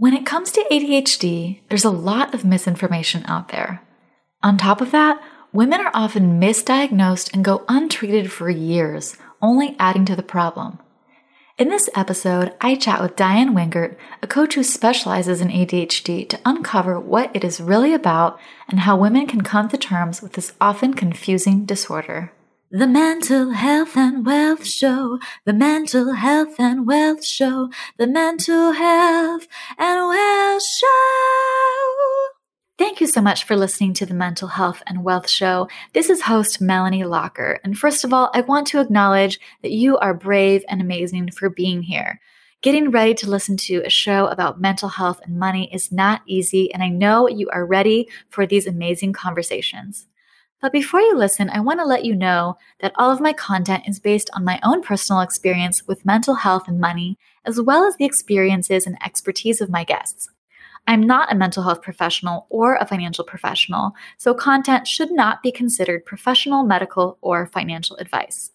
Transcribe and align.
When 0.00 0.14
it 0.14 0.24
comes 0.24 0.52
to 0.52 0.64
ADHD, 0.70 1.58
there's 1.68 1.84
a 1.84 1.90
lot 1.90 2.32
of 2.32 2.44
misinformation 2.44 3.24
out 3.26 3.48
there. 3.48 3.82
On 4.44 4.56
top 4.56 4.80
of 4.80 4.92
that, 4.92 5.20
women 5.52 5.80
are 5.80 5.90
often 5.92 6.40
misdiagnosed 6.40 7.34
and 7.34 7.44
go 7.44 7.64
untreated 7.68 8.30
for 8.30 8.48
years, 8.48 9.16
only 9.42 9.74
adding 9.80 10.04
to 10.04 10.14
the 10.14 10.22
problem. 10.22 10.78
In 11.58 11.68
this 11.68 11.90
episode, 11.96 12.54
I 12.60 12.76
chat 12.76 13.02
with 13.02 13.16
Diann 13.16 13.54
Wingert, 13.54 13.96
a 14.22 14.28
coach 14.28 14.54
who 14.54 14.62
specializes 14.62 15.40
in 15.40 15.48
ADHD, 15.48 16.28
to 16.28 16.38
uncover 16.44 17.00
what 17.00 17.34
it 17.34 17.42
is 17.42 17.60
really 17.60 17.92
about 17.92 18.38
and 18.68 18.78
how 18.78 18.96
women 18.96 19.26
can 19.26 19.40
come 19.40 19.68
to 19.70 19.76
terms 19.76 20.22
with 20.22 20.34
this 20.34 20.52
often 20.60 20.94
confusing 20.94 21.64
disorder. 21.64 22.30
The 22.70 22.86
Mental 22.86 23.52
Health 23.52 23.96
and 23.96 24.26
Wealth 24.26 24.66
Show, 24.66 25.18
the 25.46 25.54
Mental 25.54 26.12
Health 26.12 26.60
and 26.60 26.86
Wealth 26.86 27.24
Show, 27.24 27.70
the 27.96 28.06
Mental 28.06 28.72
Health 28.72 29.48
and 29.78 30.06
Wealth 30.06 30.62
Show. 30.62 30.86
Thank 32.76 33.00
you 33.00 33.06
so 33.06 33.22
much 33.22 33.44
for 33.44 33.56
listening 33.56 33.94
to 33.94 34.04
the 34.04 34.12
Mental 34.12 34.48
Health 34.48 34.82
and 34.86 35.02
Wealth 35.02 35.30
Show. 35.30 35.66
This 35.94 36.10
is 36.10 36.20
host 36.20 36.60
Melanie 36.60 37.04
Lockert. 37.04 37.60
And 37.64 37.78
first 37.78 38.04
of 38.04 38.12
all, 38.12 38.30
I 38.34 38.42
want 38.42 38.66
to 38.66 38.80
acknowledge 38.80 39.40
that 39.62 39.72
you 39.72 39.96
are 39.96 40.12
brave 40.12 40.62
and 40.68 40.82
amazing 40.82 41.30
for 41.30 41.48
being 41.48 41.80
here. 41.80 42.20
Getting 42.60 42.90
ready 42.90 43.14
to 43.14 43.30
listen 43.30 43.56
to 43.56 43.82
a 43.86 43.88
show 43.88 44.26
about 44.26 44.60
mental 44.60 44.90
health 44.90 45.22
and 45.24 45.38
money 45.38 45.72
is 45.72 45.90
not 45.90 46.20
easy, 46.26 46.70
and 46.74 46.82
I 46.82 46.90
know 46.90 47.30
you 47.30 47.48
are 47.48 47.64
ready 47.64 48.10
for 48.28 48.44
these 48.44 48.66
amazing 48.66 49.14
conversations. 49.14 50.06
But 50.60 50.72
before 50.72 51.00
you 51.00 51.16
listen, 51.16 51.50
I 51.50 51.60
want 51.60 51.78
to 51.78 51.86
let 51.86 52.04
you 52.04 52.16
know 52.16 52.56
that 52.80 52.92
all 52.96 53.12
of 53.12 53.20
my 53.20 53.32
content 53.32 53.84
is 53.86 54.00
based 54.00 54.28
on 54.34 54.44
my 54.44 54.58
own 54.64 54.82
personal 54.82 55.20
experience 55.20 55.86
with 55.86 56.04
mental 56.04 56.34
health 56.34 56.66
and 56.66 56.80
money, 56.80 57.16
as 57.44 57.60
well 57.60 57.84
as 57.84 57.96
the 57.96 58.04
experiences 58.04 58.84
and 58.84 58.96
expertise 59.04 59.60
of 59.60 59.70
my 59.70 59.84
guests. 59.84 60.28
I'm 60.88 61.02
not 61.02 61.30
a 61.30 61.36
mental 61.36 61.62
health 61.62 61.82
professional 61.82 62.46
or 62.48 62.74
a 62.74 62.86
financial 62.86 63.24
professional, 63.24 63.92
so 64.16 64.34
content 64.34 64.88
should 64.88 65.12
not 65.12 65.42
be 65.42 65.52
considered 65.52 66.06
professional, 66.06 66.64
medical, 66.64 67.18
or 67.20 67.46
financial 67.46 67.96
advice. 67.96 68.50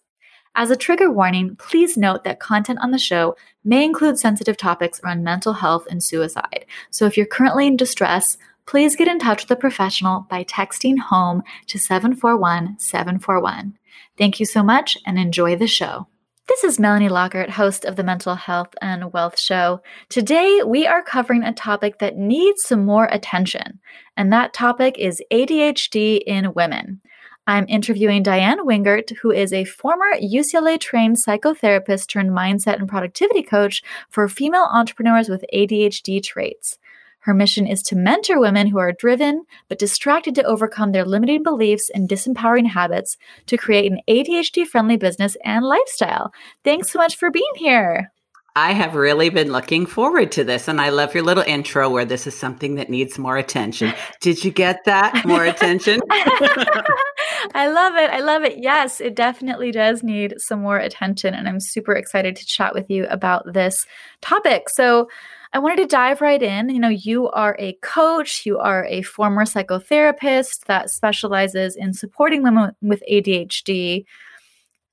As 0.56 0.70
a 0.70 0.76
trigger 0.76 1.10
warning, 1.10 1.56
please 1.56 1.96
note 1.96 2.22
that 2.24 2.38
content 2.38 2.78
on 2.80 2.90
the 2.90 2.98
show 2.98 3.34
may 3.64 3.84
include 3.84 4.18
sensitive 4.18 4.56
topics 4.56 5.00
around 5.02 5.24
mental 5.24 5.54
health 5.54 5.86
and 5.90 6.02
suicide. 6.02 6.66
So 6.90 7.06
if 7.06 7.16
you're 7.16 7.26
currently 7.26 7.66
in 7.66 7.76
distress, 7.76 8.36
please 8.66 8.96
get 8.96 9.08
in 9.08 9.18
touch 9.18 9.42
with 9.42 9.50
a 9.50 9.60
professional 9.60 10.26
by 10.30 10.44
texting 10.44 10.98
HOME 10.98 11.42
to 11.66 11.78
741 11.78 12.78
741. 12.78 13.78
Thank 14.16 14.40
you 14.40 14.46
so 14.46 14.62
much 14.62 14.96
and 15.06 15.18
enjoy 15.18 15.56
the 15.56 15.66
show. 15.66 16.06
This 16.46 16.62
is 16.62 16.78
Melanie 16.78 17.08
Lockert, 17.08 17.48
host 17.48 17.86
of 17.86 17.96
the 17.96 18.04
Mental 18.04 18.34
Health 18.34 18.74
and 18.82 19.14
Wealth 19.14 19.38
Show. 19.38 19.80
Today, 20.10 20.60
we 20.64 20.86
are 20.86 21.02
covering 21.02 21.42
a 21.42 21.54
topic 21.54 22.00
that 22.00 22.18
needs 22.18 22.62
some 22.62 22.84
more 22.84 23.06
attention, 23.06 23.80
and 24.14 24.30
that 24.30 24.52
topic 24.52 24.98
is 24.98 25.22
ADHD 25.32 26.20
in 26.26 26.52
women. 26.52 27.00
I'm 27.46 27.66
interviewing 27.68 28.22
Diann 28.24 28.58
Wingert, 28.64 29.16
who 29.18 29.30
is 29.30 29.52
a 29.52 29.64
former 29.64 30.18
UCLA 30.20 30.78
trained 30.78 31.16
psychotherapist 31.16 32.08
turned 32.08 32.30
mindset 32.30 32.78
and 32.78 32.88
productivity 32.88 33.42
coach 33.42 33.82
for 34.10 34.28
female 34.28 34.68
entrepreneurs 34.72 35.28
with 35.28 35.44
ADHD 35.52 36.22
traits. 36.22 36.78
Her 37.24 37.32
mission 37.32 37.66
is 37.66 37.82
to 37.84 37.96
mentor 37.96 38.38
women 38.38 38.66
who 38.66 38.76
are 38.76 38.92
driven 38.92 39.44
but 39.70 39.78
distracted 39.78 40.34
to 40.34 40.44
overcome 40.44 40.92
their 40.92 41.06
limiting 41.06 41.42
beliefs 41.42 41.90
and 41.94 42.06
disempowering 42.06 42.68
habits 42.68 43.16
to 43.46 43.56
create 43.56 43.90
an 43.90 44.00
ADHD 44.06 44.66
friendly 44.66 44.98
business 44.98 45.34
and 45.42 45.64
lifestyle. 45.64 46.32
Thanks 46.64 46.92
so 46.92 46.98
much 46.98 47.16
for 47.16 47.30
being 47.30 47.52
here. 47.56 48.12
I 48.56 48.72
have 48.72 48.94
really 48.94 49.30
been 49.30 49.50
looking 49.50 49.84
forward 49.84 50.30
to 50.32 50.44
this. 50.44 50.68
And 50.68 50.80
I 50.80 50.90
love 50.90 51.14
your 51.14 51.24
little 51.24 51.42
intro 51.44 51.88
where 51.88 52.04
this 52.04 52.26
is 52.26 52.36
something 52.36 52.76
that 52.76 52.88
needs 52.90 53.18
more 53.18 53.36
attention. 53.36 53.92
Did 54.20 54.44
you 54.44 54.52
get 54.52 54.84
that? 54.84 55.24
More 55.24 55.44
attention? 55.44 56.00
I 56.10 57.68
love 57.68 57.96
it. 57.96 58.10
I 58.10 58.20
love 58.20 58.44
it. 58.44 58.58
Yes, 58.58 59.00
it 59.00 59.16
definitely 59.16 59.72
does 59.72 60.04
need 60.04 60.34
some 60.38 60.60
more 60.60 60.76
attention. 60.76 61.34
And 61.34 61.48
I'm 61.48 61.58
super 61.58 61.94
excited 61.94 62.36
to 62.36 62.46
chat 62.46 62.74
with 62.74 62.90
you 62.90 63.06
about 63.06 63.54
this 63.54 63.86
topic. 64.20 64.68
So, 64.68 65.08
I 65.54 65.58
wanted 65.58 65.76
to 65.82 65.86
dive 65.86 66.20
right 66.20 66.42
in. 66.42 66.68
You 66.68 66.80
know, 66.80 66.88
you 66.88 67.30
are 67.30 67.54
a 67.60 67.78
coach, 67.80 68.44
you 68.44 68.58
are 68.58 68.84
a 68.86 69.02
former 69.02 69.44
psychotherapist 69.44 70.64
that 70.66 70.90
specializes 70.90 71.76
in 71.76 71.92
supporting 71.92 72.42
women 72.42 72.72
with 72.82 73.04
ADHD. 73.08 74.04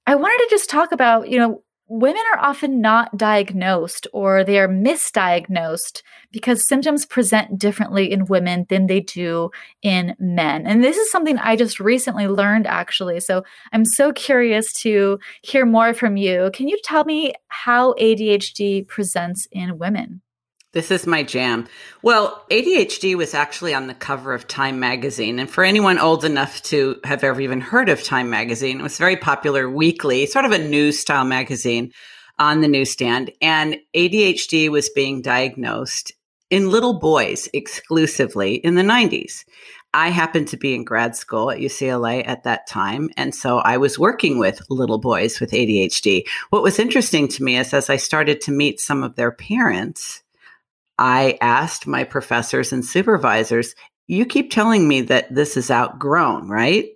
I 0.05 0.13
wanted 0.13 0.37
to 0.37 0.47
just 0.51 0.69
talk 0.69 0.91
about, 0.91 1.29
you 1.29 1.39
know, 1.39 1.63
women 1.87 2.21
are 2.33 2.39
often 2.39 2.79
not 2.79 3.17
diagnosed 3.17 4.05
or 4.13 4.43
they 4.43 4.59
are 4.59 4.67
misdiagnosed 4.67 6.03
because 6.31 6.67
symptoms 6.67 7.07
present 7.07 7.57
differently 7.57 8.11
in 8.11 8.27
women 8.27 8.67
than 8.69 8.85
they 8.85 8.99
do 8.99 9.49
in 9.81 10.15
men. 10.19 10.67
And 10.67 10.83
this 10.83 10.95
is 10.95 11.11
something 11.11 11.39
I 11.39 11.55
just 11.55 11.79
recently 11.79 12.27
learned 12.27 12.67
actually. 12.67 13.19
So 13.19 13.43
I'm 13.73 13.83
so 13.83 14.13
curious 14.13 14.71
to 14.83 15.19
hear 15.41 15.65
more 15.65 15.95
from 15.95 16.17
you. 16.17 16.51
Can 16.53 16.67
you 16.67 16.79
tell 16.83 17.03
me 17.03 17.33
how 17.47 17.93
ADHD 17.93 18.87
presents 18.87 19.47
in 19.51 19.79
women? 19.79 20.21
This 20.73 20.89
is 20.89 21.05
my 21.05 21.21
jam. 21.21 21.67
Well, 22.01 22.45
ADHD 22.49 23.15
was 23.15 23.33
actually 23.33 23.73
on 23.73 23.87
the 23.87 23.93
cover 23.93 24.33
of 24.33 24.47
Time 24.47 24.79
magazine. 24.79 25.37
And 25.37 25.49
for 25.49 25.65
anyone 25.65 25.99
old 25.99 26.23
enough 26.23 26.61
to 26.63 26.97
have 27.03 27.25
ever 27.25 27.41
even 27.41 27.59
heard 27.59 27.89
of 27.89 28.01
Time 28.03 28.29
magazine, 28.29 28.79
it 28.79 28.83
was 28.83 28.97
very 28.97 29.17
popular 29.17 29.69
weekly, 29.69 30.25
sort 30.25 30.45
of 30.45 30.53
a 30.53 30.57
news 30.57 30.97
style 30.97 31.25
magazine 31.25 31.91
on 32.39 32.61
the 32.61 32.69
newsstand. 32.69 33.31
And 33.41 33.79
ADHD 33.93 34.69
was 34.69 34.89
being 34.89 35.21
diagnosed 35.21 36.13
in 36.49 36.71
little 36.71 36.99
boys 36.99 37.49
exclusively 37.53 38.55
in 38.55 38.75
the 38.75 38.81
90s. 38.81 39.43
I 39.93 40.07
happened 40.07 40.47
to 40.49 40.57
be 40.57 40.73
in 40.73 40.85
grad 40.85 41.17
school 41.17 41.51
at 41.51 41.59
UCLA 41.59 42.25
at 42.25 42.45
that 42.45 42.65
time. 42.65 43.09
And 43.17 43.35
so 43.35 43.57
I 43.57 43.75
was 43.75 43.99
working 43.99 44.39
with 44.39 44.61
little 44.69 44.99
boys 44.99 45.41
with 45.41 45.51
ADHD. 45.51 46.23
What 46.49 46.63
was 46.63 46.79
interesting 46.79 47.27
to 47.27 47.43
me 47.43 47.57
is 47.57 47.73
as 47.73 47.89
I 47.89 47.97
started 47.97 48.39
to 48.41 48.53
meet 48.53 48.79
some 48.79 49.03
of 49.03 49.17
their 49.17 49.31
parents, 49.33 50.23
I 51.01 51.39
asked 51.41 51.87
my 51.87 52.03
professors 52.03 52.71
and 52.71 52.85
supervisors, 52.85 53.73
You 54.05 54.23
keep 54.23 54.51
telling 54.51 54.87
me 54.87 55.01
that 55.01 55.33
this 55.33 55.57
is 55.57 55.71
outgrown, 55.71 56.47
right? 56.47 56.89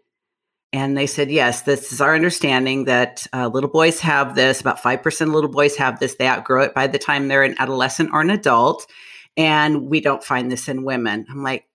And 0.71 0.95
they 0.95 1.07
said, 1.07 1.31
Yes, 1.31 1.63
this 1.63 1.91
is 1.91 2.01
our 2.01 2.13
understanding 2.13 2.85
that 2.85 3.25
uh, 3.33 3.47
little 3.47 3.69
boys 3.69 3.99
have 4.01 4.35
this. 4.35 4.61
About 4.61 4.83
5% 4.83 5.21
of 5.21 5.29
little 5.29 5.49
boys 5.49 5.75
have 5.77 5.99
this. 5.99 6.15
They 6.15 6.27
outgrow 6.27 6.61
it 6.61 6.75
by 6.75 6.85
the 6.85 6.99
time 6.99 7.27
they're 7.27 7.41
an 7.41 7.55
adolescent 7.57 8.11
or 8.13 8.21
an 8.21 8.29
adult. 8.29 8.85
And 9.35 9.89
we 9.89 10.01
don't 10.01 10.23
find 10.23 10.51
this 10.51 10.69
in 10.69 10.83
women. 10.83 11.25
I'm 11.27 11.41
like, 11.41 11.65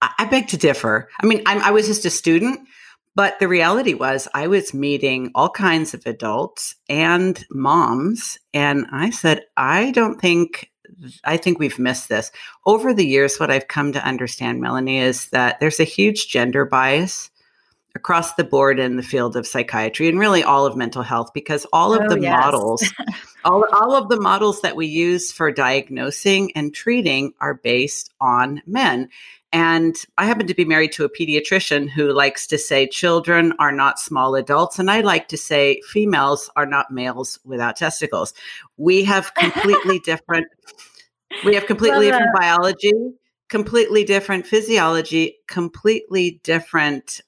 I, 0.00 0.12
I 0.20 0.24
beg 0.24 0.48
to 0.48 0.56
differ. 0.56 1.10
I 1.22 1.26
mean, 1.26 1.42
I'm, 1.44 1.58
I 1.58 1.72
was 1.72 1.86
just 1.86 2.06
a 2.06 2.10
student, 2.10 2.60
but 3.14 3.38
the 3.38 3.48
reality 3.48 3.92
was, 3.92 4.28
I 4.32 4.46
was 4.46 4.72
meeting 4.72 5.30
all 5.34 5.50
kinds 5.50 5.92
of 5.92 6.06
adults 6.06 6.74
and 6.88 7.44
moms. 7.50 8.38
And 8.54 8.86
I 8.90 9.10
said, 9.10 9.42
I 9.58 9.90
don't 9.90 10.18
think 10.18 10.70
I 11.24 11.36
think 11.36 11.58
we've 11.58 11.78
missed 11.78 12.08
this. 12.08 12.30
Over 12.66 12.92
the 12.92 13.06
years, 13.06 13.38
what 13.38 13.50
I've 13.50 13.68
come 13.68 13.92
to 13.92 14.06
understand, 14.06 14.60
Melanie, 14.60 14.98
is 14.98 15.28
that 15.28 15.60
there's 15.60 15.80
a 15.80 15.84
huge 15.84 16.28
gender 16.28 16.64
bias 16.64 17.30
across 17.94 18.34
the 18.34 18.44
board 18.44 18.78
in 18.78 18.96
the 18.96 19.02
field 19.02 19.36
of 19.36 19.46
psychiatry 19.46 20.08
and 20.08 20.18
really 20.18 20.44
all 20.44 20.64
of 20.64 20.76
mental 20.76 21.02
health 21.02 21.30
because 21.34 21.66
all 21.72 21.92
of 21.92 22.02
oh, 22.04 22.08
the 22.08 22.20
yes. 22.20 22.38
models 22.38 22.92
all, 23.44 23.66
all 23.72 23.96
of 23.96 24.08
the 24.08 24.20
models 24.20 24.60
that 24.60 24.76
we 24.76 24.86
use 24.86 25.32
for 25.32 25.50
diagnosing 25.50 26.52
and 26.52 26.72
treating 26.72 27.32
are 27.40 27.54
based 27.54 28.12
on 28.20 28.62
men 28.66 29.08
and 29.52 29.96
I 30.16 30.26
happen 30.26 30.46
to 30.46 30.54
be 30.54 30.64
married 30.64 30.92
to 30.92 31.04
a 31.04 31.10
pediatrician 31.10 31.90
who 31.90 32.12
likes 32.12 32.46
to 32.48 32.58
say 32.58 32.86
children 32.86 33.52
are 33.58 33.72
not 33.72 33.98
small 33.98 34.36
adults. 34.36 34.78
And 34.78 34.90
I 34.90 35.00
like 35.00 35.26
to 35.28 35.36
say 35.36 35.80
females 35.88 36.48
are 36.54 36.66
not 36.66 36.92
males 36.92 37.40
without 37.44 37.76
testicles. 37.76 38.32
We 38.76 39.02
have 39.04 39.34
completely 39.34 39.98
different 40.04 40.46
we 41.44 41.54
have 41.54 41.66
completely 41.66 42.06
different 42.06 42.36
biology, 42.36 42.92
completely 43.48 44.04
different 44.04 44.46
physiology, 44.46 45.38
completely 45.46 46.40
different 46.42 47.20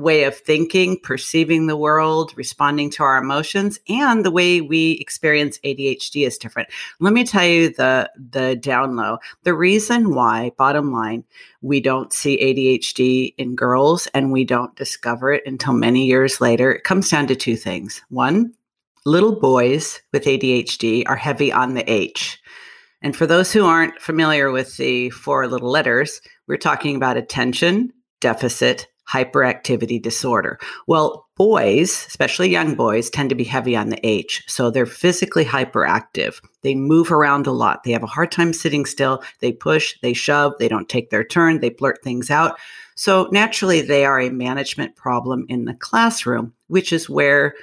way 0.00 0.24
of 0.24 0.36
thinking, 0.36 0.98
perceiving 1.02 1.66
the 1.66 1.76
world, 1.76 2.32
responding 2.36 2.90
to 2.90 3.02
our 3.02 3.18
emotions, 3.18 3.78
and 3.88 4.24
the 4.24 4.30
way 4.30 4.60
we 4.60 4.92
experience 4.92 5.58
ADHD 5.64 6.26
is 6.26 6.38
different. 6.38 6.68
Let 7.00 7.12
me 7.12 7.24
tell 7.24 7.44
you 7.44 7.72
the 7.72 8.10
the 8.16 8.56
down 8.56 8.96
low. 8.96 9.18
The 9.44 9.54
reason 9.54 10.14
why, 10.14 10.52
bottom 10.56 10.92
line, 10.92 11.24
we 11.62 11.80
don't 11.80 12.12
see 12.12 12.38
ADHD 12.38 13.34
in 13.36 13.54
girls 13.54 14.06
and 14.14 14.32
we 14.32 14.44
don't 14.44 14.74
discover 14.76 15.32
it 15.32 15.42
until 15.46 15.72
many 15.72 16.06
years 16.06 16.40
later, 16.40 16.72
it 16.72 16.84
comes 16.84 17.08
down 17.08 17.26
to 17.28 17.36
two 17.36 17.56
things. 17.56 18.02
One, 18.08 18.54
little 19.04 19.38
boys 19.38 20.00
with 20.12 20.24
ADHD 20.24 21.04
are 21.06 21.16
heavy 21.16 21.52
on 21.52 21.74
the 21.74 21.90
H. 21.90 22.40
And 23.02 23.16
for 23.16 23.26
those 23.26 23.52
who 23.52 23.64
aren't 23.64 24.00
familiar 24.00 24.50
with 24.50 24.76
the 24.76 25.10
four 25.10 25.46
little 25.46 25.70
letters, 25.70 26.20
we're 26.46 26.58
talking 26.58 26.96
about 26.96 27.16
attention, 27.16 27.92
deficit, 28.20 28.88
hyperactivity 29.10 30.00
disorder. 30.00 30.58
Well, 30.86 31.26
boys, 31.36 32.06
especially 32.06 32.50
young 32.50 32.74
boys, 32.74 33.10
tend 33.10 33.30
to 33.30 33.34
be 33.34 33.44
heavy 33.44 33.74
on 33.74 33.88
the 33.88 34.06
H. 34.06 34.44
So 34.46 34.70
they're 34.70 34.86
physically 34.86 35.44
hyperactive. 35.44 36.40
They 36.62 36.74
move 36.74 37.10
around 37.10 37.46
a 37.46 37.52
lot. 37.52 37.82
They 37.82 37.92
have 37.92 38.02
a 38.02 38.06
hard 38.06 38.30
time 38.30 38.52
sitting 38.52 38.84
still. 38.84 39.22
They 39.40 39.52
push, 39.52 39.98
they 40.02 40.12
shove, 40.12 40.52
they 40.58 40.68
don't 40.68 40.88
take 40.88 41.10
their 41.10 41.24
turn, 41.24 41.60
they 41.60 41.70
blurt 41.70 42.02
things 42.02 42.30
out. 42.30 42.58
So 42.94 43.28
naturally, 43.32 43.80
they 43.80 44.04
are 44.04 44.20
a 44.20 44.30
management 44.30 44.94
problem 44.96 45.46
in 45.48 45.64
the 45.64 45.74
classroom, 45.74 46.52
which 46.68 46.92
is 46.92 47.08
where 47.08 47.54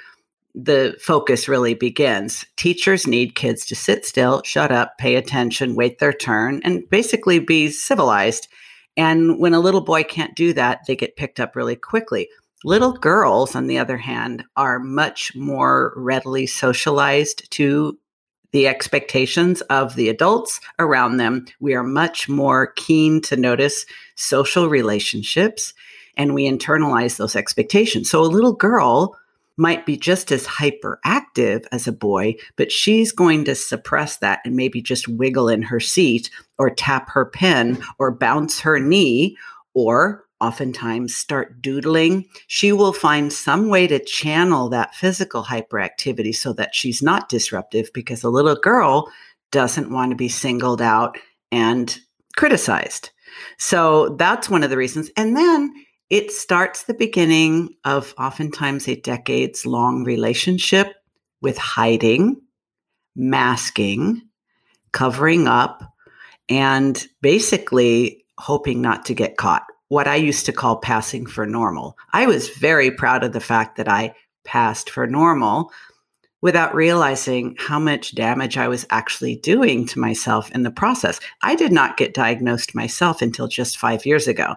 the 0.54 0.96
focus 1.00 1.48
really 1.48 1.74
begins. 1.74 2.44
Teachers 2.56 3.06
need 3.06 3.36
kids 3.36 3.64
to 3.66 3.76
sit 3.76 4.04
still, 4.04 4.42
shut 4.44 4.72
up, 4.72 4.98
pay 4.98 5.14
attention, 5.14 5.76
wait 5.76 6.00
their 6.00 6.12
turn, 6.12 6.60
and 6.64 6.88
basically 6.90 7.38
be 7.38 7.70
civilized. 7.70 8.48
And 8.98 9.38
when 9.38 9.54
a 9.54 9.60
little 9.60 9.80
boy 9.80 10.02
can't 10.02 10.34
do 10.34 10.52
that, 10.54 10.80
they 10.86 10.96
get 10.96 11.16
picked 11.16 11.38
up 11.38 11.54
really 11.54 11.76
quickly. 11.76 12.28
Little 12.64 12.92
girls, 12.92 13.54
on 13.54 13.68
the 13.68 13.78
other 13.78 13.96
hand, 13.96 14.44
are 14.56 14.80
much 14.80 15.34
more 15.36 15.94
readily 15.96 16.46
socialized 16.46 17.48
to 17.52 17.96
the 18.50 18.66
expectations 18.66 19.60
of 19.62 19.94
the 19.94 20.08
adults 20.08 20.60
around 20.78 21.18
them. 21.18 21.46
We 21.60 21.74
are 21.74 21.84
much 21.84 22.28
more 22.28 22.72
keen 22.76 23.20
to 23.22 23.36
notice 23.36 23.86
social 24.16 24.68
relationships 24.68 25.74
and 26.16 26.34
we 26.34 26.50
internalize 26.50 27.16
those 27.16 27.36
expectations. 27.36 28.10
So 28.10 28.20
a 28.20 28.24
little 28.24 28.54
girl 28.54 29.17
might 29.58 29.84
be 29.84 29.96
just 29.96 30.30
as 30.32 30.46
hyperactive 30.46 31.66
as 31.72 31.86
a 31.86 31.92
boy, 31.92 32.36
but 32.56 32.72
she's 32.72 33.12
going 33.12 33.44
to 33.44 33.54
suppress 33.54 34.18
that 34.18 34.40
and 34.44 34.56
maybe 34.56 34.80
just 34.80 35.08
wiggle 35.08 35.48
in 35.48 35.62
her 35.62 35.80
seat 35.80 36.30
or 36.58 36.70
tap 36.70 37.10
her 37.10 37.24
pen 37.24 37.82
or 37.98 38.10
bounce 38.10 38.60
her 38.60 38.78
knee 38.78 39.36
or 39.74 40.24
oftentimes 40.40 41.16
start 41.16 41.60
doodling. 41.60 42.24
She 42.46 42.72
will 42.72 42.92
find 42.92 43.32
some 43.32 43.68
way 43.68 43.86
to 43.88 43.98
channel 43.98 44.68
that 44.68 44.94
physical 44.94 45.42
hyperactivity 45.42 46.34
so 46.34 46.52
that 46.54 46.74
she's 46.74 47.02
not 47.02 47.28
disruptive 47.28 47.90
because 47.92 48.22
a 48.22 48.30
little 48.30 48.56
girl 48.56 49.10
doesn't 49.50 49.90
want 49.90 50.10
to 50.10 50.16
be 50.16 50.28
singled 50.28 50.80
out 50.80 51.18
and 51.50 51.98
criticized. 52.36 53.10
So 53.58 54.10
that's 54.10 54.48
one 54.48 54.62
of 54.62 54.70
the 54.70 54.76
reasons. 54.76 55.10
And 55.16 55.36
then 55.36 55.72
it 56.10 56.32
starts 56.32 56.84
the 56.84 56.94
beginning 56.94 57.74
of 57.84 58.14
oftentimes 58.18 58.88
a 58.88 58.96
decades 58.96 59.66
long 59.66 60.04
relationship 60.04 60.94
with 61.42 61.58
hiding, 61.58 62.40
masking, 63.14 64.22
covering 64.92 65.46
up, 65.46 65.82
and 66.48 67.06
basically 67.20 68.24
hoping 68.38 68.80
not 68.80 69.04
to 69.04 69.14
get 69.14 69.36
caught. 69.36 69.64
What 69.88 70.08
I 70.08 70.16
used 70.16 70.46
to 70.46 70.52
call 70.52 70.76
passing 70.76 71.26
for 71.26 71.46
normal. 71.46 71.96
I 72.12 72.26
was 72.26 72.48
very 72.50 72.90
proud 72.90 73.24
of 73.24 73.32
the 73.32 73.40
fact 73.40 73.76
that 73.76 73.88
I 73.88 74.14
passed 74.44 74.90
for 74.90 75.06
normal 75.06 75.70
without 76.40 76.74
realizing 76.74 77.56
how 77.58 77.78
much 77.78 78.14
damage 78.14 78.56
I 78.56 78.68
was 78.68 78.86
actually 78.90 79.36
doing 79.36 79.86
to 79.88 79.98
myself 79.98 80.50
in 80.52 80.62
the 80.62 80.70
process. 80.70 81.20
I 81.42 81.54
did 81.54 81.72
not 81.72 81.96
get 81.96 82.14
diagnosed 82.14 82.74
myself 82.74 83.20
until 83.20 83.48
just 83.48 83.76
five 83.76 84.06
years 84.06 84.28
ago. 84.28 84.54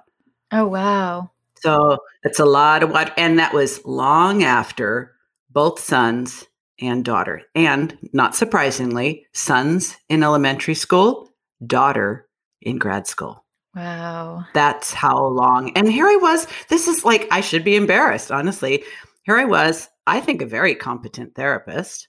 Oh, 0.51 0.67
wow. 0.67 1.31
So 1.61 1.97
it's 2.23 2.39
a 2.39 2.45
lot 2.45 2.83
of 2.83 2.91
what, 2.91 3.13
and 3.17 3.39
that 3.39 3.53
was 3.53 3.83
long 3.85 4.43
after 4.43 5.13
both 5.49 5.79
sons 5.79 6.45
and 6.79 7.05
daughter. 7.05 7.43
And 7.55 7.97
not 8.13 8.35
surprisingly, 8.35 9.25
sons 9.33 9.97
in 10.09 10.23
elementary 10.23 10.73
school, 10.73 11.29
daughter 11.65 12.27
in 12.61 12.77
grad 12.77 13.07
school. 13.07 13.45
Wow. 13.75 14.45
That's 14.53 14.93
how 14.93 15.27
long. 15.27 15.71
And 15.77 15.91
here 15.91 16.07
I 16.07 16.17
was. 16.21 16.47
This 16.69 16.87
is 16.87 17.05
like, 17.05 17.27
I 17.31 17.41
should 17.41 17.63
be 17.63 17.75
embarrassed, 17.75 18.31
honestly. 18.31 18.83
Here 19.23 19.37
I 19.37 19.45
was, 19.45 19.87
I 20.07 20.19
think 20.19 20.41
a 20.41 20.47
very 20.47 20.75
competent 20.75 21.35
therapist. 21.35 22.07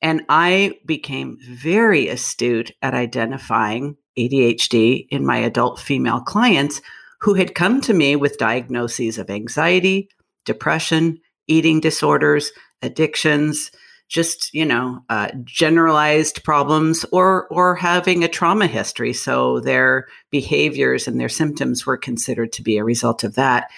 And 0.00 0.22
I 0.28 0.78
became 0.84 1.38
very 1.48 2.08
astute 2.08 2.72
at 2.82 2.94
identifying 2.94 3.96
ADHD 4.18 5.06
in 5.10 5.24
my 5.24 5.38
adult 5.38 5.80
female 5.80 6.20
clients 6.20 6.82
who 7.22 7.34
had 7.34 7.54
come 7.54 7.80
to 7.80 7.94
me 7.94 8.16
with 8.16 8.36
diagnoses 8.36 9.16
of 9.16 9.30
anxiety, 9.30 10.08
depression, 10.44 11.20
eating 11.46 11.78
disorders, 11.78 12.50
addictions, 12.82 13.70
just 14.08 14.52
you 14.52 14.64
know 14.64 15.02
uh, 15.08 15.30
generalized 15.44 16.44
problems 16.44 17.06
or 17.12 17.46
or 17.48 17.76
having 17.76 18.22
a 18.22 18.28
trauma 18.28 18.66
history. 18.66 19.12
So 19.12 19.60
their 19.60 20.06
behaviors 20.30 21.08
and 21.08 21.18
their 21.18 21.28
symptoms 21.28 21.86
were 21.86 21.96
considered 21.96 22.52
to 22.52 22.62
be 22.62 22.76
a 22.76 22.84
result 22.84 23.24
of 23.24 23.36
that. 23.36 23.70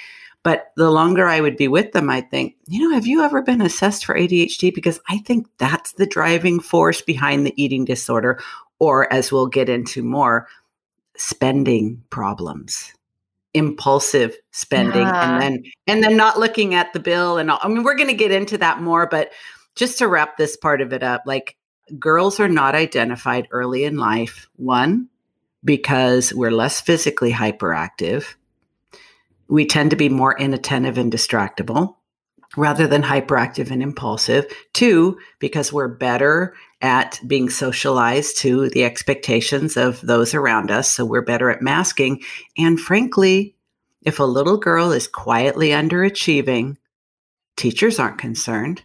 But 0.43 0.73
the 0.77 0.91
longer 0.91 1.27
i 1.27 1.41
would 1.41 1.57
be 1.57 1.69
with 1.69 1.93
them 1.93 2.11
i'd 2.11 2.31
think 2.31 2.55
you 2.67 2.87
know 2.87 2.95
have 2.95 3.07
you 3.07 3.23
ever 3.23 3.41
been 3.41 3.63
assessed 3.63 4.05
for 4.05 4.15
adhd 4.15 4.75
because 4.75 5.01
i 5.09 5.17
think 5.19 5.47
that's 5.57 5.93
the 5.93 6.05
driving 6.05 6.61
force 6.61 7.01
behind 7.01 7.47
the 7.47 7.55
eating 7.57 7.87
disorder 7.87 8.39
or 8.79 9.11
as 9.11 9.33
we'll 9.33 9.47
get 9.47 9.71
into 9.71 10.03
more 10.03 10.47
spending 11.17 12.03
problems 12.11 12.93
impulsive 13.55 14.37
spending 14.51 15.03
yeah. 15.03 15.33
and 15.33 15.43
then 15.43 15.65
and 15.87 16.03
then 16.03 16.17
not 16.17 16.39
looking 16.39 16.75
at 16.75 16.93
the 16.93 17.01
bill 17.01 17.39
and 17.39 17.51
all. 17.51 17.61
I 17.63 17.69
mean 17.69 17.85
we're 17.85 17.95
going 17.95 18.09
to 18.09 18.15
get 18.15 18.33
into 18.33 18.59
that 18.59 18.83
more 18.83 19.07
but 19.07 19.31
just 19.77 19.99
to 19.99 20.09
wrap 20.09 20.37
this 20.37 20.57
part 20.57 20.81
of 20.81 20.93
it 20.93 21.03
up 21.03 21.23
like 21.25 21.57
girls 21.99 22.41
are 22.41 22.49
not 22.49 22.75
identified 22.75 23.47
early 23.53 23.85
in 23.85 23.97
life 23.97 24.49
one 24.57 25.09
because 25.65 26.35
we're 26.35 26.51
less 26.51 26.81
physically 26.81 27.31
hyperactive 27.31 28.35
we 29.49 29.67
tend 29.67 29.91
to 29.91 29.97
be 29.97 30.09
more 30.09 30.37
inattentive 30.37 30.99
and 30.99 31.13
distractible 31.13 31.95
rather 32.57 32.87
than 32.87 33.03
hyperactive 33.03 33.71
and 33.71 33.83
impulsive. 33.83 34.47
Two, 34.73 35.19
because 35.39 35.73
we're 35.73 35.89
better 35.89 36.55
at 36.81 37.19
being 37.27 37.49
socialized 37.49 38.37
to 38.39 38.69
the 38.71 38.85
expectations 38.85 39.77
of 39.77 40.01
those 40.03 40.35
around 40.35 40.71
us. 40.71 40.91
So 40.91 41.05
we're 41.05 41.23
better 41.23 41.51
at 41.51 41.63
masking. 41.63 42.23
And 42.59 42.79
frankly, 42.79 43.57
if 44.03 44.19
a 44.19 44.25
little 44.25 44.59
girl 44.59 44.93
is 44.93 45.09
quietly 45.09 45.71
underachieving, 45.71 46.77
teachers 47.57 47.99
aren't 47.99 48.19
concerned. 48.19 48.83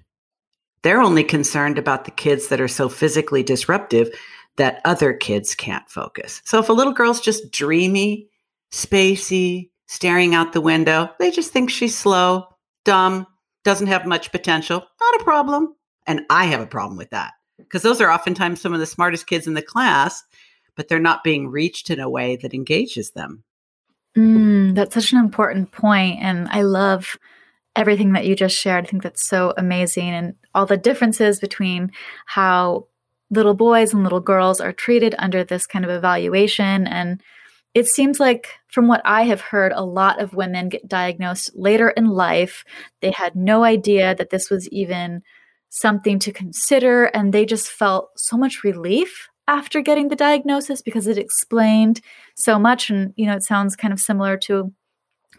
They're 0.82 1.02
only 1.02 1.26
concerned 1.26 1.78
about 1.78 2.06
the 2.06 2.12
kids 2.12 2.48
that 2.48 2.62
are 2.62 2.70
so 2.70 2.88
physically 2.88 3.44
disruptive 3.44 4.10
that 4.56 4.82
other 4.86 5.14
kids 5.14 5.56
can't 5.56 5.90
focus. 5.90 6.42
So 6.46 6.60
if 6.60 6.70
a 6.70 6.74
little 6.74 6.94
girl's 6.94 7.22
just 7.22 7.52
dreamy, 7.52 8.30
spacey, 8.72 9.72
staring 9.88 10.36
out 10.36 10.54
the 10.54 10.62
window, 10.62 11.10
they 11.20 11.32
just 11.32 11.52
think 11.52 11.70
she's 11.70 11.98
slow, 11.98 12.48
dumb, 12.86 13.26
doesn't 13.64 13.88
have 13.88 14.06
much 14.06 14.32
potential. 14.32 14.80
Not 14.80 15.22
a 15.22 15.24
problem. 15.24 15.76
And 16.08 16.22
I 16.30 16.46
have 16.46 16.62
a 16.62 16.68
problem 16.68 16.98
with 16.98 17.10
that 17.12 17.34
because 17.58 17.82
those 17.82 18.02
are 18.02 18.12
oftentimes 18.12 18.62
some 18.62 18.74
of 18.74 18.80
the 18.80 18.86
smartest 18.86 19.28
kids 19.28 19.48
in 19.48 19.54
the 19.54 19.62
class, 19.62 20.24
but 20.76 20.88
they're 20.88 21.00
not 21.00 21.24
being 21.24 21.50
reached 21.50 21.90
in 21.90 22.00
a 22.00 22.10
way 22.10 22.36
that 22.38 22.54
engages 22.54 23.12
them. 23.12 23.44
Mm, 24.18 24.76
that's 24.76 24.96
such 24.96 25.12
an 25.12 25.20
important 25.20 25.72
point, 25.72 26.20
And 26.22 26.48
I 26.50 26.62
love 26.62 27.18
everything 27.76 28.14
that 28.14 28.26
you 28.26 28.36
just 28.36 28.58
shared. 28.58 28.86
I 28.86 28.88
think 28.88 29.04
that's 29.04 29.28
so 29.28 29.54
amazing. 29.58 30.10
And 30.10 30.36
all 30.56 30.66
the 30.66 30.78
differences 30.78 31.40
between 31.40 31.92
how 32.26 32.88
little 33.30 33.54
boys 33.54 33.94
and 33.94 34.04
little 34.04 34.20
girls 34.20 34.60
are 34.60 34.74
treated 34.74 35.14
under 35.20 35.44
this 35.44 35.68
kind 35.68 35.86
of 35.86 35.92
evaluation. 35.92 36.88
And 36.88 37.22
it 37.74 37.88
seems 37.88 38.20
like, 38.20 38.48
from 38.68 38.88
what 38.88 39.02
I 39.06 39.24
have 39.24 39.42
heard, 39.42 39.72
a 39.72 39.86
lot 39.86 40.22
of 40.22 40.34
women 40.34 40.70
get 40.70 40.88
diagnosed 40.88 41.52
later 41.56 41.90
in 41.90 42.08
life. 42.08 42.64
They 43.02 43.12
had 43.12 43.36
no 43.36 43.64
idea 43.64 44.16
that 44.16 44.30
this 44.30 44.50
was 44.50 44.68
even 44.70 45.22
something 45.70 46.20
to 46.20 46.32
consider, 46.32 47.06
and 47.06 47.34
they 47.34 47.46
just 47.46 47.70
felt 47.70 48.10
so 48.18 48.38
much 48.38 48.64
relief 48.64 49.30
after 49.48 49.82
getting 49.82 50.10
the 50.10 50.16
diagnosis 50.16 50.82
because 50.82 51.08
it 51.08 51.18
explained 51.18 52.02
so 52.36 52.60
much. 52.60 52.90
And, 52.90 53.14
you 53.16 53.26
know, 53.26 53.36
it 53.36 53.44
sounds 53.44 53.76
kind 53.76 53.94
of 53.94 54.00
similar 54.00 54.38
to 54.46 54.72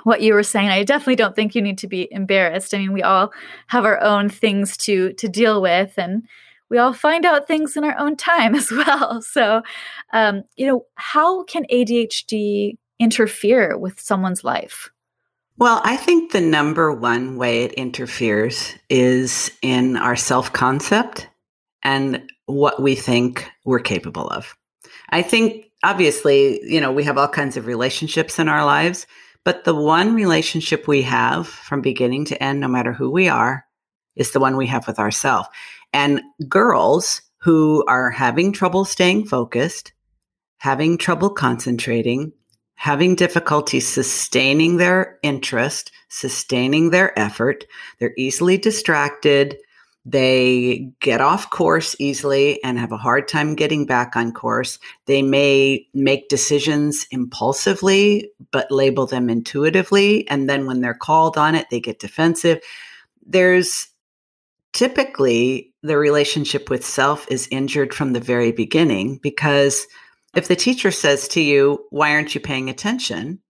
what 0.04 0.22
you 0.22 0.34
were 0.34 0.42
saying. 0.42 0.68
I 0.68 0.84
definitely 0.84 1.16
don't 1.16 1.36
think 1.36 1.54
you 1.54 1.62
need 1.62 1.78
to 1.78 1.88
be 1.88 2.08
embarrassed. 2.10 2.74
I 2.74 2.78
mean, 2.78 2.92
we 2.92 3.02
all 3.02 3.32
have 3.68 3.84
our 3.84 4.00
own 4.00 4.28
things 4.28 4.76
to 4.78 5.12
to 5.14 5.28
deal 5.28 5.60
with 5.60 5.98
and 5.98 6.22
we 6.70 6.78
all 6.78 6.92
find 6.92 7.26
out 7.26 7.46
things 7.46 7.76
in 7.76 7.84
our 7.84 7.98
own 7.98 8.16
time 8.16 8.54
as 8.54 8.70
well. 8.70 9.20
So, 9.20 9.62
um, 10.12 10.44
you 10.56 10.66
know, 10.66 10.86
how 10.94 11.44
can 11.44 11.64
ADHD 11.70 12.78
interfere 12.98 13.76
with 13.76 14.00
someone's 14.00 14.44
life? 14.44 14.90
Well, 15.58 15.82
I 15.84 15.96
think 15.96 16.32
the 16.32 16.40
number 16.40 16.90
one 16.90 17.36
way 17.36 17.64
it 17.64 17.74
interferes 17.74 18.74
is 18.88 19.50
in 19.60 19.96
our 19.98 20.16
self 20.16 20.52
concept 20.54 21.28
and 21.82 22.22
what 22.46 22.80
we 22.80 22.94
think 22.94 23.46
we're 23.64 23.80
capable 23.80 24.28
of. 24.28 24.56
I 25.10 25.22
think 25.22 25.70
obviously, 25.82 26.64
you 26.64 26.80
know, 26.80 26.92
we 26.92 27.04
have 27.04 27.18
all 27.18 27.28
kinds 27.28 27.56
of 27.56 27.66
relationships 27.66 28.38
in 28.38 28.48
our 28.48 28.64
lives, 28.64 29.06
but 29.44 29.64
the 29.64 29.74
one 29.74 30.14
relationship 30.14 30.88
we 30.88 31.02
have 31.02 31.46
from 31.46 31.82
beginning 31.82 32.24
to 32.26 32.42
end, 32.42 32.60
no 32.60 32.68
matter 32.68 32.92
who 32.92 33.10
we 33.10 33.28
are, 33.28 33.66
is 34.16 34.32
the 34.32 34.40
one 34.40 34.56
we 34.56 34.66
have 34.66 34.86
with 34.86 34.98
ourselves. 34.98 35.48
And 35.92 36.22
girls 36.48 37.22
who 37.38 37.84
are 37.86 38.10
having 38.10 38.52
trouble 38.52 38.84
staying 38.84 39.26
focused, 39.26 39.92
having 40.58 40.98
trouble 40.98 41.30
concentrating, 41.30 42.32
having 42.74 43.14
difficulty 43.14 43.80
sustaining 43.80 44.76
their 44.76 45.18
interest, 45.22 45.92
sustaining 46.08 46.90
their 46.90 47.18
effort. 47.18 47.64
They're 47.98 48.14
easily 48.16 48.56
distracted. 48.56 49.58
They 50.06 50.90
get 51.00 51.20
off 51.20 51.50
course 51.50 51.94
easily 51.98 52.62
and 52.64 52.78
have 52.78 52.92
a 52.92 52.96
hard 52.96 53.28
time 53.28 53.54
getting 53.54 53.84
back 53.84 54.16
on 54.16 54.32
course. 54.32 54.78
They 55.04 55.20
may 55.20 55.86
make 55.92 56.30
decisions 56.30 57.06
impulsively, 57.10 58.30
but 58.50 58.70
label 58.70 59.06
them 59.06 59.28
intuitively. 59.28 60.26
And 60.28 60.48
then 60.48 60.66
when 60.66 60.80
they're 60.80 60.94
called 60.94 61.36
on 61.36 61.54
it, 61.54 61.68
they 61.70 61.80
get 61.80 61.98
defensive. 61.98 62.60
There's 63.26 63.88
typically 64.72 65.69
the 65.82 65.96
relationship 65.96 66.68
with 66.68 66.84
self 66.84 67.26
is 67.30 67.48
injured 67.50 67.94
from 67.94 68.12
the 68.12 68.20
very 68.20 68.52
beginning 68.52 69.18
because 69.22 69.86
if 70.34 70.48
the 70.48 70.56
teacher 70.56 70.90
says 70.90 71.26
to 71.28 71.40
you, 71.40 71.86
Why 71.90 72.12
aren't 72.12 72.34
you 72.34 72.40
paying 72.40 72.68
attention? 72.68 73.40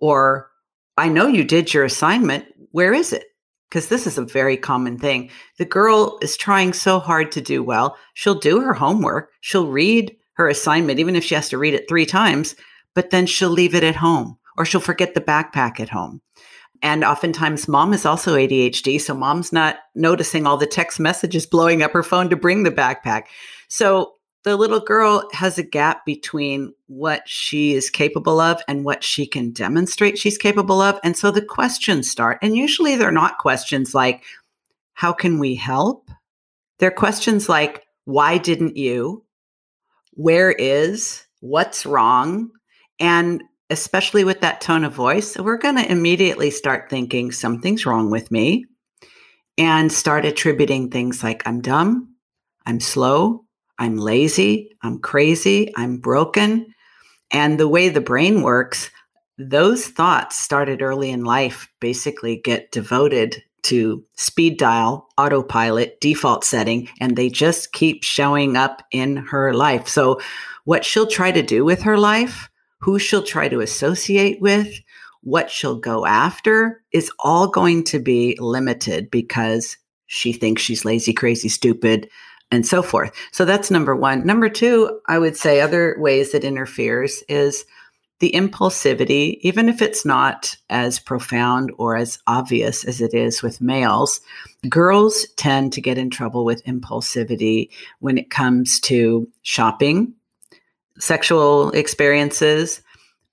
Or, 0.00 0.50
I 0.96 1.08
know 1.08 1.26
you 1.26 1.44
did 1.44 1.72
your 1.72 1.84
assignment. 1.84 2.46
Where 2.72 2.92
is 2.92 3.12
it? 3.12 3.24
Because 3.68 3.88
this 3.88 4.06
is 4.06 4.18
a 4.18 4.24
very 4.24 4.56
common 4.56 4.98
thing. 4.98 5.30
The 5.58 5.64
girl 5.64 6.18
is 6.22 6.36
trying 6.36 6.72
so 6.72 6.98
hard 6.98 7.32
to 7.32 7.40
do 7.40 7.62
well. 7.62 7.96
She'll 8.14 8.38
do 8.38 8.60
her 8.60 8.74
homework, 8.74 9.30
she'll 9.40 9.68
read 9.68 10.16
her 10.34 10.48
assignment, 10.48 10.98
even 10.98 11.16
if 11.16 11.24
she 11.24 11.34
has 11.34 11.48
to 11.48 11.58
read 11.58 11.74
it 11.74 11.88
three 11.88 12.06
times, 12.06 12.54
but 12.94 13.10
then 13.10 13.26
she'll 13.26 13.50
leave 13.50 13.74
it 13.74 13.84
at 13.84 13.96
home 13.96 14.38
or 14.56 14.64
she'll 14.64 14.80
forget 14.80 15.14
the 15.14 15.20
backpack 15.20 15.80
at 15.80 15.88
home. 15.88 16.20
And 16.82 17.04
oftentimes, 17.04 17.68
mom 17.68 17.92
is 17.92 18.04
also 18.04 18.36
ADHD. 18.36 19.00
So, 19.00 19.14
mom's 19.14 19.52
not 19.52 19.76
noticing 19.94 20.46
all 20.46 20.56
the 20.56 20.66
text 20.66 21.00
messages 21.00 21.46
blowing 21.46 21.82
up 21.82 21.92
her 21.92 22.02
phone 22.02 22.30
to 22.30 22.36
bring 22.36 22.62
the 22.62 22.70
backpack. 22.70 23.24
So, 23.68 24.16
the 24.46 24.56
little 24.56 24.78
girl 24.78 25.28
has 25.32 25.58
a 25.58 25.64
gap 25.64 26.06
between 26.06 26.72
what 26.86 27.28
she 27.28 27.74
is 27.74 27.90
capable 27.90 28.38
of 28.38 28.62
and 28.68 28.84
what 28.84 29.02
she 29.02 29.26
can 29.26 29.50
demonstrate 29.50 30.16
she's 30.16 30.38
capable 30.38 30.80
of. 30.80 31.00
And 31.02 31.16
so 31.16 31.32
the 31.32 31.42
questions 31.42 32.08
start. 32.08 32.38
And 32.42 32.56
usually 32.56 32.94
they're 32.94 33.10
not 33.10 33.38
questions 33.38 33.92
like, 33.92 34.22
How 34.94 35.12
can 35.12 35.40
we 35.40 35.56
help? 35.56 36.08
They're 36.78 36.92
questions 36.92 37.48
like, 37.48 37.86
Why 38.04 38.38
didn't 38.38 38.76
you? 38.76 39.24
Where 40.12 40.52
is? 40.52 41.26
What's 41.40 41.84
wrong? 41.84 42.50
And 43.00 43.42
especially 43.70 44.24
with 44.24 44.40
that 44.40 44.60
tone 44.60 44.84
of 44.84 44.92
voice, 44.92 45.36
we're 45.36 45.56
going 45.56 45.76
to 45.76 45.90
immediately 45.90 46.50
start 46.50 46.88
thinking 46.88 47.32
something's 47.32 47.86
wrong 47.86 48.10
with 48.10 48.30
me 48.30 48.66
and 49.58 49.90
start 49.90 50.24
attributing 50.24 50.90
things 50.90 51.22
like, 51.22 51.42
I'm 51.46 51.60
dumb, 51.60 52.14
I'm 52.66 52.80
slow, 52.80 53.44
I'm 53.78 53.96
lazy, 53.96 54.76
I'm 54.82 54.98
crazy, 54.98 55.72
I'm 55.76 55.98
broken. 55.98 56.66
And 57.30 57.58
the 57.58 57.68
way 57.68 57.88
the 57.88 58.00
brain 58.00 58.42
works, 58.42 58.90
those 59.38 59.86
thoughts 59.86 60.38
started 60.38 60.80
early 60.80 61.10
in 61.10 61.24
life 61.24 61.68
basically 61.80 62.40
get 62.42 62.70
devoted 62.72 63.42
to 63.64 64.04
speed 64.14 64.58
dial, 64.58 65.08
autopilot, 65.18 66.00
default 66.00 66.44
setting, 66.44 66.88
and 67.00 67.16
they 67.16 67.28
just 67.28 67.72
keep 67.72 68.04
showing 68.04 68.56
up 68.56 68.82
in 68.92 69.16
her 69.16 69.52
life. 69.52 69.88
So, 69.88 70.20
what 70.64 70.84
she'll 70.84 71.06
try 71.06 71.32
to 71.32 71.42
do 71.42 71.64
with 71.64 71.82
her 71.82 71.98
life, 71.98 72.48
who 72.78 72.98
she'll 72.98 73.22
try 73.22 73.48
to 73.48 73.60
associate 73.60 74.40
with, 74.40 74.72
what 75.22 75.50
she'll 75.50 75.78
go 75.78 76.06
after 76.06 76.82
is 76.92 77.10
all 77.18 77.48
going 77.48 77.82
to 77.84 77.98
be 77.98 78.36
limited 78.38 79.10
because 79.10 79.76
she 80.06 80.32
thinks 80.32 80.62
she's 80.62 80.84
lazy, 80.84 81.12
crazy, 81.12 81.48
stupid, 81.48 82.08
and 82.50 82.64
so 82.64 82.82
forth. 82.82 83.12
So 83.32 83.44
that's 83.44 83.70
number 83.70 83.96
one. 83.96 84.24
Number 84.24 84.48
two, 84.48 85.00
I 85.08 85.18
would 85.18 85.36
say 85.36 85.60
other 85.60 85.96
ways 85.98 86.32
it 86.32 86.44
interferes 86.44 87.24
is 87.28 87.64
the 88.18 88.32
impulsivity, 88.32 89.38
even 89.42 89.68
if 89.68 89.82
it's 89.82 90.04
not 90.04 90.56
as 90.70 90.98
profound 90.98 91.70
or 91.76 91.96
as 91.96 92.18
obvious 92.26 92.84
as 92.84 93.00
it 93.00 93.12
is 93.12 93.42
with 93.42 93.60
males, 93.60 94.20
girls 94.68 95.26
tend 95.36 95.72
to 95.74 95.82
get 95.82 95.98
in 95.98 96.08
trouble 96.08 96.44
with 96.44 96.64
impulsivity 96.64 97.68
when 97.98 98.16
it 98.16 98.30
comes 98.30 98.80
to 98.80 99.28
shopping, 99.42 100.14
sexual 100.98 101.70
experiences, 101.70 102.82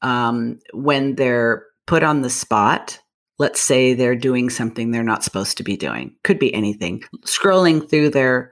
um, 0.02 0.60
when 0.74 1.16
they're 1.16 1.66
put 1.86 2.04
on 2.04 2.22
the 2.22 2.30
spot. 2.30 3.00
Let's 3.40 3.60
say 3.60 3.94
they're 3.94 4.16
doing 4.16 4.50
something 4.50 4.92
they're 4.92 5.04
not 5.04 5.24
supposed 5.24 5.58
to 5.58 5.64
be 5.64 5.76
doing. 5.76 6.16
Could 6.24 6.40
be 6.40 6.54
anything. 6.54 7.04
Scrolling 7.26 7.90
through 7.90 8.10
their 8.10 8.52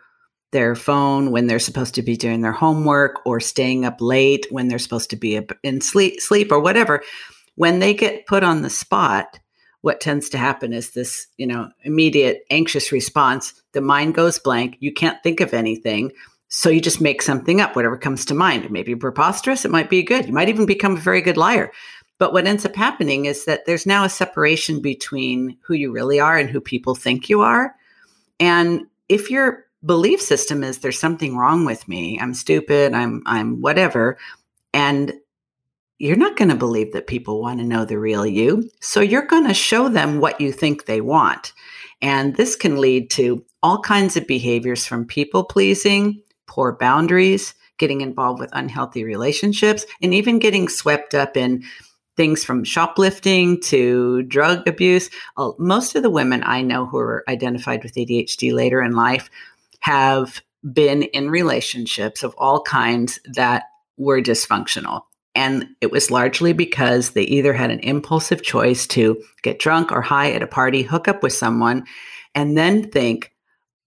their 0.52 0.76
phone 0.76 1.32
when 1.32 1.48
they're 1.48 1.60
supposed 1.60 1.96
to 1.96 2.02
be 2.02 2.18
doing 2.18 2.42
their 2.42 2.52
homework 2.52 3.22
or 3.26 3.40
staying 3.40 3.86
up 3.86 4.02
late 4.02 4.46
when 4.50 4.68
they're 4.68 4.80
supposed 4.80 5.10
to 5.10 5.16
be 5.16 5.40
in 5.64 5.80
sleep, 5.80 6.20
sleep 6.20 6.52
or 6.52 6.60
whatever. 6.60 7.02
When 7.56 7.80
they 7.80 7.94
get 7.94 8.26
put 8.26 8.44
on 8.44 8.62
the 8.62 8.70
spot, 8.70 9.40
what 9.82 10.02
tends 10.02 10.30
to 10.30 10.38
happen 10.38 10.74
is 10.74 10.92
this, 10.92 11.28
you 11.38 11.48
know, 11.48 11.70
immediate 11.84 12.44
anxious 12.50 12.92
response. 12.92 13.54
The 13.72 13.82
mind 13.82 14.14
goes 14.14 14.40
blank. 14.40 14.78
You 14.80 14.94
can't 14.94 15.22
think 15.24 15.40
of 15.40 15.54
anything. 15.54 16.12
So 16.54 16.70
you 16.70 16.82
just 16.82 17.00
make 17.00 17.22
something 17.22 17.62
up, 17.62 17.78
whatever 17.78 17.98
comes 17.98 18.26
to 18.26 18.34
mind. 18.34 18.66
It 18.66 18.72
may 18.72 18.84
be 18.84 18.94
preposterous. 18.94 19.64
It 19.64 19.72
might 19.72 19.90
be 19.90 20.04
good. 20.04 20.28
You 20.28 20.34
might 20.34 20.50
even 20.50 20.66
become 20.66 20.98
a 20.98 21.00
very 21.00 21.22
good 21.22 21.38
liar. 21.38 21.72
But 22.18 22.34
what 22.34 22.46
ends 22.46 22.66
up 22.66 22.76
happening 22.76 23.26
is 23.26 23.46
that 23.46 23.66
there's 23.66 23.86
now 23.86 24.04
a 24.04 24.10
separation 24.10 24.82
between 24.82 25.58
who 25.62 25.74
you 25.74 25.94
really 25.94 26.20
are 26.20 26.38
and 26.38 26.50
who 26.50 26.60
people 26.60 26.94
think 26.94 27.30
you 27.30 27.40
are. 27.42 27.74
And 28.40 28.82
if 29.08 29.32
you're 29.32 29.66
belief 29.86 30.22
system 30.22 30.62
is 30.62 30.80
there's 30.80 31.00
something 31.00 31.38
wrong 31.38 31.66
with 31.66 31.88
me. 31.88 32.20
I'm 32.20 32.34
stupid. 32.34 32.94
I'm 32.94 33.24
I'm 33.26 33.62
whatever. 33.62 34.18
And 34.74 35.14
you're 36.00 36.18
not 36.18 36.36
going 36.36 36.50
to 36.50 36.56
believe 36.56 36.92
that 36.94 37.08
people 37.08 37.42
want 37.42 37.60
to 37.60 37.66
know 37.66 37.86
the 37.86 37.98
real 37.98 38.26
you. 38.26 38.70
So 38.82 39.00
you're 39.00 39.26
going 39.26 39.48
to 39.48 39.54
show 39.54 39.88
them 39.88 40.20
what 40.20 40.42
you 40.42 40.52
think 40.52 40.86
they 40.86 41.00
want. 41.00 41.54
And 42.02 42.36
this 42.36 42.56
can 42.58 42.82
lead 42.82 43.10
to 43.12 43.46
all 43.64 43.80
kinds 43.80 44.18
of 44.18 44.28
behaviors 44.28 44.86
from 44.86 45.06
people 45.06 45.44
pleasing, 45.44 46.22
poor 46.52 46.74
boundaries, 46.74 47.56
getting 47.78 48.02
involved 48.02 48.42
with 48.42 48.50
unhealthy 48.52 49.06
relationships, 49.06 49.86
and 50.02 50.14
even 50.14 50.38
getting 50.38 50.68
swept 50.68 51.16
up 51.16 51.38
in 51.38 51.64
things 52.18 52.44
from 52.44 52.66
shoplifting 52.66 53.60
to 53.62 54.22
drug 54.24 54.68
abuse. 54.68 55.10
Uh, 55.38 55.52
most 55.58 55.96
of 55.96 56.04
the 56.04 56.10
women 56.10 56.44
I 56.44 56.62
know 56.62 56.86
who 56.86 56.98
are 56.98 57.24
identified 57.30 57.84
with 57.84 57.96
ADHD 57.96 58.54
later 58.54 58.82
in 58.82 58.96
life 58.96 59.30
have 59.80 60.42
been 60.74 61.04
in 61.04 61.32
relationships 61.32 62.22
of 62.22 62.36
all 62.38 62.62
kinds 62.62 63.20
that 63.34 63.64
were 63.98 64.22
dysfunctional. 64.22 65.04
And 65.34 65.70
it 65.80 65.90
was 65.90 66.12
largely 66.12 66.52
because 66.52 67.12
they 67.12 67.24
either 67.24 67.54
had 67.54 67.72
an 67.72 67.80
impulsive 67.80 68.44
choice 68.44 68.86
to 68.88 69.24
get 69.42 69.60
drunk 69.60 69.94
or 69.94 70.02
high 70.02 70.34
at 70.34 70.44
a 70.44 70.48
party, 70.48 70.82
hook 70.82 71.08
up 71.08 71.24
with 71.24 71.32
someone, 71.32 71.86
and 72.36 72.58
then 72.58 72.92
think, 72.92 73.32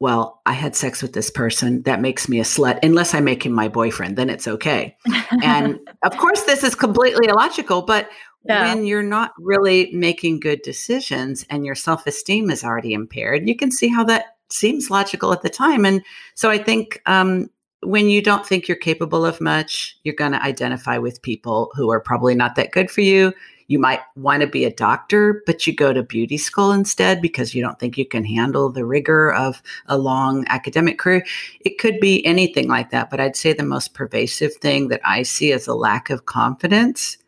well, 0.00 0.42
I 0.44 0.52
had 0.52 0.74
sex 0.74 1.02
with 1.02 1.12
this 1.12 1.30
person. 1.30 1.82
That 1.82 2.00
makes 2.00 2.28
me 2.28 2.40
a 2.40 2.44
slut. 2.44 2.78
Unless 2.82 3.14
I 3.14 3.20
make 3.20 3.46
him 3.46 3.52
my 3.52 3.68
boyfriend, 3.68 4.16
then 4.16 4.28
it's 4.28 4.48
okay. 4.48 4.96
and 5.42 5.78
of 6.04 6.16
course, 6.16 6.42
this 6.42 6.64
is 6.64 6.74
completely 6.74 7.28
illogical, 7.28 7.82
but 7.82 8.10
yeah. 8.44 8.74
when 8.74 8.86
you're 8.86 9.02
not 9.02 9.32
really 9.38 9.90
making 9.92 10.40
good 10.40 10.62
decisions 10.62 11.46
and 11.48 11.64
your 11.64 11.74
self 11.74 12.06
esteem 12.06 12.50
is 12.50 12.64
already 12.64 12.92
impaired, 12.92 13.48
you 13.48 13.56
can 13.56 13.70
see 13.70 13.88
how 13.88 14.04
that 14.04 14.36
seems 14.50 14.90
logical 14.90 15.32
at 15.32 15.42
the 15.42 15.50
time. 15.50 15.84
And 15.84 16.02
so 16.34 16.50
I 16.50 16.58
think 16.58 17.00
um, 17.06 17.48
when 17.82 18.08
you 18.08 18.22
don't 18.22 18.46
think 18.46 18.68
you're 18.68 18.76
capable 18.76 19.24
of 19.24 19.40
much, 19.40 19.98
you're 20.04 20.14
going 20.14 20.32
to 20.32 20.42
identify 20.42 20.98
with 20.98 21.22
people 21.22 21.70
who 21.74 21.90
are 21.90 22.00
probably 22.00 22.34
not 22.34 22.56
that 22.56 22.72
good 22.72 22.90
for 22.90 23.00
you. 23.00 23.32
You 23.66 23.78
might 23.78 24.00
want 24.16 24.42
to 24.42 24.46
be 24.46 24.64
a 24.64 24.72
doctor, 24.72 25.42
but 25.46 25.66
you 25.66 25.74
go 25.74 25.92
to 25.92 26.02
beauty 26.02 26.36
school 26.36 26.72
instead 26.72 27.22
because 27.22 27.54
you 27.54 27.62
don't 27.62 27.78
think 27.78 27.96
you 27.96 28.06
can 28.06 28.24
handle 28.24 28.70
the 28.70 28.84
rigor 28.84 29.32
of 29.32 29.62
a 29.86 29.96
long 29.96 30.44
academic 30.48 30.98
career. 30.98 31.24
It 31.60 31.78
could 31.78 32.00
be 32.00 32.24
anything 32.26 32.68
like 32.68 32.90
that. 32.90 33.10
But 33.10 33.20
I'd 33.20 33.36
say 33.36 33.52
the 33.52 33.62
most 33.62 33.94
pervasive 33.94 34.54
thing 34.54 34.88
that 34.88 35.00
I 35.04 35.22
see 35.22 35.52
is 35.52 35.66
a 35.66 35.74
lack 35.74 36.10
of 36.10 36.26
confidence 36.26 37.18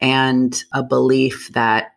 and 0.00 0.62
a 0.72 0.82
belief 0.82 1.50
that 1.52 1.94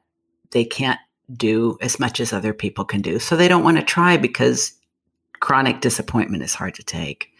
they 0.52 0.66
can't 0.66 1.00
do 1.34 1.78
as 1.82 2.00
much 2.00 2.20
as 2.20 2.34
other 2.34 2.54
people 2.54 2.86
can 2.86 3.02
do. 3.02 3.20
So 3.20 3.36
they 3.36 3.48
don't 3.48 3.64
want 3.64 3.78
to 3.78 3.84
try 3.84 4.18
because 4.18 4.74
chronic 5.40 5.82
disappointment 5.82 6.44
is 6.44 6.54
hard 6.54 6.76
to 6.76 6.84
take. 6.84 7.31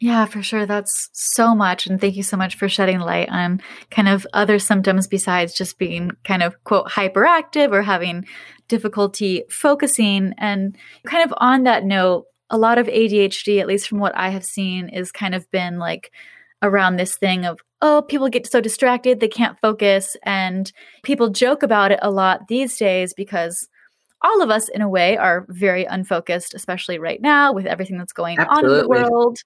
Yeah, 0.00 0.26
for 0.26 0.42
sure. 0.42 0.64
That's 0.64 1.10
so 1.12 1.54
much. 1.54 1.86
And 1.86 2.00
thank 2.00 2.14
you 2.14 2.22
so 2.22 2.36
much 2.36 2.56
for 2.56 2.68
shedding 2.68 3.00
light 3.00 3.28
on 3.30 3.60
kind 3.90 4.08
of 4.08 4.26
other 4.32 4.60
symptoms 4.60 5.08
besides 5.08 5.54
just 5.54 5.76
being 5.76 6.12
kind 6.24 6.42
of 6.42 6.62
quote 6.62 6.88
hyperactive 6.88 7.72
or 7.72 7.82
having 7.82 8.24
difficulty 8.68 9.42
focusing. 9.50 10.34
And 10.38 10.76
kind 11.04 11.24
of 11.24 11.34
on 11.38 11.64
that 11.64 11.84
note, 11.84 12.26
a 12.48 12.58
lot 12.58 12.78
of 12.78 12.86
ADHD, 12.86 13.60
at 13.60 13.66
least 13.66 13.88
from 13.88 13.98
what 13.98 14.16
I 14.16 14.28
have 14.30 14.44
seen, 14.44 14.88
is 14.88 15.10
kind 15.10 15.34
of 15.34 15.50
been 15.50 15.78
like 15.78 16.12
around 16.62 16.96
this 16.96 17.16
thing 17.16 17.44
of, 17.44 17.58
oh, 17.82 18.02
people 18.02 18.28
get 18.28 18.46
so 18.46 18.60
distracted, 18.60 19.18
they 19.18 19.28
can't 19.28 19.58
focus. 19.60 20.16
And 20.22 20.70
people 21.02 21.28
joke 21.28 21.64
about 21.64 21.90
it 21.90 21.98
a 22.02 22.10
lot 22.10 22.46
these 22.48 22.76
days 22.76 23.14
because 23.14 23.68
all 24.22 24.42
of 24.42 24.50
us, 24.50 24.68
in 24.68 24.82
a 24.82 24.88
way, 24.88 25.16
are 25.16 25.46
very 25.48 25.84
unfocused, 25.84 26.54
especially 26.54 26.98
right 26.98 27.20
now 27.20 27.52
with 27.52 27.66
everything 27.66 27.98
that's 27.98 28.12
going 28.12 28.38
Absolutely. 28.38 28.70
on 28.70 28.78
in 28.78 28.82
the 28.82 28.88
world. 28.88 29.38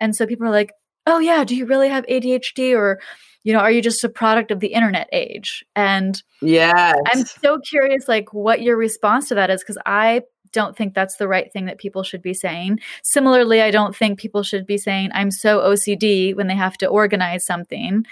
And 0.00 0.16
so 0.16 0.26
people 0.26 0.46
are 0.46 0.50
like, 0.50 0.72
oh, 1.06 1.18
yeah, 1.18 1.44
do 1.44 1.54
you 1.54 1.66
really 1.66 1.88
have 1.88 2.06
ADHD? 2.06 2.74
Or 2.76 3.00
you 3.42 3.52
know, 3.52 3.60
are 3.60 3.70
you 3.70 3.80
just 3.80 4.04
a 4.04 4.08
product 4.08 4.50
of 4.50 4.60
the 4.60 4.74
internet 4.74 5.08
age? 5.12 5.64
And 5.74 6.22
yeah, 6.42 6.94
I'm 7.06 7.24
so 7.24 7.58
curious, 7.58 8.06
like, 8.06 8.34
what 8.34 8.62
your 8.62 8.76
response 8.76 9.28
to 9.28 9.34
that 9.36 9.50
is, 9.50 9.62
because 9.62 9.78
I 9.86 10.22
don't 10.52 10.76
think 10.76 10.94
that's 10.94 11.16
the 11.16 11.28
right 11.28 11.50
thing 11.52 11.66
that 11.66 11.78
people 11.78 12.02
should 12.02 12.22
be 12.22 12.34
saying. 12.34 12.80
Similarly, 13.02 13.62
I 13.62 13.70
don't 13.70 13.96
think 13.96 14.18
people 14.18 14.42
should 14.42 14.66
be 14.66 14.76
saying, 14.78 15.10
I'm 15.14 15.30
so 15.30 15.60
OCD 15.60 16.34
when 16.36 16.48
they 16.48 16.56
have 16.56 16.76
to 16.78 16.86
organize 16.86 17.46
something 17.46 18.04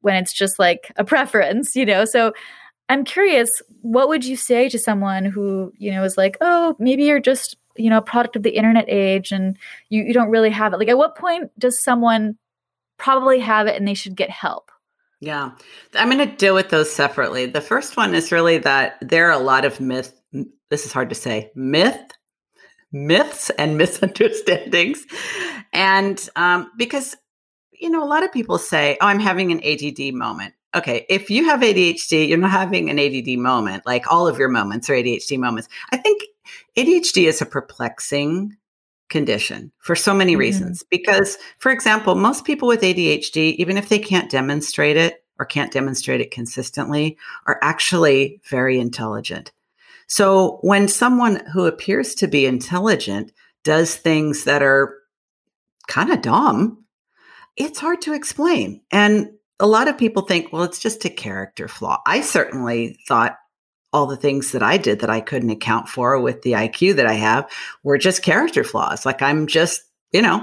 when 0.00 0.16
it's 0.16 0.32
just 0.32 0.58
like 0.58 0.90
a 0.96 1.04
preference, 1.04 1.76
you 1.76 1.86
know? 1.86 2.04
So 2.04 2.32
I'm 2.88 3.04
curious, 3.04 3.50
what 3.82 4.08
would 4.08 4.24
you 4.24 4.36
say 4.36 4.68
to 4.68 4.78
someone 4.78 5.24
who, 5.24 5.72
you 5.76 5.92
know, 5.92 6.02
is 6.02 6.16
like, 6.16 6.36
oh, 6.40 6.74
maybe 6.78 7.04
you're 7.04 7.20
just, 7.20 7.56
you 7.76 7.90
know, 7.90 7.98
a 7.98 8.02
product 8.02 8.36
of 8.36 8.42
the 8.42 8.56
internet 8.56 8.86
age 8.88 9.32
and 9.32 9.56
you, 9.88 10.02
you 10.04 10.12
don't 10.12 10.30
really 10.30 10.50
have 10.50 10.72
it? 10.72 10.78
Like, 10.78 10.88
at 10.88 10.98
what 10.98 11.16
point 11.16 11.50
does 11.58 11.82
someone 11.82 12.38
probably 12.98 13.40
have 13.40 13.66
it 13.66 13.76
and 13.76 13.86
they 13.86 13.94
should 13.94 14.16
get 14.16 14.30
help? 14.30 14.70
Yeah. 15.22 15.52
I'm 15.94 16.10
going 16.10 16.28
to 16.28 16.36
deal 16.36 16.54
with 16.54 16.70
those 16.70 16.92
separately. 16.92 17.46
The 17.46 17.60
first 17.60 17.96
one 17.96 18.12
is 18.12 18.32
really 18.32 18.58
that 18.58 18.96
there 19.00 19.28
are 19.28 19.32
a 19.32 19.38
lot 19.38 19.64
of 19.64 19.80
myth. 19.80 20.20
This 20.68 20.84
is 20.84 20.92
hard 20.92 21.10
to 21.10 21.14
say 21.14 21.52
myth, 21.54 22.00
myths, 22.90 23.50
and 23.50 23.78
misunderstandings. 23.78 25.06
And 25.72 26.28
um, 26.34 26.72
because, 26.76 27.16
you 27.70 27.88
know, 27.88 28.02
a 28.02 28.06
lot 28.06 28.24
of 28.24 28.32
people 28.32 28.58
say, 28.58 28.98
oh, 29.00 29.06
I'm 29.06 29.20
having 29.20 29.52
an 29.52 29.62
ADD 29.64 30.12
moment. 30.12 30.54
Okay. 30.74 31.06
If 31.08 31.30
you 31.30 31.44
have 31.44 31.60
ADHD, 31.60 32.28
you're 32.28 32.38
not 32.38 32.50
having 32.50 32.90
an 32.90 32.98
ADD 32.98 33.38
moment. 33.38 33.86
Like 33.86 34.10
all 34.10 34.26
of 34.26 34.38
your 34.38 34.48
moments 34.48 34.90
are 34.90 34.94
ADHD 34.94 35.38
moments. 35.38 35.68
I 35.92 35.98
think 35.98 36.22
ADHD 36.76 37.26
is 37.26 37.42
a 37.42 37.46
perplexing 37.46 38.56
condition 39.12 39.70
for 39.78 39.94
so 39.94 40.14
many 40.14 40.32
mm-hmm. 40.32 40.40
reasons. 40.40 40.82
Because, 40.90 41.38
for 41.58 41.70
example, 41.70 42.14
most 42.14 42.44
people 42.44 42.66
with 42.66 42.80
ADHD, 42.80 43.54
even 43.56 43.76
if 43.76 43.88
they 43.88 43.98
can't 43.98 44.30
demonstrate 44.30 44.96
it 44.96 45.24
or 45.38 45.44
can't 45.44 45.72
demonstrate 45.72 46.20
it 46.20 46.30
consistently, 46.30 47.16
are 47.46 47.58
actually 47.62 48.40
very 48.48 48.80
intelligent. 48.80 49.52
So, 50.08 50.58
when 50.62 50.88
someone 50.88 51.44
who 51.52 51.66
appears 51.66 52.14
to 52.16 52.26
be 52.26 52.46
intelligent 52.46 53.32
does 53.64 53.94
things 53.94 54.44
that 54.44 54.62
are 54.62 54.94
kind 55.86 56.10
of 56.10 56.22
dumb, 56.22 56.84
it's 57.56 57.78
hard 57.78 58.00
to 58.02 58.14
explain. 58.14 58.82
And 58.90 59.30
a 59.60 59.66
lot 59.66 59.88
of 59.88 59.96
people 59.96 60.22
think, 60.22 60.52
well, 60.52 60.64
it's 60.64 60.80
just 60.80 61.04
a 61.04 61.10
character 61.10 61.68
flaw. 61.68 62.00
I 62.06 62.20
certainly 62.20 62.98
thought 63.06 63.36
all 63.92 64.06
the 64.06 64.16
things 64.16 64.52
that 64.52 64.62
I 64.62 64.78
did 64.78 65.00
that 65.00 65.10
I 65.10 65.20
couldn't 65.20 65.50
account 65.50 65.88
for 65.88 66.18
with 66.20 66.42
the 66.42 66.52
IQ 66.52 66.96
that 66.96 67.06
I 67.06 67.14
have 67.14 67.50
were 67.82 67.98
just 67.98 68.22
character 68.22 68.64
flaws. 68.64 69.04
Like 69.04 69.22
I'm 69.22 69.46
just, 69.46 69.82
you 70.12 70.22
know, 70.22 70.38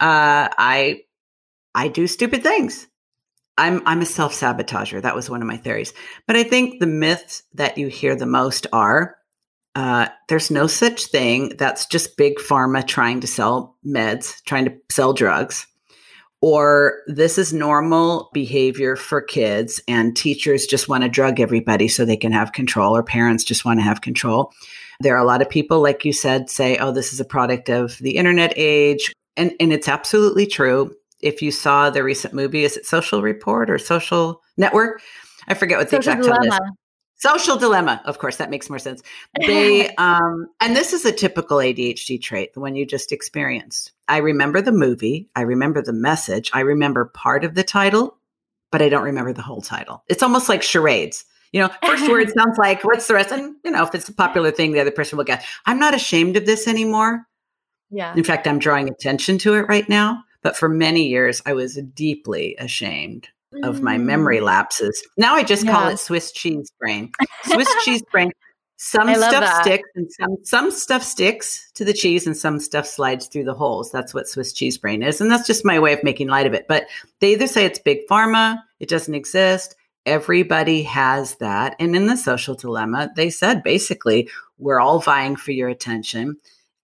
uh, 0.00 0.48
I 0.58 1.02
I 1.74 1.88
do 1.88 2.06
stupid 2.06 2.42
things. 2.42 2.86
I'm 3.58 3.82
I'm 3.86 4.00
a 4.00 4.06
self 4.06 4.32
sabotager. 4.32 5.02
That 5.02 5.14
was 5.14 5.28
one 5.28 5.42
of 5.42 5.48
my 5.48 5.58
theories. 5.58 5.92
But 6.26 6.36
I 6.36 6.42
think 6.42 6.80
the 6.80 6.86
myths 6.86 7.42
that 7.54 7.76
you 7.76 7.88
hear 7.88 8.16
the 8.16 8.26
most 8.26 8.66
are 8.72 9.16
uh, 9.74 10.08
there's 10.28 10.50
no 10.50 10.66
such 10.66 11.06
thing. 11.06 11.54
That's 11.56 11.86
just 11.86 12.16
big 12.16 12.36
pharma 12.36 12.86
trying 12.86 13.20
to 13.20 13.26
sell 13.26 13.76
meds, 13.86 14.42
trying 14.44 14.64
to 14.64 14.76
sell 14.90 15.12
drugs 15.12 15.66
or 16.42 17.02
this 17.06 17.36
is 17.36 17.52
normal 17.52 18.30
behavior 18.32 18.96
for 18.96 19.20
kids 19.20 19.80
and 19.86 20.16
teachers 20.16 20.66
just 20.66 20.88
want 20.88 21.02
to 21.02 21.08
drug 21.08 21.38
everybody 21.38 21.86
so 21.86 22.04
they 22.04 22.16
can 22.16 22.32
have 22.32 22.52
control 22.52 22.96
or 22.96 23.02
parents 23.02 23.44
just 23.44 23.64
want 23.64 23.78
to 23.78 23.84
have 23.84 24.00
control. 24.00 24.52
There 25.00 25.14
are 25.14 25.22
a 25.22 25.26
lot 25.26 25.42
of 25.42 25.50
people 25.50 25.80
like 25.80 26.04
you 26.04 26.12
said 26.12 26.48
say 26.48 26.78
oh 26.78 26.92
this 26.92 27.12
is 27.12 27.20
a 27.20 27.24
product 27.24 27.68
of 27.68 27.98
the 27.98 28.16
internet 28.16 28.52
age 28.56 29.12
and 29.36 29.52
and 29.60 29.72
it's 29.72 29.88
absolutely 29.88 30.46
true. 30.46 30.94
If 31.20 31.42
you 31.42 31.50
saw 31.50 31.90
the 31.90 32.02
recent 32.02 32.32
movie 32.32 32.64
is 32.64 32.76
it 32.76 32.86
social 32.86 33.20
report 33.22 33.70
or 33.70 33.78
social 33.78 34.40
network? 34.56 35.02
I 35.48 35.54
forget 35.54 35.78
what 35.78 35.90
the 35.90 35.96
social 35.96 36.12
exact 36.12 36.42
title 36.42 36.54
is 36.54 36.70
Social 37.20 37.58
dilemma. 37.58 38.00
Of 38.06 38.18
course, 38.18 38.36
that 38.36 38.48
makes 38.48 38.70
more 38.70 38.78
sense. 38.78 39.02
They, 39.46 39.94
um, 39.96 40.46
and 40.58 40.74
this 40.74 40.94
is 40.94 41.04
a 41.04 41.12
typical 41.12 41.58
ADHD 41.58 42.20
trait, 42.20 42.54
the 42.54 42.60
one 42.60 42.74
you 42.74 42.86
just 42.86 43.12
experienced. 43.12 43.92
I 44.08 44.18
remember 44.18 44.62
the 44.62 44.72
movie. 44.72 45.28
I 45.36 45.42
remember 45.42 45.82
the 45.82 45.92
message. 45.92 46.50
I 46.54 46.60
remember 46.60 47.04
part 47.04 47.44
of 47.44 47.54
the 47.54 47.62
title, 47.62 48.16
but 48.72 48.80
I 48.80 48.88
don't 48.88 49.04
remember 49.04 49.34
the 49.34 49.42
whole 49.42 49.60
title. 49.60 50.02
It's 50.08 50.22
almost 50.22 50.48
like 50.48 50.62
charades. 50.62 51.26
You 51.52 51.60
know, 51.60 51.70
first 51.84 52.08
word 52.08 52.30
sounds 52.36 52.56
like, 52.56 52.84
what's 52.84 53.06
the 53.06 53.14
rest? 53.14 53.32
And, 53.32 53.54
you 53.64 53.70
know, 53.70 53.82
if 53.82 53.94
it's 53.94 54.08
a 54.08 54.14
popular 54.14 54.50
thing, 54.50 54.72
the 54.72 54.80
other 54.80 54.90
person 54.90 55.18
will 55.18 55.24
get. 55.26 55.44
I'm 55.66 55.78
not 55.78 55.94
ashamed 55.94 56.38
of 56.38 56.46
this 56.46 56.66
anymore. 56.66 57.26
Yeah. 57.90 58.14
In 58.14 58.24
fact, 58.24 58.46
I'm 58.46 58.58
drawing 58.58 58.88
attention 58.88 59.36
to 59.38 59.54
it 59.54 59.68
right 59.68 59.88
now. 59.90 60.24
But 60.42 60.56
for 60.56 60.70
many 60.70 61.08
years, 61.08 61.42
I 61.44 61.52
was 61.52 61.78
deeply 61.94 62.56
ashamed 62.58 63.28
of 63.62 63.82
my 63.82 63.98
memory 63.98 64.38
mm. 64.38 64.44
lapses. 64.44 65.02
Now 65.16 65.34
I 65.34 65.42
just 65.42 65.64
yeah. 65.64 65.72
call 65.72 65.88
it 65.88 65.98
Swiss 65.98 66.32
cheese 66.32 66.70
brain. 66.78 67.10
Swiss 67.44 67.68
cheese 67.84 68.02
brain. 68.10 68.30
Some 68.76 69.14
stuff 69.14 69.30
that. 69.30 69.62
sticks 69.62 69.88
and 69.94 70.10
some 70.12 70.36
some 70.42 70.70
stuff 70.70 71.02
sticks 71.02 71.70
to 71.74 71.84
the 71.84 71.92
cheese 71.92 72.26
and 72.26 72.36
some 72.36 72.58
stuff 72.58 72.86
slides 72.86 73.26
through 73.26 73.44
the 73.44 73.54
holes. 73.54 73.90
That's 73.92 74.14
what 74.14 74.28
Swiss 74.28 74.52
cheese 74.52 74.78
brain 74.78 75.02
is. 75.02 75.20
And 75.20 75.30
that's 75.30 75.46
just 75.46 75.64
my 75.66 75.78
way 75.78 75.92
of 75.92 76.02
making 76.02 76.28
light 76.28 76.46
of 76.46 76.54
it. 76.54 76.66
But 76.66 76.86
they 77.20 77.32
either 77.32 77.46
say 77.46 77.66
it's 77.66 77.78
big 77.78 78.06
pharma, 78.10 78.58
it 78.78 78.88
doesn't 78.88 79.14
exist. 79.14 79.76
Everybody 80.06 80.82
has 80.84 81.34
that. 81.36 81.76
And 81.78 81.94
in 81.94 82.06
the 82.06 82.16
social 82.16 82.54
dilemma, 82.54 83.10
they 83.16 83.28
said 83.28 83.62
basically, 83.62 84.30
we're 84.58 84.80
all 84.80 85.00
vying 85.00 85.36
for 85.36 85.52
your 85.52 85.68
attention 85.68 86.38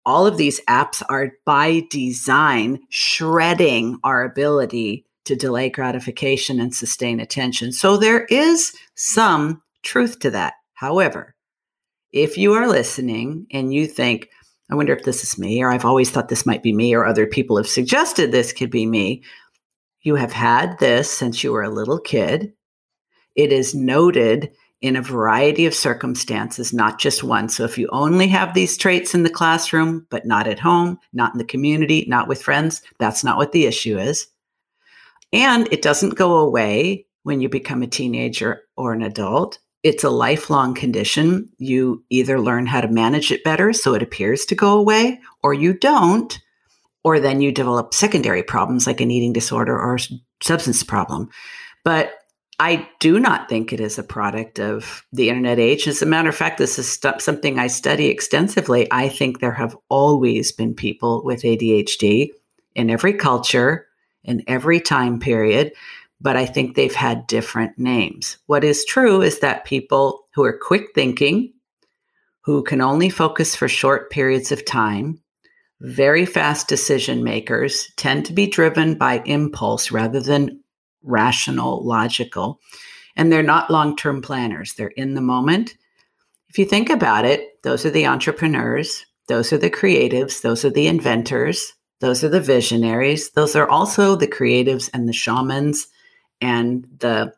all 0.07 0.27
of 0.27 0.37
these 0.37 0.61
apps 0.67 1.03
are 1.09 1.33
by 1.45 1.83
design 1.91 2.81
shredding 2.89 3.99
our 4.05 4.25
ability 4.25 5.05
to 5.25 5.37
delay 5.37 5.71
gratification 5.71 6.61
and 6.61 6.75
sustain 6.75 7.21
attention. 7.21 7.73
So 7.73 7.97
there 7.97 8.25
is 8.25 8.75
some 8.95 9.63
truth 9.83 10.19
to 10.21 10.31
that. 10.31 10.55
However, 10.75 11.35
if 12.13 12.39
you 12.39 12.53
are 12.55 12.69
listening 12.69 13.47
and 13.51 13.73
you 13.73 13.87
think, 13.87 14.29
I 14.71 14.75
wonder 14.75 14.95
if 14.95 15.05
this 15.05 15.23
is 15.23 15.39
me, 15.39 15.63
or 15.63 15.71
I've 15.71 15.85
always 15.85 16.11
thought 16.11 16.29
this 16.29 16.47
might 16.47 16.63
be 16.63 16.73
me, 16.73 16.95
or 16.95 17.05
other 17.05 17.27
people 17.27 17.57
have 17.57 17.69
suggested 17.69 18.33
this 18.33 18.53
could 18.53 18.71
be 18.71 18.87
me, 18.87 19.23
you 20.03 20.15
have 20.15 20.33
had 20.33 20.79
this 20.79 21.11
since 21.11 21.43
you 21.43 21.53
were 21.53 21.63
a 21.63 21.71
little 21.71 21.99
kid. 21.99 22.53
It 23.35 23.53
is 23.53 23.75
noted 23.75 24.53
in 24.81 24.97
a 24.97 25.03
variety 25.03 25.65
of 25.65 25.75
circumstances, 25.75 26.73
not 26.73 27.01
just 27.01 27.25
one. 27.25 27.49
So 27.49 27.65
if 27.65 27.79
you 27.79 27.89
only 27.91 28.29
have 28.29 28.53
these 28.53 28.77
traits 28.77 29.15
in 29.15 29.23
the 29.23 29.31
classroom, 29.31 30.07
but 30.11 30.27
not 30.27 30.47
at 30.47 30.59
home, 30.59 30.99
not 31.15 31.33
in 31.33 31.39
the 31.39 31.45
community, 31.45 32.05
not 32.07 32.29
with 32.29 32.43
friends, 32.43 32.83
that's 32.99 33.25
not 33.25 33.39
what 33.39 33.53
the 33.53 33.65
issue 33.65 33.99
is. 33.99 34.27
And 35.35 35.71
it 35.73 35.83
doesn't 35.83 36.15
go 36.15 36.37
away 36.39 37.07
when 37.25 37.41
you 37.41 37.49
become 37.49 37.83
a 37.83 37.89
teenager 37.89 38.63
or 38.77 38.93
an 38.93 39.03
adult. 39.03 39.59
It's 39.83 40.05
a 40.05 40.11
lifelong 40.11 40.75
condition. 40.75 41.51
You 41.59 42.05
either 42.09 42.41
learn 42.41 42.67
how 42.67 42.81
to 42.81 42.89
manage 42.89 43.33
it 43.33 43.43
better 43.43 43.73
so 43.73 43.95
it 43.95 44.03
appears 44.03 44.45
to 44.47 44.55
go 44.55 44.79
away, 44.79 45.21
or 45.43 45.53
you 45.53 45.75
don't, 45.75 46.39
or 47.03 47.19
then 47.19 47.41
you 47.41 47.51
develop 47.51 47.93
secondary 47.93 48.45
problems 48.45 48.87
like 48.87 49.01
an 49.01 49.11
eating 49.11 49.33
disorder 49.33 49.77
or 49.77 49.99
substance 50.41 50.85
problem. 50.85 51.29
But 51.85 52.15
I 52.61 52.89
do 53.01 53.19
not 53.19 53.49
think 53.49 53.73
it 53.73 53.81
is 53.81 53.99
a 53.99 54.05
product 54.05 54.61
of 54.61 55.05
the 55.13 55.29
internet 55.29 55.59
age. 55.59 55.89
As 55.89 56.01
a 56.01 56.07
matter 56.07 56.29
of 56.29 56.37
fact, 56.37 56.59
this 56.59 56.79
is 56.79 56.89
st- 56.89 57.21
something 57.21 57.59
I 57.59 57.67
study 57.67 58.07
extensively. 58.07 58.87
I 58.93 59.09
think 59.09 59.41
there 59.41 59.53
have 59.53 59.77
always 59.89 60.53
been 60.53 60.75
people 60.75 61.25
with 61.25 61.43
ADHD 61.43 62.31
in 62.77 62.91
every 62.91 63.15
culture 63.15 63.89
in 64.25 64.43
every 64.47 64.81
time 64.81 65.21
period, 65.21 65.73
but 66.21 66.37
I 66.37 66.47
think 66.47 66.75
they've 66.75 66.95
had 66.95 67.27
different 67.27 67.79
names. 67.79 68.39
What 68.47 68.65
is 68.65 68.85
true 68.85 69.23
is 69.23 69.41
that 69.41 69.65
people 69.65 70.27
who 70.35 70.45
are 70.45 70.59
quick 70.59 70.89
thinking, 70.95 71.53
who 72.43 72.63
can 72.63 72.81
only 72.81 73.11
focus 73.11 73.55
for 73.55 73.69
short 73.69 74.11
periods 74.11 74.53
of 74.53 74.65
time, 74.65 75.21
very 75.81 76.25
fast 76.25 76.69
decision 76.69 77.23
makers, 77.23 77.93
tend 77.97 78.25
to 78.27 78.33
be 78.33 78.47
driven 78.47 78.97
by 78.97 79.23
impulse 79.27 79.91
rather 79.91 80.21
than 80.21 80.61
rational, 81.03 81.85
logical, 81.85 82.61
and 83.17 83.31
they're 83.31 83.43
not 83.43 83.71
long 83.71 83.97
term 83.97 84.23
planners. 84.23 84.75
They're 84.75 84.89
in 84.89 85.15
the 85.15 85.21
moment. 85.21 85.77
If 86.49 86.59
you 86.59 86.65
think 86.65 86.89
about 86.89 87.25
it, 87.25 87.63
those 87.63 87.85
are 87.85 87.91
the 87.91 88.07
entrepreneurs, 88.07 89.05
those 89.29 89.53
are 89.53 89.59
the 89.59 89.71
creatives, 89.71 90.43
those 90.43 90.65
are 90.65 90.71
the 90.71 90.87
inventors, 90.87 91.75
those 92.01 92.25
are 92.25 92.29
the 92.29 92.41
visionaries. 92.41 93.31
Those 93.31 93.57
are 93.57 93.69
also 93.69 94.17
the 94.17 94.29
creatives 94.29 94.91
and 94.93 95.09
the 95.09 95.13
shamans 95.13 95.87
and 96.41 96.87
the 96.99 97.33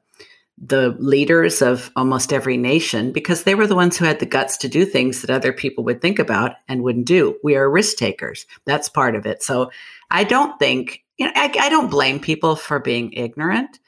the 0.59 0.97
leaders 0.99 1.61
of 1.61 1.91
almost 1.97 2.33
every 2.33 2.57
nation 2.57 3.13
because 3.13 3.43
they 3.43 3.55
were 3.55 3.67
the 3.67 3.75
ones 3.75 3.99
who 3.99 4.07
had 4.07 4.21
the 4.21 4.27
guts 4.27 4.57
to 4.57 4.69
do 4.69 4.87
things 4.87 5.21
that 5.21 5.31
other 5.31 5.53
people 5.53 5.85
would 5.85 6.01
think 6.01 6.19
about 6.19 6.53
and 6.67 6.83
wouldn't 6.83 7.07
do. 7.07 7.37
We 7.45 7.57
are 7.57 7.71
risk 7.71 7.99
takers. 7.99 8.47
That's 8.65 8.89
part 8.89 9.15
of 9.15 9.27
it. 9.27 9.43
So 9.43 9.71
I 10.11 10.25
don't 10.25 10.59
think, 10.59 11.05
you 11.19 11.27
know, 11.27 11.33
I, 11.35 11.55
I 11.61 11.69
don't 11.69 11.91
blame 11.91 12.19
people 12.19 12.57
for 12.57 12.79
being 12.79 13.13
ignorant, 13.13 13.79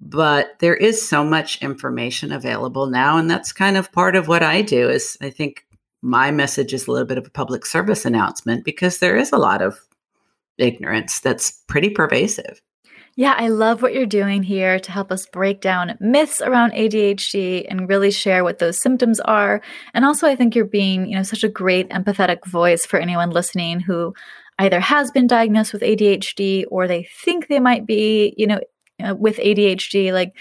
but 0.00 0.56
there 0.60 0.76
is 0.76 1.06
so 1.06 1.24
much 1.24 1.60
information 1.62 2.30
available 2.30 2.86
now. 2.86 3.16
And 3.16 3.28
that's 3.28 3.52
kind 3.52 3.76
of 3.76 3.90
part 3.90 4.14
of 4.14 4.28
what 4.28 4.44
I 4.44 4.62
do 4.62 4.88
is 4.88 5.18
I 5.20 5.30
think 5.30 5.66
my 6.00 6.30
message 6.30 6.72
is 6.72 6.86
a 6.86 6.92
little 6.92 7.06
bit 7.06 7.18
of 7.18 7.26
a 7.26 7.30
public 7.30 7.66
service 7.66 8.04
announcement 8.04 8.64
because 8.64 8.98
there 8.98 9.16
is 9.16 9.32
a 9.32 9.38
lot 9.38 9.62
of 9.62 9.80
ignorance 10.58 11.20
that's 11.20 11.62
pretty 11.68 11.90
pervasive. 11.90 12.60
Yeah, 13.16 13.34
I 13.38 13.46
love 13.46 13.80
what 13.80 13.94
you're 13.94 14.06
doing 14.06 14.42
here 14.42 14.80
to 14.80 14.90
help 14.90 15.12
us 15.12 15.26
break 15.26 15.60
down 15.60 15.96
myths 16.00 16.42
around 16.42 16.72
ADHD 16.72 17.64
and 17.68 17.88
really 17.88 18.10
share 18.10 18.42
what 18.42 18.58
those 18.58 18.80
symptoms 18.80 19.20
are. 19.20 19.60
And 19.92 20.04
also, 20.04 20.26
I 20.26 20.34
think 20.34 20.56
you're 20.56 20.64
being, 20.64 21.06
you 21.06 21.16
know, 21.16 21.22
such 21.22 21.44
a 21.44 21.48
great 21.48 21.88
empathetic 21.90 22.44
voice 22.44 22.84
for 22.84 22.98
anyone 22.98 23.30
listening 23.30 23.78
who 23.78 24.14
either 24.58 24.80
has 24.80 25.12
been 25.12 25.28
diagnosed 25.28 25.72
with 25.72 25.82
ADHD 25.82 26.64
or 26.70 26.88
they 26.88 27.06
think 27.24 27.46
they 27.46 27.60
might 27.60 27.86
be, 27.86 28.34
you 28.36 28.48
know, 28.48 28.60
uh, 29.04 29.14
with 29.14 29.36
ADHD. 29.36 30.12
Like, 30.12 30.32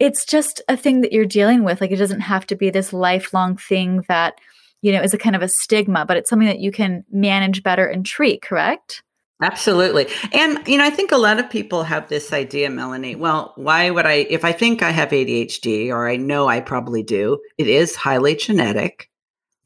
it's 0.00 0.24
just 0.24 0.60
a 0.68 0.76
thing 0.76 1.02
that 1.02 1.12
you're 1.12 1.26
dealing 1.26 1.62
with. 1.62 1.80
Like, 1.80 1.92
it 1.92 1.96
doesn't 1.96 2.20
have 2.20 2.46
to 2.48 2.56
be 2.56 2.70
this 2.70 2.92
lifelong 2.92 3.56
thing 3.56 4.04
that, 4.08 4.34
you 4.82 4.90
know, 4.90 5.00
is 5.00 5.14
a 5.14 5.18
kind 5.18 5.36
of 5.36 5.42
a 5.42 5.48
stigma, 5.48 6.04
but 6.06 6.16
it's 6.16 6.28
something 6.28 6.48
that 6.48 6.60
you 6.60 6.72
can 6.72 7.04
manage 7.12 7.62
better 7.62 7.86
and 7.86 8.04
treat, 8.04 8.42
correct? 8.42 9.04
Absolutely. 9.42 10.06
And, 10.32 10.66
you 10.66 10.78
know, 10.78 10.84
I 10.84 10.90
think 10.90 11.12
a 11.12 11.18
lot 11.18 11.38
of 11.38 11.50
people 11.50 11.82
have 11.82 12.08
this 12.08 12.32
idea, 12.32 12.70
Melanie. 12.70 13.16
Well, 13.16 13.52
why 13.56 13.90
would 13.90 14.06
I, 14.06 14.26
if 14.30 14.44
I 14.46 14.52
think 14.52 14.82
I 14.82 14.90
have 14.90 15.10
ADHD 15.10 15.90
or 15.90 16.08
I 16.08 16.16
know 16.16 16.48
I 16.48 16.60
probably 16.60 17.02
do, 17.02 17.38
it 17.58 17.68
is 17.68 17.94
highly 17.96 18.34
genetic. 18.34 19.10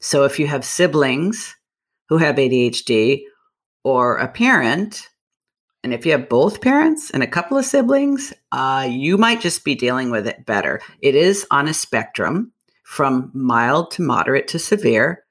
So 0.01 0.25
if 0.25 0.39
you 0.39 0.47
have 0.47 0.65
siblings 0.65 1.55
who 2.09 2.17
have 2.17 2.35
ADHD 2.35 3.21
or 3.85 4.17
a 4.17 4.27
parent, 4.27 5.07
and 5.83 5.93
if 5.93 6.05
you 6.05 6.11
have 6.11 6.27
both 6.27 6.61
parents 6.61 7.09
and 7.09 7.23
a 7.23 7.27
couple 7.27 7.57
of 7.57 7.65
siblings, 7.65 8.33
uh, 8.51 8.87
you 8.89 9.17
might 9.17 9.39
just 9.39 9.63
be 9.63 9.73
dealing 9.73 10.11
with 10.11 10.27
it 10.27 10.45
better. 10.45 10.81
It 11.01 11.15
is 11.15 11.47
on 11.49 11.69
a 11.69 11.73
spectrum 11.73 12.51
from 12.83 13.31
mild 13.33 13.91
to 13.91 14.01
moderate 14.01 14.49
to 14.49 14.59
severe. 14.59 15.23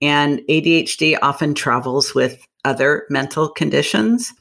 And 0.00 0.40
ADHD 0.48 1.18
often 1.20 1.52
travels 1.52 2.14
with 2.14 2.40
other 2.68 3.06
mental 3.10 3.48
conditions. 3.48 4.32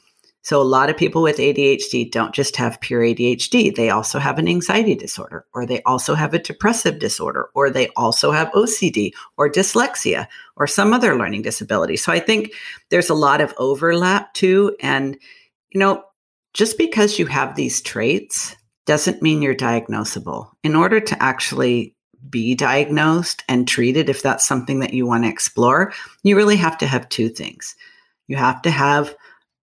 So, 0.43 0.61
a 0.61 0.63
lot 0.63 0.89
of 0.89 0.95
people 0.95 1.21
with 1.21 1.37
ADHD 1.37 2.09
don't 2.09 2.33
just 2.33 2.55
have 2.55 2.79
pure 2.79 3.01
ADHD, 3.01 3.75
they 3.75 3.89
also 3.89 4.17
have 4.17 4.39
an 4.39 4.47
anxiety 4.47 4.95
disorder, 4.95 5.45
or 5.53 5.65
they 5.65 5.81
also 5.83 6.15
have 6.15 6.33
a 6.33 6.39
depressive 6.39 6.99
disorder, 6.99 7.49
or 7.53 7.69
they 7.69 7.89
also 7.97 8.31
have 8.31 8.51
OCD 8.51 9.11
or 9.37 9.49
dyslexia 9.49 10.27
or 10.55 10.65
some 10.65 10.93
other 10.93 11.17
learning 11.17 11.41
disability. 11.41 11.97
So, 11.97 12.13
I 12.13 12.19
think 12.19 12.53
there's 12.91 13.09
a 13.09 13.13
lot 13.13 13.41
of 13.41 13.53
overlap 13.57 14.33
too. 14.33 14.75
And, 14.79 15.17
you 15.71 15.79
know, 15.79 16.03
just 16.53 16.77
because 16.77 17.19
you 17.19 17.25
have 17.25 17.55
these 17.55 17.81
traits 17.81 18.55
doesn't 18.85 19.21
mean 19.21 19.41
you're 19.41 19.53
diagnosable. 19.53 20.49
In 20.63 20.75
order 20.75 20.99
to 21.01 21.21
actually 21.21 21.93
be 22.29 22.55
diagnosed 22.55 23.43
and 23.47 23.67
treated, 23.67 24.09
if 24.09 24.21
that's 24.21 24.47
something 24.47 24.79
that 24.79 24.93
you 24.93 25.05
want 25.05 25.23
to 25.23 25.29
explore, 25.29 25.93
you 26.23 26.35
really 26.35 26.55
have 26.55 26.77
to 26.79 26.87
have 26.87 27.09
two 27.09 27.29
things. 27.29 27.75
You 28.27 28.35
have 28.37 28.61
to 28.63 28.71
have 28.71 29.15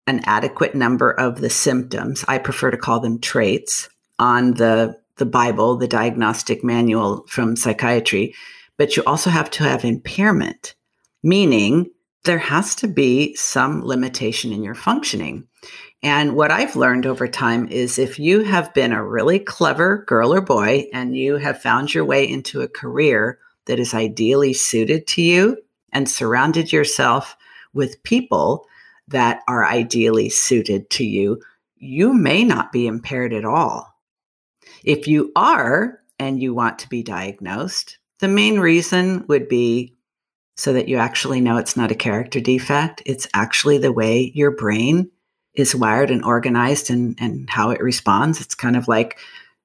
an 0.07 0.23
adequate 0.25 0.75
number 0.75 1.11
of 1.11 1.41
the 1.41 1.51
symptoms. 1.51 2.25
I 2.27 2.39
prefer 2.39 2.71
to 2.71 2.77
call 2.77 3.01
them 3.01 3.21
traits 3.21 3.89
on 4.19 4.55
the 4.55 4.99
the 5.19 5.27
Bible, 5.27 5.77
the 5.77 5.89
diagnostic 5.89 6.63
manual 6.63 7.25
from 7.27 7.57
psychiatry, 7.57 8.35
but 8.77 8.97
you 8.97 9.03
also 9.05 9.31
have 9.31 9.51
to 9.51 9.65
have 9.65 9.85
impairment, 9.85 10.77
meaning 11.23 11.91
there 12.25 12.39
has 12.39 12.75
to 12.77 12.89
be 12.89 13.35
some 13.35 13.85
limitation 13.85 14.53
in 14.53 14.63
your 14.63 14.77
functioning. 14.77 15.47
And 16.03 16.37
what 16.37 16.53
I've 16.53 16.77
learned 16.77 17.07
over 17.07 17.27
time 17.27 17.67
is 17.69 17.99
if 17.99 18.19
you 18.19 18.45
have 18.45 18.73
been 18.73 18.93
a 18.93 19.05
really 19.05 19.41
clever 19.41 20.05
girl 20.07 20.33
or 20.33 20.41
boy 20.41 20.87
and 20.93 21.17
you 21.17 21.37
have 21.37 21.61
found 21.61 21.93
your 21.93 22.05
way 22.05 22.29
into 22.29 22.61
a 22.61 22.69
career 22.69 23.39
that 23.67 23.81
is 23.81 23.95
ideally 23.95 24.53
suited 24.53 25.07
to 25.09 25.23
you 25.23 25.57
and 25.93 26.09
surrounded 26.09 26.73
yourself 26.73 27.37
with 27.75 28.03
people 28.03 28.67
that 29.09 29.43
are 29.49 29.65
ideally 29.65 30.29
suited 30.29 30.89
to 30.91 31.05
you, 31.05 31.41
you 31.77 32.13
may 32.13 32.45
not 32.45 32.73
be 32.73 32.87
impaired 32.87 33.33
at 33.33 33.45
all. 33.45 33.95
If 34.85 35.09
you 35.09 35.33
are 35.37 36.01
and 36.19 36.43
you 36.43 36.55
want 36.55 36.79
to 36.81 36.89
be 36.89 37.03
diagnosed, 37.03 37.99
the 38.21 38.29
main 38.29 38.59
reason 38.61 39.25
would 39.29 39.49
be 39.49 39.95
so 40.57 40.73
that 40.73 40.89
you 40.89 40.97
actually 40.97 41.41
know 41.41 41.57
it's 41.57 41.77
not 41.77 41.93
a 41.93 41.97
character 41.97 42.41
defect. 42.41 43.03
It's 43.07 43.29
actually 43.33 43.79
the 43.79 43.93
way 43.93 44.33
your 44.35 44.51
brain 44.51 45.11
is 45.55 45.75
wired 45.75 46.11
and 46.11 46.25
organized 46.25 46.91
and, 46.91 47.17
and 47.21 47.49
how 47.49 47.71
it 47.71 47.81
responds. 47.81 48.41
It's 48.41 48.55
kind 48.55 48.77
of 48.77 48.89
like 48.89 49.19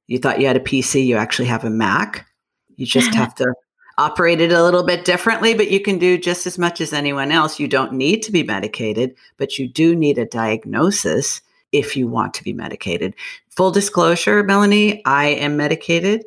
you 0.07 0.19
thought 0.19 0.39
you 0.39 0.47
had 0.47 0.55
a 0.55 0.61
PC, 0.61 1.05
you 1.05 1.17
actually 1.17 1.47
have 1.47 1.63
a 1.63 1.69
Mac. 1.69 2.27
You 2.75 2.85
just 2.85 3.13
have 3.15 3.33
to 3.35 3.53
operate 3.97 4.41
it 4.41 4.51
a 4.51 4.63
little 4.63 4.83
bit 4.83 5.05
differently, 5.05 5.53
but 5.53 5.69
you 5.69 5.79
can 5.79 5.99
do 5.99 6.17
just 6.17 6.47
as 6.47 6.57
much 6.57 6.81
as 6.81 6.93
anyone 6.93 7.31
else. 7.31 7.59
You 7.59 7.67
don't 7.67 7.93
need 7.93 8.23
to 8.23 8.31
be 8.31 8.43
medicated, 8.43 9.15
but 9.37 9.59
you 9.59 9.67
do 9.67 9.95
need 9.95 10.17
a 10.17 10.25
diagnosis 10.25 11.41
if 11.71 11.95
you 11.95 12.07
want 12.07 12.33
to 12.35 12.43
be 12.43 12.53
medicated. 12.53 13.13
Full 13.49 13.71
disclosure, 13.71 14.43
Melanie, 14.43 15.03
I 15.05 15.27
am 15.27 15.57
medicated. 15.57 16.25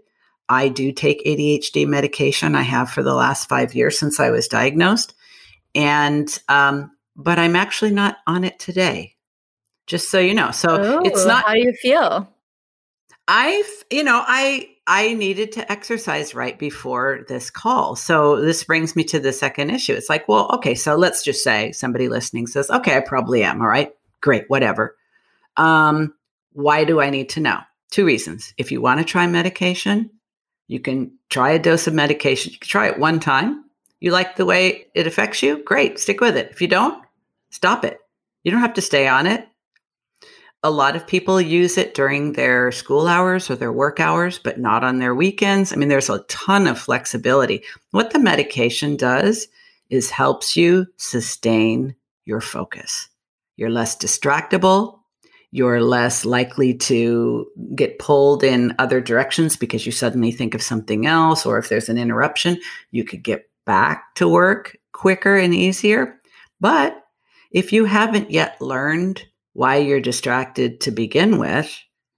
I 0.48 0.68
do 0.68 0.92
take 0.92 1.24
ADHD 1.24 1.86
medication. 1.86 2.54
I 2.54 2.62
have 2.62 2.90
for 2.90 3.02
the 3.02 3.14
last 3.14 3.48
five 3.48 3.74
years 3.74 3.98
since 3.98 4.20
I 4.20 4.30
was 4.30 4.46
diagnosed. 4.46 5.14
And, 5.74 6.28
um, 6.48 6.92
but 7.16 7.38
I'm 7.38 7.56
actually 7.56 7.90
not 7.90 8.18
on 8.26 8.44
it 8.44 8.58
today, 8.58 9.16
just 9.86 10.10
so 10.10 10.20
you 10.20 10.34
know. 10.34 10.52
So 10.52 11.00
it's 11.04 11.24
not. 11.24 11.44
How 11.44 11.54
do 11.54 11.60
you 11.60 11.72
feel? 11.72 12.28
I've, 13.26 13.84
you 13.90 14.04
know, 14.04 14.22
I, 14.24 14.68
I 14.86 15.14
needed 15.14 15.52
to 15.52 15.70
exercise 15.70 16.34
right 16.34 16.56
before 16.58 17.24
this 17.28 17.50
call. 17.50 17.96
So 17.96 18.40
this 18.40 18.62
brings 18.62 18.94
me 18.94 19.02
to 19.04 19.18
the 19.18 19.32
second 19.32 19.70
issue. 19.70 19.94
It's 19.94 20.08
like, 20.08 20.28
well, 20.28 20.48
okay, 20.54 20.74
so 20.76 20.94
let's 20.94 21.24
just 21.24 21.42
say 21.42 21.72
somebody 21.72 22.08
listening 22.08 22.46
says, 22.46 22.70
okay, 22.70 22.96
I 22.96 23.00
probably 23.00 23.42
am. 23.42 23.60
All 23.60 23.66
right, 23.66 23.92
great, 24.20 24.44
whatever. 24.48 24.96
Um, 25.56 26.14
why 26.52 26.84
do 26.84 27.00
I 27.00 27.10
need 27.10 27.30
to 27.30 27.40
know? 27.40 27.58
Two 27.90 28.06
reasons. 28.06 28.54
If 28.58 28.70
you 28.70 28.80
want 28.80 28.98
to 29.00 29.04
try 29.04 29.26
medication, 29.26 30.10
you 30.68 30.80
can 30.80 31.12
try 31.30 31.50
a 31.50 31.58
dose 31.58 31.86
of 31.86 31.94
medication. 31.94 32.52
You 32.52 32.58
can 32.58 32.68
try 32.68 32.88
it 32.88 32.98
one 32.98 33.20
time. 33.20 33.64
You 34.00 34.12
like 34.12 34.36
the 34.36 34.46
way 34.46 34.86
it 34.94 35.06
affects 35.06 35.42
you? 35.42 35.62
Great, 35.64 35.98
stick 35.98 36.20
with 36.20 36.36
it. 36.36 36.50
If 36.50 36.60
you 36.60 36.68
don't, 36.68 37.02
stop 37.50 37.84
it. 37.84 37.98
You 38.44 38.52
don't 38.52 38.60
have 38.60 38.74
to 38.74 38.82
stay 38.82 39.08
on 39.08 39.26
it. 39.26 39.48
A 40.66 40.70
lot 40.70 40.96
of 40.96 41.06
people 41.06 41.40
use 41.40 41.78
it 41.78 41.94
during 41.94 42.32
their 42.32 42.72
school 42.72 43.06
hours 43.06 43.48
or 43.48 43.54
their 43.54 43.70
work 43.72 44.00
hours, 44.00 44.40
but 44.40 44.58
not 44.58 44.82
on 44.82 44.98
their 44.98 45.14
weekends. 45.14 45.72
I 45.72 45.76
mean, 45.76 45.88
there's 45.88 46.10
a 46.10 46.24
ton 46.24 46.66
of 46.66 46.76
flexibility. 46.76 47.62
What 47.92 48.10
the 48.10 48.18
medication 48.18 48.96
does 48.96 49.46
is 49.90 50.10
helps 50.10 50.56
you 50.56 50.88
sustain 50.96 51.94
your 52.24 52.40
focus. 52.40 53.08
You're 53.56 53.70
less 53.70 53.96
distractible. 53.96 54.98
You're 55.52 55.80
less 55.80 56.24
likely 56.24 56.74
to 56.78 57.46
get 57.76 58.00
pulled 58.00 58.42
in 58.42 58.74
other 58.80 59.00
directions 59.00 59.56
because 59.56 59.86
you 59.86 59.92
suddenly 59.92 60.32
think 60.32 60.52
of 60.52 60.62
something 60.62 61.06
else, 61.06 61.46
or 61.46 61.58
if 61.58 61.68
there's 61.68 61.88
an 61.88 61.96
interruption, 61.96 62.58
you 62.90 63.04
could 63.04 63.22
get 63.22 63.48
back 63.66 64.16
to 64.16 64.26
work 64.26 64.76
quicker 64.90 65.36
and 65.36 65.54
easier. 65.54 66.20
But 66.60 67.04
if 67.52 67.72
you 67.72 67.84
haven't 67.84 68.32
yet 68.32 68.60
learned 68.60 69.24
why 69.56 69.76
you're 69.76 70.00
distracted 70.00 70.82
to 70.82 70.90
begin 70.90 71.38
with. 71.38 71.74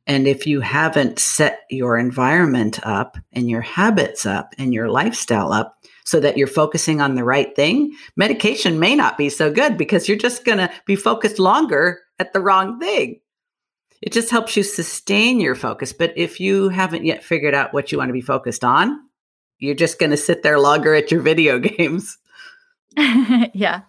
And 0.08 0.26
if 0.26 0.44
you 0.44 0.60
haven't 0.60 1.20
set 1.20 1.60
your 1.70 1.96
environment 1.96 2.84
up 2.84 3.16
and 3.32 3.48
your 3.48 3.60
habits 3.60 4.26
up 4.26 4.54
and 4.58 4.74
your 4.74 4.88
lifestyle 4.88 5.52
up 5.52 5.76
so 6.04 6.18
that 6.18 6.36
you're 6.36 6.48
focusing 6.48 7.00
on 7.00 7.14
the 7.14 7.22
right 7.22 7.54
thing, 7.54 7.94
medication 8.16 8.80
may 8.80 8.96
not 8.96 9.16
be 9.16 9.28
so 9.28 9.52
good 9.52 9.78
because 9.78 10.08
you're 10.08 10.18
just 10.18 10.44
going 10.44 10.58
to 10.58 10.70
be 10.84 10.96
focused 10.96 11.38
longer 11.38 12.00
at 12.18 12.32
the 12.32 12.40
wrong 12.40 12.80
thing. 12.80 13.20
It 14.02 14.12
just 14.12 14.30
helps 14.30 14.56
you 14.56 14.64
sustain 14.64 15.38
your 15.38 15.54
focus. 15.54 15.92
But 15.92 16.14
if 16.16 16.40
you 16.40 16.70
haven't 16.70 17.04
yet 17.04 17.22
figured 17.22 17.54
out 17.54 17.72
what 17.72 17.92
you 17.92 17.98
want 17.98 18.08
to 18.08 18.14
be 18.14 18.20
focused 18.20 18.64
on, 18.64 18.98
you're 19.60 19.76
just 19.76 20.00
going 20.00 20.10
to 20.10 20.16
sit 20.16 20.42
there 20.42 20.58
longer 20.58 20.92
at 20.92 21.12
your 21.12 21.20
video 21.20 21.58
games. 21.60 22.18
yeah. 22.96 23.82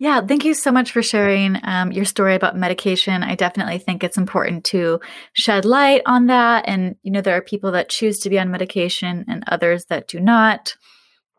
Yeah, 0.00 0.22
thank 0.22 0.46
you 0.46 0.54
so 0.54 0.72
much 0.72 0.92
for 0.92 1.02
sharing 1.02 1.58
um, 1.62 1.92
your 1.92 2.06
story 2.06 2.34
about 2.34 2.56
medication. 2.56 3.22
I 3.22 3.34
definitely 3.34 3.76
think 3.76 4.02
it's 4.02 4.16
important 4.16 4.64
to 4.64 4.98
shed 5.34 5.66
light 5.66 6.00
on 6.06 6.28
that. 6.28 6.64
And, 6.66 6.96
you 7.02 7.10
know, 7.10 7.20
there 7.20 7.36
are 7.36 7.42
people 7.42 7.72
that 7.72 7.90
choose 7.90 8.18
to 8.20 8.30
be 8.30 8.38
on 8.38 8.50
medication 8.50 9.26
and 9.28 9.44
others 9.46 9.84
that 9.90 10.08
do 10.08 10.18
not. 10.18 10.74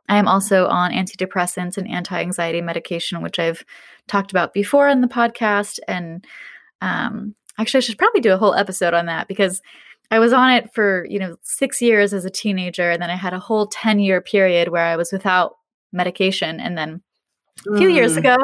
I 0.07 0.17
am 0.17 0.27
also 0.27 0.67
on 0.67 0.91
antidepressants 0.91 1.75
and 1.75 1.89
anti 1.89 2.21
anxiety 2.21 2.61
medication, 2.61 3.23
which 3.23 3.39
I've 3.39 3.65
talked 4.07 4.29
about 4.29 4.53
before 4.53 4.87
in 4.87 5.01
the 5.01 5.07
podcast. 5.07 5.79
And 5.87 6.23
um, 6.81 7.33
actually, 7.57 7.79
I 7.79 7.81
should 7.81 7.97
probably 7.97 8.21
do 8.21 8.33
a 8.33 8.37
whole 8.37 8.53
episode 8.53 8.93
on 8.93 9.07
that 9.07 9.27
because 9.27 9.59
I 10.11 10.19
was 10.19 10.33
on 10.33 10.51
it 10.51 10.71
for, 10.71 11.03
you 11.09 11.17
know, 11.17 11.35
six 11.41 11.81
years 11.81 12.13
as 12.13 12.25
a 12.25 12.29
teenager. 12.29 12.91
And 12.91 13.01
then 13.01 13.09
I 13.09 13.15
had 13.15 13.33
a 13.33 13.39
whole 13.39 13.65
10 13.65 13.99
year 13.99 14.21
period 14.21 14.67
where 14.67 14.85
I 14.85 14.97
was 14.97 15.11
without 15.11 15.55
medication. 15.91 16.59
And 16.59 16.77
then 16.77 17.01
a 17.67 17.77
few 17.77 17.89
mm. 17.89 17.95
years 17.95 18.17
ago 18.17 18.37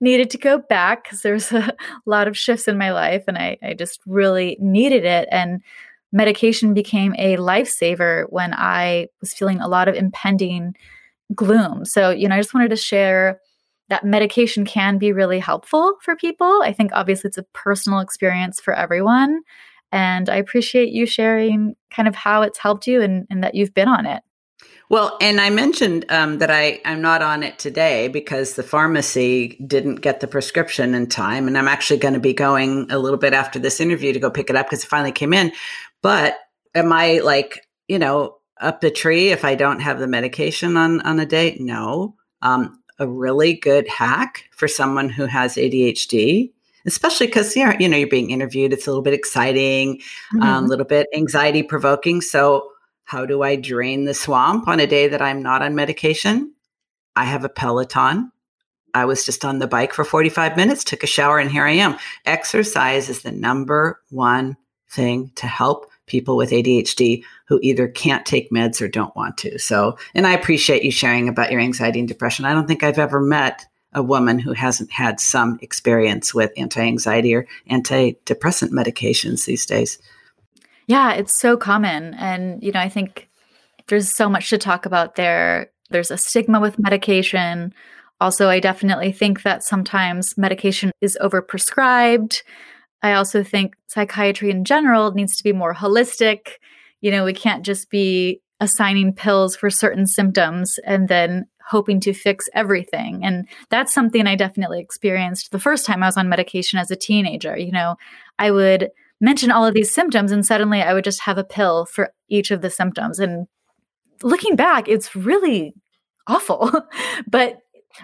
needed 0.00 0.30
to 0.30 0.38
go 0.38 0.58
back 0.58 1.04
because 1.04 1.22
there 1.22 1.34
was 1.34 1.50
a 1.52 1.74
lot 2.06 2.28
of 2.28 2.36
shifts 2.36 2.68
in 2.68 2.78
my 2.78 2.92
life 2.92 3.24
and 3.28 3.38
I, 3.38 3.58
I 3.62 3.74
just 3.74 4.00
really 4.06 4.56
needed 4.60 5.04
it 5.04 5.28
and 5.30 5.60
medication 6.12 6.74
became 6.74 7.14
a 7.18 7.36
lifesaver 7.36 8.26
when 8.30 8.54
i 8.54 9.08
was 9.20 9.34
feeling 9.34 9.60
a 9.60 9.66
lot 9.66 9.88
of 9.88 9.96
impending 9.96 10.76
gloom 11.34 11.84
so 11.84 12.10
you 12.10 12.28
know 12.28 12.36
i 12.36 12.38
just 12.38 12.54
wanted 12.54 12.70
to 12.70 12.76
share 12.76 13.40
that 13.88 14.04
medication 14.04 14.64
can 14.64 14.98
be 14.98 15.12
really 15.12 15.38
helpful 15.38 15.94
for 16.00 16.16
people. 16.16 16.62
I 16.64 16.72
think 16.72 16.90
obviously 16.94 17.28
it's 17.28 17.38
a 17.38 17.44
personal 17.52 18.00
experience 18.00 18.60
for 18.60 18.74
everyone. 18.74 19.42
And 19.92 20.28
I 20.28 20.34
appreciate 20.36 20.88
you 20.88 21.06
sharing 21.06 21.76
kind 21.90 22.08
of 22.08 22.16
how 22.16 22.42
it's 22.42 22.58
helped 22.58 22.88
you 22.88 23.00
and, 23.02 23.24
and 23.30 23.44
that 23.44 23.54
you've 23.54 23.72
been 23.72 23.86
on 23.88 24.06
it. 24.06 24.23
Well, 24.90 25.16
and 25.20 25.40
I 25.40 25.50
mentioned 25.50 26.04
um, 26.10 26.38
that 26.38 26.50
I, 26.50 26.80
I'm 26.84 27.00
not 27.00 27.22
on 27.22 27.42
it 27.42 27.58
today 27.58 28.08
because 28.08 28.54
the 28.54 28.62
pharmacy 28.62 29.58
didn't 29.66 29.96
get 29.96 30.20
the 30.20 30.26
prescription 30.26 30.94
in 30.94 31.08
time. 31.08 31.48
And 31.48 31.56
I'm 31.56 31.68
actually 31.68 31.98
going 31.98 32.14
to 32.14 32.20
be 32.20 32.34
going 32.34 32.90
a 32.90 32.98
little 32.98 33.18
bit 33.18 33.32
after 33.32 33.58
this 33.58 33.80
interview 33.80 34.12
to 34.12 34.20
go 34.20 34.30
pick 34.30 34.50
it 34.50 34.56
up 34.56 34.66
because 34.66 34.84
it 34.84 34.88
finally 34.88 35.12
came 35.12 35.32
in. 35.32 35.52
But 36.02 36.36
am 36.74 36.92
I 36.92 37.20
like, 37.20 37.66
you 37.88 37.98
know, 37.98 38.38
up 38.60 38.80
the 38.80 38.90
tree 38.90 39.30
if 39.30 39.44
I 39.44 39.54
don't 39.54 39.80
have 39.80 39.98
the 39.98 40.06
medication 40.06 40.76
on, 40.76 41.00
on 41.00 41.18
a 41.18 41.26
day? 41.26 41.56
No. 41.58 42.14
Um, 42.42 42.80
a 42.98 43.08
really 43.08 43.54
good 43.54 43.88
hack 43.88 44.44
for 44.52 44.68
someone 44.68 45.08
who 45.08 45.26
has 45.26 45.56
ADHD 45.56 46.50
especially 46.86 47.26
because 47.26 47.56
you're, 47.56 47.74
you 47.80 47.88
know, 47.88 47.96
you're 47.96 48.08
being 48.08 48.30
interviewed. 48.30 48.72
It's 48.72 48.86
a 48.86 48.90
little 48.90 49.02
bit 49.02 49.14
exciting, 49.14 50.00
um, 50.34 50.40
mm-hmm. 50.40 50.42
um, 50.42 50.64
a 50.64 50.68
little 50.68 50.84
bit 50.84 51.06
anxiety 51.14 51.62
provoking. 51.62 52.20
So 52.20 52.70
how 53.04 53.26
do 53.26 53.42
I 53.42 53.56
drain 53.56 54.04
the 54.04 54.14
swamp 54.14 54.66
on 54.66 54.80
a 54.80 54.86
day 54.86 55.08
that 55.08 55.22
I'm 55.22 55.42
not 55.42 55.62
on 55.62 55.74
medication? 55.74 56.54
I 57.16 57.24
have 57.24 57.44
a 57.44 57.48
Peloton. 57.48 58.32
I 58.94 59.04
was 59.04 59.26
just 59.26 59.44
on 59.44 59.58
the 59.58 59.66
bike 59.66 59.92
for 59.92 60.04
45 60.04 60.56
minutes, 60.56 60.84
took 60.84 61.02
a 61.02 61.06
shower, 61.08 61.38
and 61.38 61.50
here 61.50 61.64
I 61.64 61.72
am. 61.72 61.96
Exercise 62.24 63.08
is 63.08 63.22
the 63.22 63.32
number 63.32 64.00
one 64.10 64.56
thing 64.88 65.32
to 65.36 65.46
help 65.46 65.90
people 66.06 66.36
with 66.36 66.50
ADHD 66.50 67.24
who 67.46 67.58
either 67.62 67.88
can't 67.88 68.26
take 68.26 68.50
meds 68.50 68.80
or 68.80 68.88
don't 68.88 69.14
want 69.16 69.36
to. 69.38 69.58
So, 69.58 69.98
and 70.14 70.26
I 70.26 70.32
appreciate 70.32 70.84
you 70.84 70.90
sharing 70.90 71.28
about 71.28 71.50
your 71.50 71.60
anxiety 71.60 71.98
and 71.98 72.08
depression. 72.08 72.44
I 72.44 72.52
don't 72.52 72.68
think 72.68 72.82
I've 72.82 72.98
ever 72.98 73.20
met 73.20 73.66
a 73.92 74.02
woman 74.02 74.38
who 74.38 74.52
hasn't 74.52 74.90
had 74.90 75.20
some 75.20 75.58
experience 75.62 76.34
with 76.34 76.52
anti 76.56 76.82
anxiety 76.82 77.34
or 77.34 77.46
antidepressant 77.70 78.70
medications 78.70 79.44
these 79.44 79.66
days. 79.66 79.98
Yeah, 80.86 81.12
it's 81.12 81.40
so 81.40 81.56
common. 81.56 82.14
And, 82.14 82.62
you 82.62 82.72
know, 82.72 82.80
I 82.80 82.88
think 82.88 83.28
there's 83.88 84.14
so 84.14 84.28
much 84.28 84.50
to 84.50 84.58
talk 84.58 84.86
about 84.86 85.16
there. 85.16 85.70
There's 85.90 86.10
a 86.10 86.18
stigma 86.18 86.60
with 86.60 86.78
medication. 86.78 87.74
Also, 88.20 88.48
I 88.48 88.60
definitely 88.60 89.12
think 89.12 89.42
that 89.42 89.64
sometimes 89.64 90.36
medication 90.36 90.92
is 91.00 91.18
overprescribed. 91.20 92.42
I 93.02 93.14
also 93.14 93.42
think 93.42 93.74
psychiatry 93.88 94.50
in 94.50 94.64
general 94.64 95.12
needs 95.12 95.36
to 95.36 95.44
be 95.44 95.52
more 95.52 95.74
holistic. 95.74 96.52
You 97.00 97.10
know, 97.10 97.24
we 97.24 97.34
can't 97.34 97.64
just 97.64 97.90
be 97.90 98.40
assigning 98.60 99.12
pills 99.12 99.56
for 99.56 99.68
certain 99.68 100.06
symptoms 100.06 100.78
and 100.86 101.08
then 101.08 101.46
hoping 101.68 102.00
to 102.00 102.14
fix 102.14 102.46
everything. 102.54 103.24
And 103.24 103.48
that's 103.68 103.92
something 103.92 104.26
I 104.26 104.36
definitely 104.36 104.80
experienced 104.80 105.50
the 105.50 105.58
first 105.58 105.86
time 105.86 106.02
I 106.02 106.06
was 106.06 106.16
on 106.16 106.28
medication 106.28 106.78
as 106.78 106.90
a 106.90 106.96
teenager. 106.96 107.56
You 107.56 107.72
know, 107.72 107.96
I 108.38 108.50
would 108.50 108.90
mention 109.24 109.50
all 109.50 109.66
of 109.66 109.74
these 109.74 109.90
symptoms 109.90 110.30
and 110.30 110.44
suddenly 110.44 110.82
I 110.82 110.94
would 110.94 111.04
just 111.04 111.20
have 111.20 111.38
a 111.38 111.44
pill 111.44 111.86
for 111.86 112.12
each 112.28 112.50
of 112.50 112.60
the 112.60 112.70
symptoms. 112.70 113.18
And 113.18 113.46
looking 114.22 114.56
back, 114.56 114.88
it's 114.88 115.16
really 115.16 115.74
awful. 116.26 116.70
but 117.26 117.58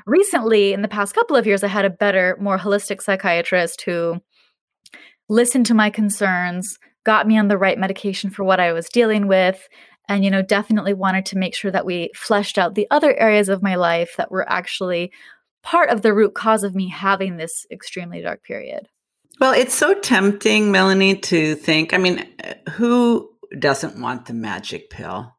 recently, 0.06 0.72
in 0.72 0.82
the 0.82 0.88
past 0.88 1.14
couple 1.14 1.36
of 1.36 1.46
years, 1.46 1.62
I 1.62 1.68
had 1.68 1.84
a 1.84 1.90
better, 1.90 2.36
more 2.40 2.58
holistic 2.58 3.02
psychiatrist 3.02 3.82
who 3.82 4.20
listened 5.28 5.66
to 5.66 5.74
my 5.74 5.90
concerns, 5.90 6.78
got 7.04 7.26
me 7.26 7.38
on 7.38 7.48
the 7.48 7.58
right 7.58 7.78
medication 7.78 8.30
for 8.30 8.44
what 8.44 8.60
I 8.60 8.72
was 8.72 8.88
dealing 8.88 9.28
with, 9.28 9.68
and 10.08 10.24
you 10.24 10.30
know 10.30 10.42
definitely 10.42 10.94
wanted 10.94 11.24
to 11.26 11.38
make 11.38 11.54
sure 11.54 11.70
that 11.70 11.86
we 11.86 12.10
fleshed 12.14 12.58
out 12.58 12.74
the 12.74 12.88
other 12.90 13.14
areas 13.18 13.48
of 13.48 13.62
my 13.62 13.76
life 13.76 14.14
that 14.16 14.30
were 14.30 14.50
actually 14.50 15.12
part 15.62 15.90
of 15.90 16.02
the 16.02 16.12
root 16.12 16.34
cause 16.34 16.64
of 16.64 16.74
me 16.74 16.88
having 16.88 17.36
this 17.36 17.66
extremely 17.70 18.20
dark 18.20 18.42
period 18.42 18.88
well, 19.40 19.52
it's 19.52 19.74
so 19.74 19.94
tempting, 19.94 20.70
Melanie, 20.70 21.16
to 21.16 21.54
think. 21.54 21.94
I 21.94 21.98
mean, 21.98 22.28
who 22.72 23.30
doesn't 23.58 24.00
want 24.00 24.26
the 24.26 24.34
magic 24.34 24.90
pill? 24.90 25.34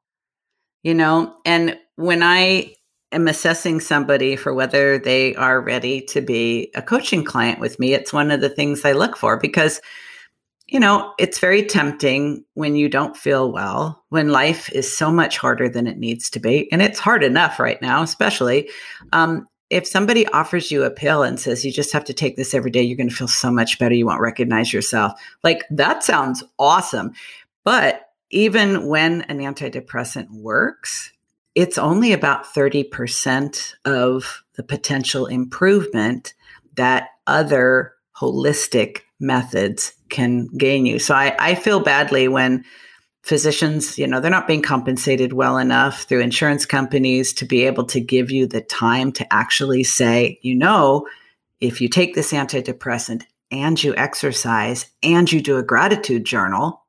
You 0.82 0.96
know, 0.96 1.36
and 1.46 1.78
when 1.96 2.24
I 2.24 2.74
am 3.12 3.28
assessing 3.28 3.80
somebody 3.80 4.36
for 4.36 4.56
whether 4.56 4.98
they 4.98 5.36
are 5.36 5.62
ready 5.62 6.02
to 6.02 6.22
be 6.22 6.72
a 6.76 6.82
coaching 6.82 7.24
client 7.24 7.60
with 7.60 7.80
me, 7.80 7.94
it's 7.94 8.12
one 8.12 8.32
of 8.32 8.42
the 8.42 8.50
things 8.50 8.84
I 8.84 8.94
look 8.94 9.16
for 9.16 9.38
because, 9.38 9.80
you 10.66 10.80
know, 10.80 11.14
it's 11.20 11.38
very 11.38 11.64
tempting 11.64 12.44
when 12.56 12.76
you 12.76 12.90
don't 12.90 13.16
feel 13.16 13.52
well, 13.52 14.04
when 14.10 14.30
life 14.30 14.72
is 14.72 14.92
so 14.92 15.12
much 15.12 15.38
harder 15.38 15.70
than 15.70 15.86
it 15.86 16.00
needs 16.00 16.32
to 16.32 16.40
be. 16.40 16.72
And 16.72 16.82
it's 16.82 17.00
hard 17.00 17.24
enough 17.24 17.60
right 17.60 17.80
now, 17.84 18.02
especially. 18.02 18.72
Um, 19.14 19.46
if 19.72 19.88
somebody 19.88 20.28
offers 20.28 20.70
you 20.70 20.84
a 20.84 20.92
pill 20.92 21.24
and 21.24 21.40
says 21.40 21.64
you 21.64 21.72
just 21.72 21.94
have 21.94 22.04
to 22.04 22.14
take 22.14 22.36
this 22.36 22.54
every 22.54 22.70
day, 22.70 22.82
you're 22.82 22.98
going 22.98 23.10
to 23.10 23.16
feel 23.16 23.28
so 23.28 23.50
much 23.50 23.80
better. 23.80 23.96
You 23.96 24.06
won't 24.06 24.20
recognize 24.20 24.74
yourself. 24.74 25.14
Like 25.44 25.64
that 25.72 26.04
sounds 26.04 26.44
awesome. 26.60 27.14
But 27.64 28.10
even 28.32 28.88
when 28.88 29.22
an 29.24 29.40
antidepressant 29.40 30.30
works, 30.30 31.14
it's 31.56 31.78
only 31.78 32.12
about 32.12 32.44
30% 32.44 33.74
of 33.86 34.44
the 34.56 34.64
potential 34.64 35.26
improvement 35.26 36.34
that 36.76 37.10
other 37.26 37.94
holistic 38.20 39.02
methods 39.22 39.94
can 40.10 40.48
gain 40.58 40.86
you. 40.86 41.00
So 41.00 41.16
I, 41.16 41.34
I 41.40 41.56
feel 41.56 41.80
badly 41.80 42.28
when 42.28 42.66
physicians, 43.22 43.98
you 43.98 44.08
know, 44.08 44.20
they're 44.20 44.32
not 44.32 44.48
being 44.48 44.62
compensated 44.62 45.34
well 45.34 45.58
enough 45.58 46.04
through 46.04 46.22
insurance 46.22 46.66
companies 46.66 47.34
to 47.34 47.46
be 47.46 47.66
able 47.66 47.86
to 47.86 48.00
give 48.00 48.32
you 48.32 48.48
the 48.48 48.62
time 48.62 49.12
to 49.14 49.34
actually 49.34 49.84
say, 49.84 50.40
you 50.42 50.56
know, 50.56 51.08
if 51.60 51.80
you 51.80 51.88
take 51.88 52.16
this 52.16 52.32
antidepressant 52.32 53.24
and 53.52 53.82
you 53.84 53.96
exercise 53.96 54.88
and 55.04 55.32
you 55.32 55.42
do 55.42 55.58
a 55.58 55.64
gratitude 55.64 56.26
journal, 56.26 56.84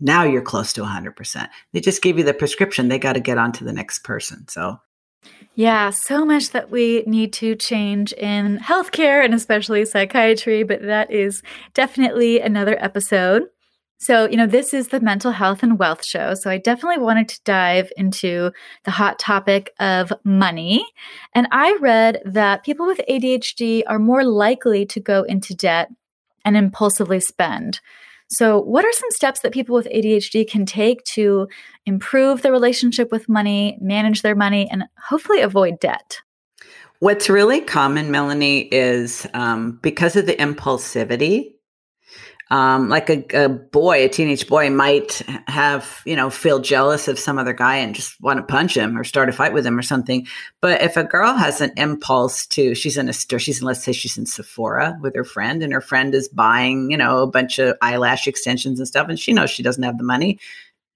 now 0.00 0.24
you're 0.24 0.40
close 0.40 0.72
to 0.72 0.82
100%. 0.82 1.48
They 1.72 1.80
just 1.80 2.02
give 2.02 2.16
you 2.16 2.24
the 2.24 2.32
prescription. 2.32 2.88
They 2.88 2.98
got 2.98 3.12
to 3.12 3.20
get 3.20 3.36
on 3.36 3.52
to 3.52 3.64
the 3.64 3.72
next 3.72 3.98
person. 3.98 4.48
So, 4.48 4.80
yeah, 5.54 5.90
so 5.90 6.24
much 6.24 6.50
that 6.52 6.70
we 6.70 7.02
need 7.06 7.34
to 7.34 7.54
change 7.54 8.14
in 8.14 8.58
healthcare 8.58 9.22
and 9.22 9.34
especially 9.34 9.84
psychiatry, 9.84 10.62
but 10.62 10.80
that 10.82 11.10
is 11.10 11.42
definitely 11.74 12.40
another 12.40 12.82
episode. 12.82 13.42
So, 14.02 14.26
you 14.26 14.38
know, 14.38 14.46
this 14.46 14.72
is 14.72 14.88
the 14.88 15.00
mental 15.00 15.30
health 15.30 15.62
and 15.62 15.78
wealth 15.78 16.02
show. 16.02 16.32
So, 16.32 16.48
I 16.50 16.56
definitely 16.56 17.02
wanted 17.02 17.28
to 17.28 17.40
dive 17.44 17.92
into 17.98 18.50
the 18.84 18.90
hot 18.90 19.18
topic 19.18 19.74
of 19.78 20.10
money. 20.24 20.86
And 21.34 21.46
I 21.52 21.76
read 21.80 22.22
that 22.24 22.64
people 22.64 22.86
with 22.86 23.00
ADHD 23.08 23.82
are 23.86 23.98
more 23.98 24.24
likely 24.24 24.86
to 24.86 25.00
go 25.00 25.22
into 25.24 25.54
debt 25.54 25.90
and 26.46 26.56
impulsively 26.56 27.20
spend. 27.20 27.80
So, 28.28 28.58
what 28.58 28.86
are 28.86 28.92
some 28.92 29.10
steps 29.10 29.40
that 29.40 29.52
people 29.52 29.74
with 29.74 29.86
ADHD 29.86 30.48
can 30.48 30.64
take 30.64 31.04
to 31.04 31.48
improve 31.84 32.40
their 32.40 32.52
relationship 32.52 33.12
with 33.12 33.28
money, 33.28 33.76
manage 33.82 34.22
their 34.22 34.36
money, 34.36 34.66
and 34.70 34.84
hopefully 35.08 35.42
avoid 35.42 35.78
debt? 35.78 36.20
What's 37.00 37.28
really 37.28 37.60
common, 37.60 38.10
Melanie, 38.10 38.68
is 38.68 39.26
um, 39.34 39.78
because 39.82 40.16
of 40.16 40.24
the 40.24 40.36
impulsivity 40.36 41.54
um, 42.50 42.88
like 42.88 43.08
a, 43.08 43.24
a, 43.44 43.48
boy, 43.48 44.04
a 44.04 44.08
teenage 44.08 44.48
boy 44.48 44.70
might 44.70 45.22
have, 45.46 46.02
you 46.04 46.16
know, 46.16 46.30
feel 46.30 46.58
jealous 46.58 47.06
of 47.06 47.18
some 47.18 47.38
other 47.38 47.52
guy 47.52 47.76
and 47.76 47.94
just 47.94 48.20
want 48.20 48.38
to 48.38 48.42
punch 48.42 48.76
him 48.76 48.98
or 48.98 49.04
start 49.04 49.28
a 49.28 49.32
fight 49.32 49.52
with 49.52 49.64
him 49.64 49.78
or 49.78 49.82
something. 49.82 50.26
But 50.60 50.82
if 50.82 50.96
a 50.96 51.04
girl 51.04 51.34
has 51.34 51.60
an 51.60 51.72
impulse 51.76 52.46
to, 52.48 52.74
she's 52.74 52.96
in 52.96 53.08
a 53.08 53.12
store, 53.12 53.38
she's 53.38 53.60
in, 53.60 53.66
let's 53.66 53.84
say 53.84 53.92
she's 53.92 54.18
in 54.18 54.26
Sephora 54.26 54.98
with 55.00 55.14
her 55.14 55.24
friend 55.24 55.62
and 55.62 55.72
her 55.72 55.80
friend 55.80 56.12
is 56.14 56.28
buying, 56.28 56.90
you 56.90 56.96
know, 56.96 57.22
a 57.22 57.26
bunch 57.28 57.60
of 57.60 57.76
eyelash 57.82 58.26
extensions 58.26 58.80
and 58.80 58.88
stuff, 58.88 59.08
and 59.08 59.18
she 59.18 59.32
knows 59.32 59.50
she 59.50 59.62
doesn't 59.62 59.84
have 59.84 59.98
the 59.98 60.04
money, 60.04 60.38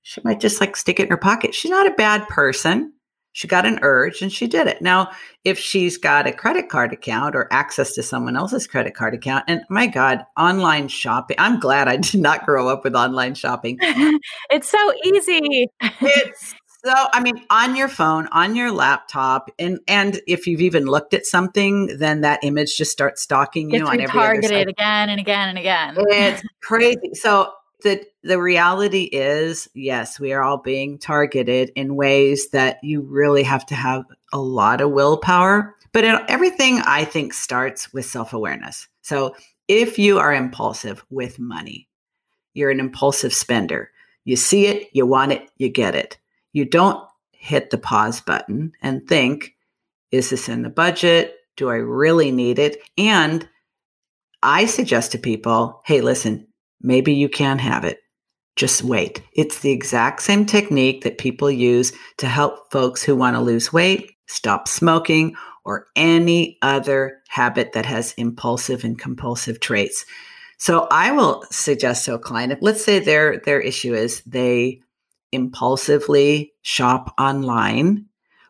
she 0.02 0.20
might 0.24 0.40
just 0.40 0.60
like 0.60 0.76
stick 0.76 0.98
it 0.98 1.04
in 1.04 1.10
her 1.10 1.16
pocket. 1.16 1.54
She's 1.54 1.70
not 1.70 1.86
a 1.86 1.94
bad 1.94 2.28
person. 2.28 2.92
She 3.34 3.48
got 3.48 3.66
an 3.66 3.80
urge 3.82 4.22
and 4.22 4.32
she 4.32 4.46
did 4.46 4.68
it. 4.68 4.80
Now, 4.80 5.10
if 5.42 5.58
she's 5.58 5.98
got 5.98 6.28
a 6.28 6.32
credit 6.32 6.68
card 6.68 6.92
account 6.92 7.34
or 7.34 7.48
access 7.52 7.92
to 7.94 8.02
someone 8.04 8.36
else's 8.36 8.68
credit 8.68 8.94
card 8.94 9.12
account, 9.12 9.44
and 9.48 9.62
my 9.68 9.88
God, 9.88 10.24
online 10.38 10.86
shopping, 10.86 11.36
I'm 11.40 11.58
glad 11.58 11.88
I 11.88 11.96
did 11.98 12.20
not 12.20 12.46
grow 12.46 12.68
up 12.68 12.84
with 12.84 12.94
online 12.94 13.34
shopping. 13.34 13.76
it's 14.50 14.68
so 14.68 14.92
easy. 15.04 15.66
it's 15.80 16.54
so, 16.84 16.92
I 16.94 17.20
mean, 17.20 17.44
on 17.50 17.74
your 17.74 17.88
phone, 17.88 18.28
on 18.28 18.54
your 18.54 18.70
laptop, 18.70 19.50
and 19.58 19.80
and 19.88 20.20
if 20.28 20.46
you've 20.46 20.60
even 20.60 20.84
looked 20.84 21.12
at 21.12 21.26
something, 21.26 21.98
then 21.98 22.20
that 22.20 22.44
image 22.44 22.76
just 22.76 22.92
starts 22.92 23.22
stalking 23.22 23.70
you 23.70 23.80
it's 23.80 23.88
on 23.88 24.00
every 24.00 24.12
targeted 24.12 24.68
again 24.68 25.08
and 25.08 25.18
again 25.18 25.48
and 25.48 25.58
again. 25.58 25.96
It's 25.96 26.42
crazy. 26.62 27.14
So 27.14 27.52
the 27.84 28.04
the 28.24 28.40
reality 28.40 29.04
is 29.04 29.68
yes 29.74 30.18
we 30.18 30.32
are 30.32 30.42
all 30.42 30.58
being 30.58 30.98
targeted 30.98 31.70
in 31.76 31.94
ways 31.94 32.50
that 32.50 32.78
you 32.82 33.00
really 33.02 33.44
have 33.44 33.64
to 33.66 33.76
have 33.76 34.04
a 34.32 34.38
lot 34.38 34.80
of 34.80 34.90
willpower 34.90 35.76
but 35.92 36.04
it, 36.04 36.20
everything 36.28 36.80
i 36.80 37.04
think 37.04 37.32
starts 37.32 37.92
with 37.92 38.04
self-awareness. 38.04 38.88
So 39.02 39.36
if 39.68 39.98
you 39.98 40.18
are 40.18 40.34
impulsive 40.34 41.04
with 41.10 41.38
money 41.38 41.88
you're 42.54 42.70
an 42.70 42.80
impulsive 42.80 43.34
spender. 43.34 43.90
You 44.24 44.36
see 44.36 44.66
it 44.66 44.88
you 44.92 45.06
want 45.06 45.32
it 45.32 45.50
you 45.58 45.68
get 45.68 45.94
it. 45.94 46.18
You 46.52 46.64
don't 46.64 47.04
hit 47.32 47.70
the 47.70 47.78
pause 47.78 48.20
button 48.20 48.72
and 48.80 49.06
think 49.06 49.54
is 50.10 50.30
this 50.30 50.48
in 50.48 50.62
the 50.62 50.70
budget? 50.70 51.36
Do 51.56 51.68
I 51.68 51.76
really 51.76 52.30
need 52.30 52.58
it? 52.58 52.78
And 52.96 53.48
I 54.42 54.66
suggest 54.66 55.12
to 55.12 55.18
people, 55.18 55.82
hey, 55.84 56.00
listen, 56.00 56.46
maybe 56.80 57.12
you 57.12 57.28
can 57.28 57.58
have 57.58 57.84
it. 57.84 57.98
Just 58.56 58.84
wait. 58.84 59.22
It's 59.32 59.60
the 59.60 59.70
exact 59.70 60.22
same 60.22 60.46
technique 60.46 61.02
that 61.02 61.18
people 61.18 61.50
use 61.50 61.92
to 62.18 62.26
help 62.26 62.70
folks 62.70 63.02
who 63.02 63.16
want 63.16 63.36
to 63.36 63.42
lose 63.42 63.72
weight, 63.72 64.12
stop 64.26 64.68
smoking, 64.68 65.34
or 65.64 65.86
any 65.96 66.58
other 66.62 67.20
habit 67.28 67.72
that 67.72 67.86
has 67.86 68.12
impulsive 68.12 68.84
and 68.84 68.98
compulsive 68.98 69.60
traits. 69.60 70.04
So 70.58 70.86
I 70.90 71.10
will 71.10 71.44
suggest 71.50 72.04
to 72.04 72.14
a 72.14 72.18
client, 72.18 72.62
let's 72.62 72.84
say 72.84 72.98
their 73.00 73.38
their 73.38 73.60
issue 73.60 73.94
is 73.94 74.22
they 74.22 74.80
impulsively 75.32 76.52
shop 76.62 77.12
online 77.18 78.06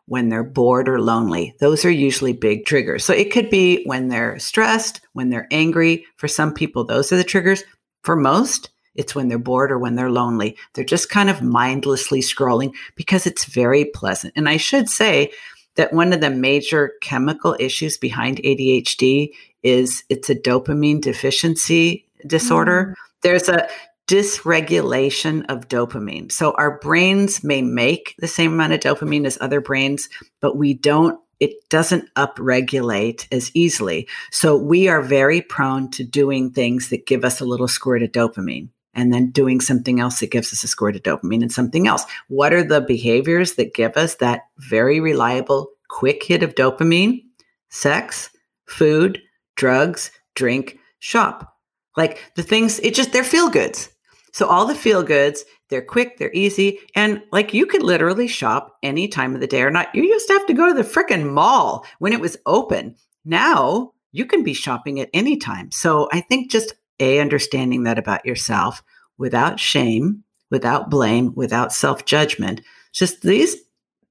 when 0.07 0.29
they're 0.29 0.45
bored 0.45 0.89
or 0.89 1.01
lonely. 1.01 1.55
Those 1.61 1.85
are 1.85 1.91
usually 1.91 2.35
big 2.35 2.67
triggers. 2.67 3.05
So 3.05 3.15
it 3.15 3.33
could 3.33 3.49
be 3.49 3.85
when 3.85 4.09
they're 4.09 4.39
stressed, 4.39 5.01
when 5.15 5.31
they're 5.31 5.49
angry. 5.51 6.05
For 6.17 6.29
some 6.29 6.53
people, 6.53 6.85
those 6.85 7.11
are 7.11 7.17
the 7.17 7.25
triggers. 7.25 7.65
For 8.05 8.17
most, 8.17 8.71
it's 8.95 9.15
when 9.15 9.29
they're 9.29 9.39
bored 9.39 9.73
or 9.73 9.79
when 9.79 9.97
they're 9.97 10.11
lonely. 10.11 10.57
They're 10.75 10.85
just 10.85 11.09
kind 11.09 11.31
of 11.31 11.43
mindlessly 11.43 12.21
scrolling 12.21 12.73
because 12.95 13.27
it's 13.27 13.47
very 13.47 13.87
pleasant. 13.87 14.35
And 14.37 14.49
I 14.49 14.59
should 14.59 14.89
say 14.89 15.33
that 15.77 15.93
one 15.93 16.13
of 16.13 16.21
the 16.21 16.31
major 16.31 16.93
chemical 17.01 17.57
issues 17.59 17.97
behind 17.97 18.39
ADHD 18.39 19.31
is 19.63 20.05
it's 20.11 20.31
a 20.31 20.35
dopamine 20.35 21.01
deficiency 21.01 22.07
disorder. 22.27 22.91
Mm. 22.91 22.95
There's 23.23 23.49
a 23.49 23.69
dysregulation 24.07 25.47
of 25.49 25.69
dopamine. 25.69 26.31
So 26.31 26.53
our 26.59 26.79
brains 26.79 27.43
may 27.43 27.63
make 27.63 28.15
the 28.19 28.29
same 28.29 28.53
amount 28.53 28.75
of 28.75 28.81
dopamine 28.81 29.25
as 29.25 29.39
other 29.41 29.63
brains, 29.63 30.11
but 30.41 30.59
we 30.59 30.75
don't 30.75 31.19
it 31.41 31.69
doesn't 31.69 32.13
upregulate 32.15 33.27
as 33.33 33.51
easily. 33.55 34.09
So 34.31 34.57
we 34.57 34.89
are 34.89 35.03
very 35.03 35.41
prone 35.41 35.91
to 35.93 36.05
doing 36.05 36.51
things 36.51 36.91
that 36.91 37.07
give 37.07 37.25
us 37.25 37.41
a 37.41 37.45
little 37.45 37.69
squirt 37.69 38.03
of 38.03 38.13
dopamine 38.13 38.69
and 38.95 39.13
then 39.13 39.31
doing 39.31 39.61
something 39.61 40.01
else 40.01 40.21
that 40.21 40.31
gives 40.31 40.53
us 40.53 40.65
a 40.65 40.69
squirt 40.69 40.97
of 40.97 41.03
dopamine 41.03 41.43
and 41.43 41.53
something 41.53 41.87
else. 41.87 42.05
What 42.29 42.53
are 42.53 42.63
the 42.63 42.81
behaviors 42.81 43.55
that 43.55 43.75
give 43.75 43.97
us 43.97 44.17
that 44.17 44.43
very 44.59 45.01
reliable 45.01 45.71
quick 45.89 46.23
hit 46.23 46.43
of 46.43 46.55
dopamine? 46.55 47.23
Sex, 47.71 48.31
food, 48.67 49.21
drugs, 49.57 50.11
drink, 50.35 50.79
shop. 51.01 51.57
Like 51.97 52.33
the 52.37 52.43
things, 52.43 52.81
it 52.81 52.95
just, 52.95 53.13
they're 53.13 53.25
feel 53.25 53.51
goods. 53.51 53.89
So 54.33 54.47
all 54.47 54.67
the 54.67 54.75
feel 54.75 55.03
goods, 55.03 55.45
they're 55.75 55.83
quick, 55.83 56.19
they're 56.19 56.31
easy, 56.33 56.79
and 56.95 57.21
like 57.33 57.53
you 57.53 57.67
could 57.67 57.83
literally 57.83 58.29
shop 58.29 58.79
any 58.85 59.09
time 59.09 59.35
of 59.35 59.41
the 59.41 59.49
day 59.49 59.63
or 59.63 59.73
not. 59.73 59.93
You 59.93 60.05
used 60.05 60.29
to 60.29 60.35
have 60.35 60.47
to 60.47 60.55
go 60.55 60.69
to 60.69 60.73
the 60.73 60.89
freaking 60.89 61.33
mall 61.33 61.85
when 61.99 62.13
it 62.13 62.21
was 62.21 62.37
open. 62.47 62.95
Now 63.25 63.93
you 64.13 64.25
can 64.25 64.45
be 64.45 64.55
shopping 64.55 65.01
at 65.01 65.11
any 65.13 65.37
time. 65.37 65.73
So 65.73 66.09
I 66.13 66.21
think 66.21 66.49
just 66.49 66.75
a 67.01 67.19
understanding 67.19 67.83
that 67.83 67.99
about 67.99 68.25
yourself 68.25 68.85
without 69.19 69.59
shame, 69.59 70.23
without 70.49 70.91
blame, 70.91 71.35
without 71.35 71.73
self-judgment. 71.73 72.61
Just 72.93 73.23
these 73.23 73.57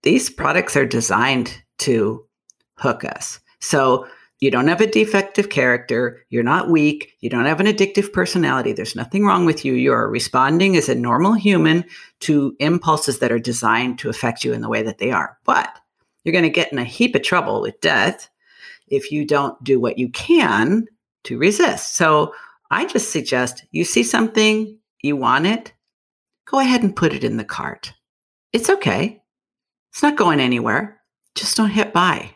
these 0.01 0.29
products 0.29 0.75
are 0.75 0.85
designed 0.85 1.63
to 1.77 2.25
hook 2.77 3.05
us. 3.05 3.39
So 3.61 4.05
you 4.43 4.51
don't 4.51 4.67
have 4.67 4.81
a 4.81 4.87
defective 4.87 5.47
character. 5.47 6.21
You're 6.29 6.43
not 6.43 6.69
weak. 6.69 7.13
You 7.21 7.29
don't 7.29 7.45
have 7.45 7.61
an 7.61 7.65
addictive 7.65 8.11
personality. 8.11 8.73
There's 8.73 8.93
nothing 8.93 9.25
wrong 9.25 9.45
with 9.45 9.63
you. 9.63 9.71
You 9.71 9.93
are 9.93 10.09
responding 10.09 10.75
as 10.75 10.89
a 10.89 10.95
normal 10.95 11.31
human 11.31 11.85
to 12.19 12.53
impulses 12.59 13.19
that 13.19 13.31
are 13.31 13.39
designed 13.39 13.99
to 13.99 14.09
affect 14.09 14.43
you 14.43 14.51
in 14.51 14.59
the 14.59 14.67
way 14.67 14.83
that 14.83 14.97
they 14.97 15.11
are. 15.11 15.37
But 15.45 15.69
you're 16.25 16.33
going 16.33 16.43
to 16.43 16.49
get 16.49 16.73
in 16.73 16.77
a 16.77 16.83
heap 16.83 17.15
of 17.15 17.21
trouble 17.21 17.61
with 17.61 17.79
death 17.79 18.29
if 18.89 19.13
you 19.13 19.25
don't 19.25 19.63
do 19.63 19.79
what 19.79 19.97
you 19.97 20.09
can 20.09 20.87
to 21.23 21.37
resist. 21.37 21.95
So 21.95 22.35
I 22.69 22.83
just 22.83 23.13
suggest 23.13 23.63
you 23.71 23.85
see 23.85 24.03
something, 24.03 24.77
you 25.01 25.15
want 25.15 25.47
it, 25.47 25.71
go 26.49 26.59
ahead 26.59 26.83
and 26.83 26.93
put 26.93 27.13
it 27.13 27.23
in 27.23 27.37
the 27.37 27.45
cart. 27.45 27.93
It's 28.51 28.69
okay. 28.69 29.23
It's 29.93 30.03
not 30.03 30.17
going 30.17 30.41
anywhere. 30.41 30.99
Just 31.33 31.55
don't 31.55 31.69
hit 31.69 31.93
buy. 31.93 32.35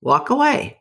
Walk 0.00 0.30
away. 0.30 0.78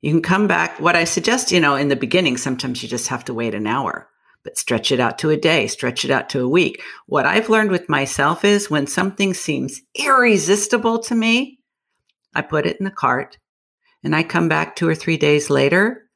You 0.00 0.10
can 0.10 0.22
come 0.22 0.48
back. 0.48 0.80
What 0.80 0.96
I 0.96 1.04
suggest, 1.04 1.52
you 1.52 1.60
know, 1.60 1.76
in 1.76 1.88
the 1.88 1.96
beginning, 1.96 2.36
sometimes 2.36 2.82
you 2.82 2.88
just 2.88 3.08
have 3.08 3.24
to 3.26 3.34
wait 3.34 3.54
an 3.54 3.68
hour, 3.68 4.08
but 4.42 4.58
stretch 4.58 4.90
it 4.90 4.98
out 4.98 5.18
to 5.18 5.30
a 5.30 5.36
day, 5.36 5.68
stretch 5.68 6.04
it 6.04 6.10
out 6.10 6.28
to 6.30 6.40
a 6.40 6.48
week. 6.48 6.82
What 7.06 7.24
I've 7.24 7.48
learned 7.48 7.70
with 7.70 7.88
myself 7.88 8.44
is 8.44 8.68
when 8.68 8.88
something 8.88 9.32
seems 9.32 9.80
irresistible 9.94 10.98
to 11.00 11.14
me, 11.14 11.60
I 12.34 12.42
put 12.42 12.66
it 12.66 12.78
in 12.78 12.84
the 12.84 12.90
cart 12.90 13.38
and 14.02 14.16
I 14.16 14.24
come 14.24 14.48
back 14.48 14.74
two 14.74 14.88
or 14.88 14.94
three 14.94 15.16
days 15.16 15.50
later. 15.50 16.08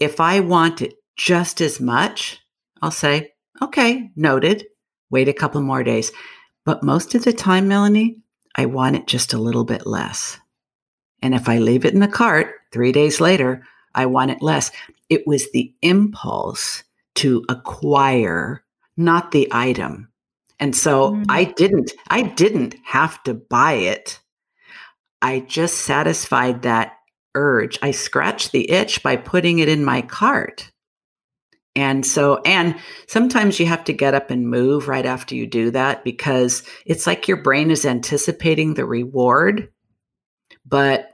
If 0.00 0.18
I 0.20 0.40
want 0.40 0.82
it 0.82 0.94
just 1.16 1.60
as 1.60 1.80
much, 1.80 2.40
I'll 2.82 2.90
say, 2.90 3.32
okay, 3.62 4.10
noted, 4.16 4.66
wait 5.10 5.28
a 5.28 5.32
couple 5.32 5.60
more 5.60 5.84
days. 5.84 6.10
But 6.64 6.82
most 6.82 7.14
of 7.14 7.24
the 7.24 7.32
time, 7.32 7.68
Melanie, 7.68 8.18
I 8.56 8.66
want 8.66 8.96
it 8.96 9.06
just 9.06 9.32
a 9.32 9.38
little 9.38 9.64
bit 9.64 9.86
less. 9.86 10.38
And 11.22 11.34
if 11.34 11.48
I 11.48 11.58
leave 11.58 11.84
it 11.84 11.94
in 11.94 12.00
the 12.00 12.08
cart 12.08 12.54
three 12.72 12.92
days 12.92 13.20
later, 13.20 13.62
I 13.94 14.06
want 14.06 14.30
it 14.30 14.42
less. 14.42 14.70
It 15.08 15.26
was 15.26 15.50
the 15.50 15.74
impulse 15.82 16.84
to 17.16 17.44
acquire, 17.48 18.64
not 18.96 19.32
the 19.32 19.48
item. 19.50 20.10
And 20.58 20.74
so 20.74 21.12
mm-hmm. 21.12 21.24
I 21.28 21.44
didn't, 21.44 21.92
I 22.08 22.22
didn't 22.22 22.76
have 22.84 23.22
to 23.24 23.34
buy 23.34 23.72
it. 23.72 24.20
I 25.22 25.40
just 25.40 25.78
satisfied 25.78 26.62
that 26.62 26.96
urge. 27.34 27.78
I 27.82 27.90
scratched 27.90 28.52
the 28.52 28.70
itch 28.70 29.02
by 29.02 29.16
putting 29.16 29.58
it 29.58 29.68
in 29.68 29.84
my 29.84 30.02
cart. 30.02 30.70
And 31.76 32.04
so, 32.04 32.40
and 32.44 32.76
sometimes 33.06 33.60
you 33.60 33.66
have 33.66 33.84
to 33.84 33.92
get 33.92 34.14
up 34.14 34.30
and 34.30 34.50
move 34.50 34.88
right 34.88 35.06
after 35.06 35.34
you 35.34 35.46
do 35.46 35.70
that 35.70 36.04
because 36.04 36.64
it's 36.84 37.06
like 37.06 37.28
your 37.28 37.36
brain 37.42 37.70
is 37.70 37.86
anticipating 37.86 38.74
the 38.74 38.84
reward 38.84 39.70
but 40.70 41.09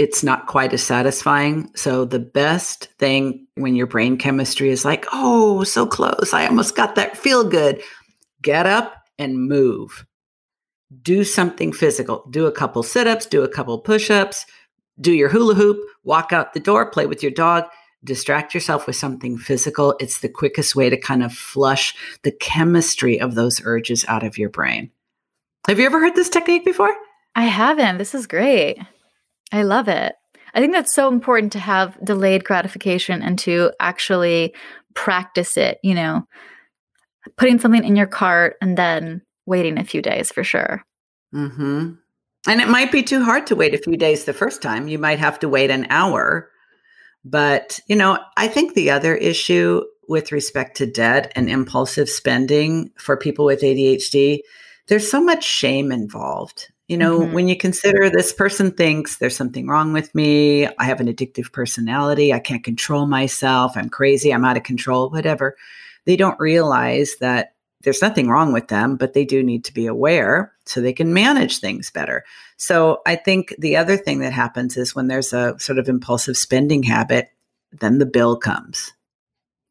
it's 0.00 0.22
not 0.22 0.46
quite 0.46 0.72
as 0.72 0.82
satisfying. 0.82 1.70
So 1.76 2.06
the 2.06 2.18
best 2.18 2.86
thing 2.98 3.46
when 3.56 3.74
your 3.74 3.86
brain 3.86 4.16
chemistry 4.16 4.70
is 4.70 4.82
like, 4.82 5.04
oh, 5.12 5.62
so 5.62 5.86
close. 5.86 6.32
I 6.32 6.46
almost 6.46 6.74
got 6.74 6.94
that 6.94 7.18
feel 7.18 7.44
good. 7.44 7.82
Get 8.40 8.64
up 8.64 8.94
and 9.18 9.46
move. 9.46 10.06
Do 11.02 11.22
something 11.22 11.70
physical. 11.74 12.24
Do 12.30 12.46
a 12.46 12.52
couple 12.52 12.82
sit 12.82 13.06
ups, 13.06 13.26
do 13.26 13.42
a 13.42 13.48
couple 13.48 13.78
push 13.78 14.10
ups, 14.10 14.46
do 14.98 15.12
your 15.12 15.28
hula 15.28 15.54
hoop, 15.54 15.78
walk 16.02 16.32
out 16.32 16.54
the 16.54 16.60
door, 16.60 16.90
play 16.90 17.04
with 17.04 17.22
your 17.22 17.32
dog, 17.32 17.64
distract 18.02 18.54
yourself 18.54 18.86
with 18.86 18.96
something 18.96 19.36
physical. 19.36 19.96
It's 20.00 20.20
the 20.20 20.30
quickest 20.30 20.74
way 20.74 20.88
to 20.88 20.96
kind 20.96 21.22
of 21.22 21.34
flush 21.34 21.94
the 22.22 22.32
chemistry 22.32 23.20
of 23.20 23.34
those 23.34 23.60
urges 23.64 24.06
out 24.08 24.22
of 24.22 24.38
your 24.38 24.48
brain. 24.48 24.92
Have 25.66 25.78
you 25.78 25.84
ever 25.84 26.00
heard 26.00 26.14
this 26.14 26.30
technique 26.30 26.64
before? 26.64 26.96
I 27.34 27.44
haven't. 27.44 27.98
This 27.98 28.14
is 28.14 28.26
great. 28.26 28.78
I 29.52 29.62
love 29.62 29.88
it. 29.88 30.14
I 30.54 30.60
think 30.60 30.72
that's 30.72 30.94
so 30.94 31.08
important 31.08 31.52
to 31.52 31.58
have 31.58 31.98
delayed 32.04 32.44
gratification 32.44 33.22
and 33.22 33.38
to 33.40 33.72
actually 33.78 34.54
practice 34.94 35.56
it, 35.56 35.78
you 35.82 35.94
know, 35.94 36.26
putting 37.36 37.58
something 37.58 37.84
in 37.84 37.96
your 37.96 38.06
cart 38.06 38.56
and 38.60 38.76
then 38.76 39.22
waiting 39.46 39.78
a 39.78 39.84
few 39.84 40.02
days 40.02 40.30
for 40.30 40.42
sure. 40.42 40.84
Mhm. 41.34 41.98
And 42.46 42.60
it 42.60 42.68
might 42.68 42.90
be 42.90 43.02
too 43.02 43.22
hard 43.22 43.46
to 43.48 43.56
wait 43.56 43.74
a 43.74 43.78
few 43.78 43.96
days 43.96 44.24
the 44.24 44.32
first 44.32 44.62
time. 44.62 44.88
You 44.88 44.98
might 44.98 45.18
have 45.18 45.38
to 45.40 45.48
wait 45.48 45.70
an 45.70 45.86
hour. 45.90 46.50
But, 47.24 47.80
you 47.86 47.96
know, 47.96 48.18
I 48.36 48.48
think 48.48 48.74
the 48.74 48.90
other 48.90 49.14
issue 49.14 49.82
with 50.08 50.32
respect 50.32 50.76
to 50.78 50.86
debt 50.86 51.30
and 51.36 51.48
impulsive 51.48 52.08
spending 52.08 52.90
for 52.96 53.16
people 53.16 53.44
with 53.44 53.62
ADHD, 53.62 54.40
there's 54.88 55.08
so 55.08 55.22
much 55.22 55.44
shame 55.44 55.92
involved. 55.92 56.72
You 56.90 56.96
know, 56.96 57.20
mm-hmm. 57.20 57.34
when 57.34 57.46
you 57.46 57.56
consider 57.56 58.10
this 58.10 58.32
person 58.32 58.72
thinks 58.72 59.18
there's 59.18 59.36
something 59.36 59.68
wrong 59.68 59.92
with 59.92 60.12
me, 60.12 60.66
I 60.66 60.86
have 60.86 60.98
an 60.98 61.06
addictive 61.06 61.52
personality, 61.52 62.32
I 62.32 62.40
can't 62.40 62.64
control 62.64 63.06
myself, 63.06 63.76
I'm 63.76 63.88
crazy, 63.88 64.34
I'm 64.34 64.44
out 64.44 64.56
of 64.56 64.64
control, 64.64 65.08
whatever. 65.08 65.56
They 66.04 66.16
don't 66.16 66.40
realize 66.40 67.14
that 67.20 67.54
there's 67.82 68.02
nothing 68.02 68.26
wrong 68.26 68.52
with 68.52 68.66
them, 68.66 68.96
but 68.96 69.12
they 69.12 69.24
do 69.24 69.40
need 69.40 69.62
to 69.66 69.72
be 69.72 69.86
aware 69.86 70.52
so 70.66 70.80
they 70.80 70.92
can 70.92 71.14
manage 71.14 71.60
things 71.60 71.92
better. 71.92 72.24
So 72.56 73.02
I 73.06 73.14
think 73.14 73.54
the 73.56 73.76
other 73.76 73.96
thing 73.96 74.18
that 74.18 74.32
happens 74.32 74.76
is 74.76 74.92
when 74.92 75.06
there's 75.06 75.32
a 75.32 75.56
sort 75.60 75.78
of 75.78 75.88
impulsive 75.88 76.36
spending 76.36 76.82
habit, 76.82 77.28
then 77.70 77.98
the 77.98 78.04
bill 78.04 78.36
comes. 78.36 78.92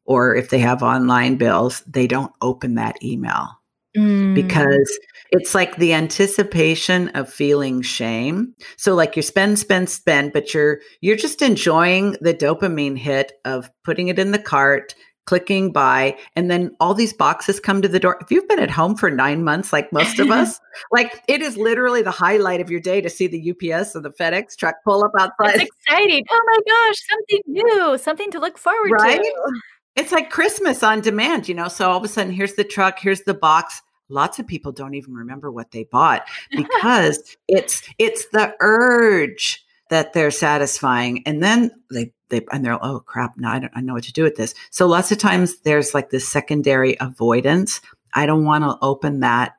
Or 0.06 0.34
if 0.34 0.48
they 0.48 0.60
have 0.60 0.82
online 0.82 1.36
bills, 1.36 1.82
they 1.86 2.06
don't 2.06 2.32
open 2.40 2.76
that 2.76 3.04
email 3.04 3.60
mm. 3.94 4.34
because 4.34 4.98
it's 5.32 5.54
like 5.54 5.76
the 5.76 5.92
anticipation 5.92 7.08
of 7.10 7.32
feeling 7.32 7.82
shame. 7.82 8.54
So 8.76 8.94
like 8.94 9.16
you 9.16 9.22
spend, 9.22 9.58
spend, 9.58 9.88
spend, 9.88 10.32
but 10.32 10.52
you're 10.52 10.80
you're 11.00 11.16
just 11.16 11.42
enjoying 11.42 12.16
the 12.20 12.34
dopamine 12.34 12.98
hit 12.98 13.32
of 13.44 13.70
putting 13.84 14.08
it 14.08 14.18
in 14.18 14.32
the 14.32 14.38
cart, 14.38 14.94
clicking 15.26 15.72
buy, 15.72 16.16
and 16.34 16.50
then 16.50 16.74
all 16.80 16.94
these 16.94 17.12
boxes 17.12 17.60
come 17.60 17.80
to 17.82 17.88
the 17.88 18.00
door. 18.00 18.18
If 18.20 18.30
you've 18.30 18.48
been 18.48 18.58
at 18.58 18.70
home 18.70 18.96
for 18.96 19.10
nine 19.10 19.44
months, 19.44 19.72
like 19.72 19.92
most 19.92 20.18
of 20.18 20.30
us, 20.30 20.58
like 20.92 21.22
it 21.28 21.40
is 21.40 21.56
literally 21.56 22.02
the 22.02 22.10
highlight 22.10 22.60
of 22.60 22.70
your 22.70 22.80
day 22.80 23.00
to 23.00 23.10
see 23.10 23.28
the 23.28 23.50
UPS 23.50 23.94
or 23.94 24.00
the 24.00 24.10
FedEx 24.10 24.56
truck 24.56 24.76
pull 24.84 25.04
up 25.04 25.12
outside. 25.18 25.60
It's 25.60 25.70
exciting. 25.86 26.24
Oh 26.30 26.42
my 26.46 26.58
gosh, 26.66 26.96
something 27.08 27.40
new, 27.46 27.98
something 27.98 28.30
to 28.32 28.40
look 28.40 28.58
forward 28.58 28.90
right? 28.92 29.20
to. 29.20 29.60
It's 29.96 30.12
like 30.12 30.30
Christmas 30.30 30.82
on 30.82 31.00
demand, 31.00 31.48
you 31.48 31.54
know. 31.54 31.68
So 31.68 31.90
all 31.90 31.98
of 31.98 32.04
a 32.04 32.08
sudden, 32.08 32.32
here's 32.32 32.54
the 32.54 32.64
truck, 32.64 32.98
here's 32.98 33.22
the 33.22 33.34
box. 33.34 33.82
Lots 34.10 34.38
of 34.38 34.46
people 34.46 34.72
don't 34.72 34.94
even 34.94 35.14
remember 35.14 35.50
what 35.50 35.70
they 35.70 35.84
bought 35.84 36.26
because 36.56 37.36
it's 37.48 37.82
it's 37.98 38.26
the 38.28 38.54
urge 38.60 39.64
that 39.90 40.12
they're 40.12 40.30
satisfying, 40.30 41.22
and 41.26 41.42
then 41.42 41.70
they 41.90 42.12
they 42.28 42.42
and 42.52 42.64
they're 42.64 42.82
oh 42.84 43.00
crap, 43.00 43.36
now 43.36 43.52
I 43.52 43.58
don't 43.58 43.72
I 43.74 43.80
know 43.80 43.94
what 43.94 44.04
to 44.04 44.12
do 44.12 44.22
with 44.22 44.36
this. 44.36 44.54
So 44.70 44.86
lots 44.86 45.12
of 45.12 45.18
times 45.18 45.60
there's 45.60 45.94
like 45.94 46.10
this 46.10 46.28
secondary 46.28 46.96
avoidance. 47.00 47.80
I 48.14 48.26
don't 48.26 48.44
want 48.44 48.64
to 48.64 48.78
open 48.82 49.20
that 49.20 49.52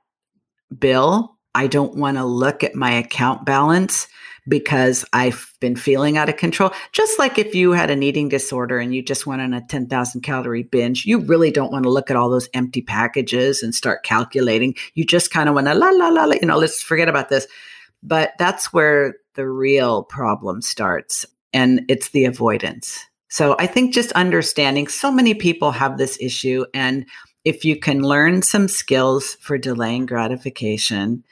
bill. 0.78 1.31
I 1.54 1.68
don't 1.68 1.96
want 1.96 2.18
to 2.18 2.26
look 2.26 2.64
at 2.64 2.76
my 2.76 2.92
account 2.92 3.46
balance 3.46 4.08
because 4.48 5.06
I've 5.14 5.54
been 5.60 5.76
feeling 5.76 6.18
out 6.18 6.30
of 6.30 6.38
control. 6.38 6.72
Just 6.92 7.20
like 7.20 7.38
if 7.38 7.54
you 7.54 7.72
had 7.72 7.92
an 7.92 8.02
eating 8.04 8.30
disorder 8.30 8.80
and 8.80 8.94
you 8.94 9.04
just 9.04 9.28
went 9.28 9.42
on 9.42 9.54
a 9.54 9.62
10,000 9.62 10.22
calorie 10.22 10.64
binge, 10.64 11.06
you 11.06 11.20
really 11.20 11.52
don't 11.52 11.72
want 11.72 11.84
to 11.84 11.92
look 11.92 12.10
at 12.10 12.18
all 12.18 12.30
those 12.30 12.50
empty 12.54 12.82
packages 12.82 13.62
and 13.62 13.76
start 13.76 14.04
calculating. 14.04 14.76
You 14.96 15.06
just 15.06 15.32
kind 15.32 15.48
of 15.48 15.56
want 15.56 15.68
to 15.68 15.76
la, 15.76 15.90
la, 15.90 16.10
la, 16.10 16.26
la, 16.26 16.36
you 16.42 16.48
know, 16.48 16.58
let's 16.58 16.82
forget 16.82 17.10
about 17.10 17.30
this. 17.30 17.48
But 18.02 18.34
that's 18.40 18.74
where 18.74 19.16
the 19.36 19.48
real 19.48 20.04
problem 20.04 20.62
starts. 20.62 21.26
And 21.54 21.86
it's 21.88 22.10
the 22.10 22.26
avoidance. 22.26 23.06
So 23.30 23.56
I 23.60 23.68
think 23.68 23.94
just 23.94 24.12
understanding 24.14 24.88
so 24.88 25.12
many 25.12 25.34
people 25.34 25.72
have 25.72 25.98
this 25.98 26.18
issue. 26.20 26.66
And 26.74 27.06
if 27.44 27.66
you 27.66 27.76
can 27.76 28.02
learn 28.02 28.42
some 28.42 28.68
skills 28.68 29.36
for 29.40 29.58
delaying 29.58 30.06
gratification 30.06 31.24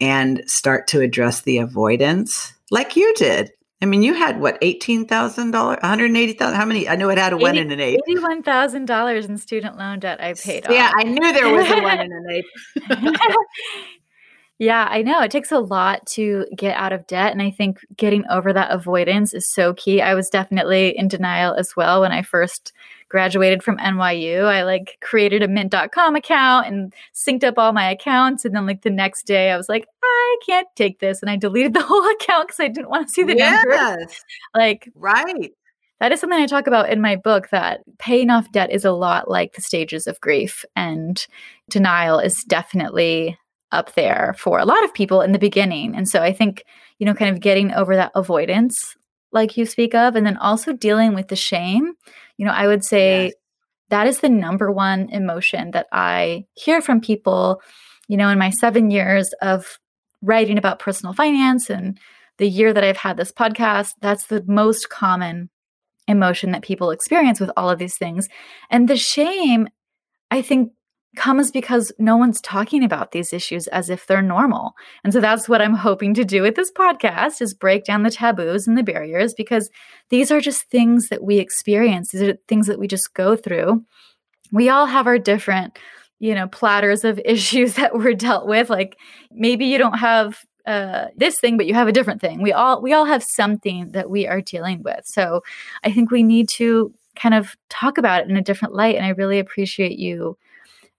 and 0.00 0.42
start 0.46 0.86
to 0.88 1.00
address 1.00 1.42
the 1.42 1.58
avoidance, 1.58 2.54
like 2.70 2.96
you 2.96 3.12
did. 3.14 3.50
I 3.82 3.86
mean, 3.86 4.02
you 4.02 4.14
had 4.14 4.40
what 4.40 4.58
eighteen 4.62 5.06
thousand 5.06 5.50
dollars, 5.50 5.78
one 5.82 5.90
hundred 5.90 6.16
eighty 6.16 6.32
thousand. 6.32 6.56
How 6.56 6.64
many? 6.64 6.88
I 6.88 6.96
know 6.96 7.10
it 7.10 7.18
had 7.18 7.32
a 7.32 7.36
80, 7.36 7.42
one 7.42 7.58
and 7.58 7.72
an 7.72 7.80
eight. 7.80 8.00
Eighty-one 8.08 8.42
thousand 8.42 8.86
dollars 8.86 9.26
in 9.26 9.36
student 9.36 9.76
loan 9.76 9.98
debt 9.98 10.22
I 10.22 10.32
paid 10.32 10.66
off. 10.66 10.72
Yeah, 10.72 10.90
I 10.94 11.02
knew 11.02 11.32
there 11.32 11.52
was 11.52 11.68
a 11.70 11.82
one 11.82 11.98
and 11.98 12.12
an 12.12 12.30
eight. 12.30 12.44
yeah, 14.58 14.88
I 14.90 15.02
know 15.02 15.20
it 15.20 15.30
takes 15.30 15.52
a 15.52 15.58
lot 15.58 16.06
to 16.12 16.46
get 16.56 16.74
out 16.74 16.94
of 16.94 17.06
debt, 17.06 17.32
and 17.32 17.42
I 17.42 17.50
think 17.50 17.80
getting 17.96 18.24
over 18.30 18.50
that 18.54 18.70
avoidance 18.70 19.34
is 19.34 19.52
so 19.52 19.74
key. 19.74 20.00
I 20.00 20.14
was 20.14 20.30
definitely 20.30 20.96
in 20.96 21.08
denial 21.08 21.52
as 21.54 21.76
well 21.76 22.00
when 22.00 22.12
I 22.12 22.22
first 22.22 22.72
graduated 23.08 23.62
from 23.62 23.78
NYU, 23.78 24.44
I 24.44 24.64
like 24.64 24.98
created 25.00 25.42
a 25.42 25.48
mint.com 25.48 26.16
account 26.16 26.66
and 26.66 26.94
synced 27.14 27.44
up 27.44 27.58
all 27.58 27.72
my 27.72 27.90
accounts. 27.90 28.44
And 28.44 28.54
then 28.54 28.66
like 28.66 28.82
the 28.82 28.90
next 28.90 29.26
day 29.26 29.50
I 29.50 29.56
was 29.56 29.68
like, 29.68 29.86
I 30.02 30.36
can't 30.44 30.68
take 30.74 30.98
this. 30.98 31.22
And 31.22 31.30
I 31.30 31.36
deleted 31.36 31.74
the 31.74 31.82
whole 31.86 32.06
account 32.10 32.48
because 32.48 32.60
I 32.60 32.68
didn't 32.68 32.90
want 32.90 33.08
to 33.08 33.12
see 33.12 33.22
the 33.22 33.36
yes. 33.36 33.64
numbers. 33.64 34.24
Like, 34.54 34.90
right. 34.94 35.52
That 36.00 36.12
is 36.12 36.20
something 36.20 36.38
I 36.38 36.46
talk 36.46 36.66
about 36.66 36.90
in 36.90 37.00
my 37.00 37.16
book 37.16 37.48
that 37.50 37.80
paying 37.98 38.28
off 38.28 38.52
debt 38.52 38.70
is 38.70 38.84
a 38.84 38.92
lot 38.92 39.30
like 39.30 39.54
the 39.54 39.62
stages 39.62 40.06
of 40.06 40.20
grief. 40.20 40.64
And 40.74 41.24
denial 41.70 42.18
is 42.18 42.44
definitely 42.44 43.38
up 43.72 43.94
there 43.94 44.34
for 44.38 44.58
a 44.58 44.64
lot 44.64 44.84
of 44.84 44.94
people 44.94 45.22
in 45.22 45.32
the 45.32 45.38
beginning. 45.38 45.96
And 45.96 46.08
so 46.08 46.22
I 46.22 46.32
think, 46.32 46.64
you 46.98 47.06
know, 47.06 47.14
kind 47.14 47.34
of 47.34 47.40
getting 47.40 47.72
over 47.72 47.96
that 47.96 48.12
avoidance, 48.14 48.96
like 49.32 49.56
you 49.56 49.64
speak 49.64 49.94
of, 49.94 50.16
and 50.16 50.26
then 50.26 50.36
also 50.36 50.72
dealing 50.72 51.14
with 51.14 51.28
the 51.28 51.36
shame 51.36 51.94
you 52.36 52.46
know, 52.46 52.52
I 52.52 52.66
would 52.66 52.84
say 52.84 53.24
yes. 53.24 53.34
that 53.90 54.06
is 54.06 54.20
the 54.20 54.28
number 54.28 54.70
one 54.70 55.08
emotion 55.10 55.70
that 55.72 55.86
I 55.92 56.46
hear 56.54 56.80
from 56.80 57.00
people, 57.00 57.60
you 58.08 58.16
know, 58.16 58.28
in 58.28 58.38
my 58.38 58.50
seven 58.50 58.90
years 58.90 59.32
of 59.42 59.78
writing 60.22 60.58
about 60.58 60.78
personal 60.78 61.12
finance 61.12 61.70
and 61.70 61.98
the 62.38 62.48
year 62.48 62.72
that 62.72 62.84
I've 62.84 62.96
had 62.96 63.16
this 63.16 63.32
podcast, 63.32 63.92
that's 64.00 64.26
the 64.26 64.44
most 64.46 64.90
common 64.90 65.48
emotion 66.08 66.52
that 66.52 66.62
people 66.62 66.90
experience 66.90 67.40
with 67.40 67.50
all 67.56 67.70
of 67.70 67.78
these 67.78 67.96
things. 67.96 68.28
And 68.70 68.88
the 68.88 68.96
shame, 68.96 69.68
I 70.30 70.42
think, 70.42 70.72
comes 71.16 71.50
because 71.50 71.92
no 71.98 72.16
one's 72.16 72.40
talking 72.40 72.84
about 72.84 73.12
these 73.12 73.32
issues 73.32 73.66
as 73.68 73.90
if 73.90 74.06
they're 74.06 74.22
normal. 74.22 74.74
And 75.02 75.12
so 75.12 75.20
that's 75.20 75.48
what 75.48 75.62
I'm 75.62 75.74
hoping 75.74 76.14
to 76.14 76.24
do 76.24 76.42
with 76.42 76.54
this 76.54 76.70
podcast 76.70 77.40
is 77.40 77.54
break 77.54 77.84
down 77.84 78.02
the 78.02 78.10
taboos 78.10 78.66
and 78.66 78.76
the 78.76 78.82
barriers 78.82 79.34
because 79.34 79.70
these 80.10 80.30
are 80.30 80.40
just 80.40 80.70
things 80.70 81.08
that 81.08 81.22
we 81.22 81.38
experience. 81.38 82.10
These 82.10 82.22
are 82.22 82.36
things 82.48 82.66
that 82.66 82.78
we 82.78 82.86
just 82.86 83.14
go 83.14 83.36
through. 83.36 83.84
We 84.52 84.68
all 84.68 84.86
have 84.86 85.06
our 85.06 85.18
different, 85.18 85.78
you 86.18 86.34
know, 86.34 86.46
platters 86.46 87.04
of 87.04 87.18
issues 87.24 87.74
that 87.74 87.94
we're 87.94 88.14
dealt 88.14 88.46
with. 88.46 88.70
Like 88.70 88.96
maybe 89.30 89.66
you 89.66 89.78
don't 89.78 89.98
have 89.98 90.44
uh, 90.66 91.06
this 91.16 91.38
thing, 91.38 91.56
but 91.56 91.66
you 91.66 91.74
have 91.74 91.88
a 91.88 91.92
different 91.92 92.20
thing. 92.20 92.42
We 92.42 92.52
all 92.52 92.82
we 92.82 92.92
all 92.92 93.04
have 93.04 93.22
something 93.22 93.92
that 93.92 94.10
we 94.10 94.26
are 94.26 94.40
dealing 94.40 94.82
with. 94.82 95.06
So 95.06 95.42
I 95.84 95.92
think 95.92 96.10
we 96.10 96.22
need 96.24 96.48
to 96.50 96.92
kind 97.14 97.34
of 97.34 97.56
talk 97.68 97.98
about 97.98 98.22
it 98.22 98.30
in 98.30 98.36
a 98.36 98.42
different 98.42 98.74
light. 98.74 98.96
And 98.96 99.04
I 99.04 99.10
really 99.10 99.38
appreciate 99.38 99.98
you 99.98 100.36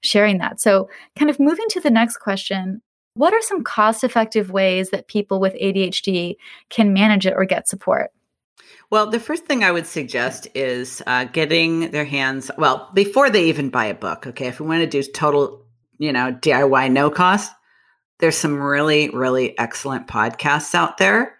sharing 0.02 0.38
that. 0.39 0.60
So, 0.60 0.89
kind 1.18 1.30
of 1.30 1.39
moving 1.39 1.66
to 1.70 1.80
the 1.80 1.89
next 1.89 2.18
question, 2.18 2.82
what 3.14 3.34
are 3.34 3.41
some 3.41 3.64
cost 3.64 4.04
effective 4.04 4.52
ways 4.52 4.91
that 4.91 5.08
people 5.08 5.39
with 5.39 5.56
ADHD 5.56 6.36
can 6.70 6.93
manage 6.93 7.26
it 7.26 7.34
or 7.36 7.45
get 7.45 7.68
support? 7.68 8.12
Well, 8.89 9.10
the 9.10 9.20
first 9.20 9.45
thing 9.45 9.64
I 9.64 9.72
would 9.72 9.88
suggest 9.88 10.48
is 10.54 11.02
uh, 11.08 11.26
getting 11.26 11.91
their 11.91 12.06
hands, 12.06 12.52
well, 12.58 12.89
before 12.93 13.30
they 13.30 13.45
even 13.45 13.70
buy 13.70 13.86
a 13.86 13.93
book, 13.93 14.28
okay, 14.28 14.48
if 14.48 14.60
we 14.60 14.68
want 14.68 14.82
to 14.82 14.88
do 14.88 15.04
total, 15.12 15.66
you 15.98 16.14
know, 16.14 16.32
DIY 16.32 16.91
no 16.91 17.10
cost, 17.10 17.52
there's 18.20 18.38
some 18.38 18.60
really, 18.60 19.10
really 19.10 19.58
excellent 19.60 20.08
podcasts 20.08 20.74
out 20.74 20.98
there 20.98 21.36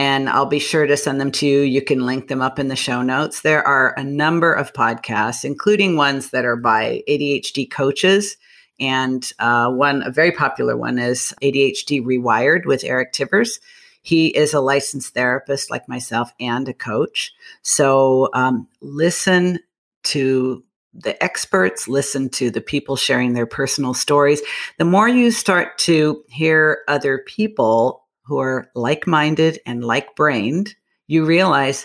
and 0.00 0.30
I'll 0.30 0.46
be 0.46 0.58
sure 0.58 0.86
to 0.86 0.96
send 0.96 1.20
them 1.20 1.30
to 1.32 1.46
you. 1.46 1.60
You 1.60 1.82
can 1.82 2.06
link 2.06 2.28
them 2.28 2.40
up 2.40 2.58
in 2.58 2.68
the 2.68 2.74
show 2.74 3.02
notes. 3.02 3.42
There 3.42 3.62
are 3.68 3.92
a 3.98 4.02
number 4.02 4.50
of 4.50 4.72
podcasts, 4.72 5.44
including 5.44 5.94
ones 5.94 6.30
that 6.30 6.46
are 6.46 6.56
by 6.56 7.02
ADHD 7.06 7.70
coaches. 7.70 8.38
And 8.80 9.30
uh, 9.40 9.70
one, 9.70 10.02
a 10.02 10.10
very 10.10 10.32
popular 10.32 10.74
one, 10.74 10.98
is 10.98 11.34
ADHD 11.42 12.02
Rewired 12.02 12.64
with 12.64 12.82
Eric 12.82 13.12
Tivers. 13.12 13.60
He 14.00 14.28
is 14.28 14.54
a 14.54 14.60
licensed 14.62 15.12
therapist 15.12 15.70
like 15.70 15.86
myself 15.86 16.32
and 16.40 16.66
a 16.66 16.72
coach. 16.72 17.34
So 17.60 18.30
um, 18.32 18.68
listen 18.80 19.58
to 20.04 20.64
the 20.94 21.22
experts, 21.22 21.88
listen 21.88 22.30
to 22.30 22.50
the 22.50 22.62
people 22.62 22.96
sharing 22.96 23.34
their 23.34 23.44
personal 23.44 23.92
stories. 23.92 24.40
The 24.78 24.86
more 24.86 25.10
you 25.10 25.30
start 25.30 25.76
to 25.80 26.24
hear 26.30 26.84
other 26.88 27.18
people 27.18 28.06
who 28.30 28.38
are 28.38 28.70
like 28.76 29.08
minded 29.08 29.58
and 29.66 29.84
like 29.84 30.14
brained, 30.14 30.76
you 31.08 31.24
realize 31.24 31.84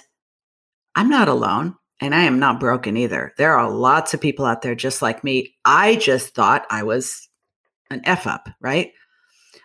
I'm 0.95 1.09
not 1.09 1.27
alone 1.27 1.75
and 1.99 2.13
I 2.13 2.25
am 2.25 2.37
not 2.37 2.59
broken 2.59 2.97
either. 2.97 3.33
There 3.39 3.57
are 3.57 3.67
lots 3.67 4.13
of 4.13 4.21
people 4.21 4.45
out 4.45 4.61
there 4.61 4.75
just 4.75 5.01
like 5.01 5.23
me. 5.23 5.55
I 5.65 5.95
just 5.95 6.35
thought 6.35 6.67
I 6.69 6.83
was 6.83 7.27
an 7.89 8.01
F 8.05 8.27
up, 8.27 8.47
right? 8.61 8.91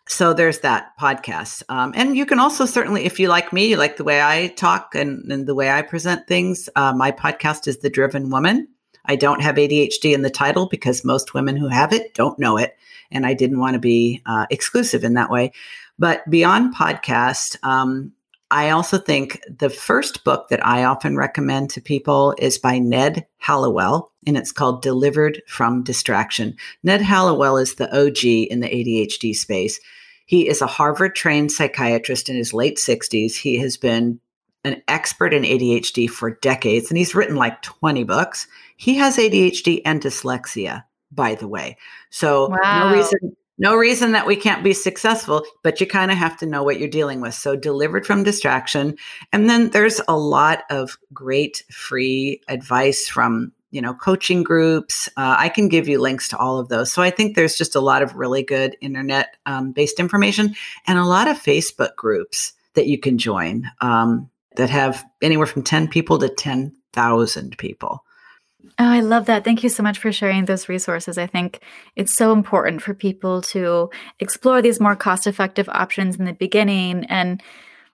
So 0.09 0.33
there's 0.33 0.61
that 0.61 0.93
podcast. 0.99 1.65
Um, 1.69 1.93
and 1.95 2.17
you 2.17 2.25
can 2.25 2.39
also 2.39 2.65
certainly, 2.65 3.05
if 3.05 3.21
you 3.21 3.29
like 3.29 3.53
me, 3.53 3.67
you 3.69 3.77
like 3.77 3.99
the 3.99 4.05
way 4.05 4.23
I 4.23 4.49
talk 4.49 4.95
and, 4.95 5.31
and 5.31 5.47
the 5.47 5.55
way 5.55 5.71
I 5.71 5.83
present 5.83 6.27
things, 6.27 6.71
uh, 6.77 6.95
my 6.95 7.13
podcast 7.13 7.69
is 7.69 7.81
The 7.81 7.91
Driven 7.91 8.31
Woman. 8.31 8.69
I 9.05 9.17
don't 9.17 9.43
have 9.43 9.57
ADHD 9.57 10.15
in 10.15 10.23
the 10.23 10.31
title 10.31 10.67
because 10.67 11.05
most 11.05 11.35
women 11.35 11.59
who 11.59 11.69
have 11.69 11.93
it 11.93 12.15
don't 12.15 12.39
know 12.39 12.57
it. 12.57 12.75
And 13.11 13.27
I 13.27 13.35
didn't 13.35 13.59
want 13.59 13.75
to 13.75 13.81
be 13.81 14.23
uh, 14.25 14.47
exclusive 14.49 15.05
in 15.05 15.13
that 15.15 15.31
way. 15.31 15.53
But 16.01 16.29
beyond 16.31 16.75
podcast, 16.75 17.63
um, 17.63 18.13
I 18.51 18.71
also 18.71 18.97
think 18.97 19.41
the 19.49 19.69
first 19.69 20.25
book 20.25 20.49
that 20.49 20.67
I 20.67 20.83
often 20.83 21.15
recommend 21.15 21.69
to 21.71 21.81
people 21.83 22.35
is 22.39 22.59
by 22.59 22.79
Ned 22.79 23.27
Hallowell, 23.37 24.11
and 24.27 24.37
it's 24.37 24.51
called 24.51 24.83
Delivered 24.83 25.43
from 25.47 25.85
Distraction. 25.85 26.57
Ned 26.83 27.03
Hallowell 27.03 27.59
is 27.59 27.75
the 27.75 27.95
OG 27.95 28.25
in 28.25 28.61
the 28.61 28.69
ADHD 28.69 29.37
space. 29.37 29.79
He 30.25 30.49
is 30.49 30.63
a 30.63 30.67
Harvard 30.67 31.15
trained 31.15 31.53
psychiatrist 31.53 32.31
in 32.31 32.37
his 32.37 32.55
late 32.55 32.79
60s. 32.79 33.37
He 33.37 33.59
has 33.59 33.77
been 33.77 34.21
an 34.65 34.83
expert 34.89 35.35
in 35.35 35.43
ADHD 35.43 36.09
for 36.09 36.31
decades, 36.31 36.91
and 36.91 36.97
he's 36.97 37.15
written 37.15 37.37
like 37.37 37.61
20 37.61 38.05
books. 38.05 38.49
He 38.79 38.95
has 38.95 39.19
ADHD 39.19 39.83
and 39.85 40.01
dyslexia, 40.01 40.85
by 41.13 41.35
the 41.35 41.49
way. 41.49 41.77
So, 42.09 42.49
wow. 42.49 42.89
no 42.89 42.97
reason 42.97 43.37
no 43.61 43.77
reason 43.77 44.13
that 44.13 44.27
we 44.27 44.35
can't 44.35 44.65
be 44.65 44.73
successful, 44.73 45.45
but 45.63 45.81
you 45.81 45.87
kind 45.87 46.11
of 46.11 46.17
have 46.17 46.37
to 46.39 46.47
know 46.47 46.63
what 46.65 46.81
you're 46.81 46.89
dealing 46.89 47.21
with. 47.21 47.35
So, 47.35 47.55
delivered 47.55 48.07
from 48.07 48.25
distraction. 48.25 48.97
And 49.33 49.49
then 49.49 49.71
there's 49.71 50.01
a 50.09 50.17
lot 50.17 50.65
of 50.71 50.99
great 51.13 51.63
free 51.71 52.41
advice 52.49 53.07
from 53.07 53.53
you 53.71 53.81
know 53.81 53.95
coaching 53.95 54.43
groups 54.43 55.09
uh, 55.17 55.37
i 55.39 55.49
can 55.49 55.69
give 55.69 55.87
you 55.87 56.01
links 56.01 56.27
to 56.27 56.37
all 56.37 56.59
of 56.59 56.69
those 56.69 56.93
so 56.93 57.03
i 57.03 57.11
think 57.11 57.37
there's 57.37 57.57
just 57.57 57.77
a 57.77 57.81
lot 57.81 58.03
of 58.03 58.17
really 58.17 58.43
good 58.43 58.77
internet 58.81 59.37
um, 59.47 59.71
based 59.71 60.01
information 60.01 60.57
and 60.89 60.99
a 60.99 61.05
lot 61.05 61.29
of 61.29 61.41
facebook 61.41 61.95
groups 61.95 62.53
that 62.75 62.89
you 62.89 62.99
can 62.99 63.17
join 63.17 63.71
um, 63.81 64.29
that 64.57 64.71
have 64.71 65.05
anywhere 65.23 65.47
from 65.47 65.63
10 65.63 65.87
people 65.87 66.19
to 66.19 66.29
10,000 66.29 67.59
people 67.59 68.05
Oh, 68.79 68.89
I 68.89 69.01
love 69.01 69.27
that. 69.27 69.45
Thank 69.45 69.63
you 69.63 69.69
so 69.69 69.83
much 69.83 69.99
for 69.99 70.13
sharing 70.13 70.45
those 70.45 70.69
resources. 70.69 71.19
I 71.19 71.27
think 71.27 71.61
it's 71.97 72.15
so 72.15 72.33
important 72.33 72.83
for 72.83 72.95
people 72.95 73.43
to 73.43 73.91
explore 74.19 74.63
these 74.63 74.81
more 74.81 74.97
cost 74.97 75.27
effective 75.27 75.69
options 75.69 76.17
in 76.17 76.25
the 76.25 76.33
beginning. 76.33 77.05
And, 77.07 77.43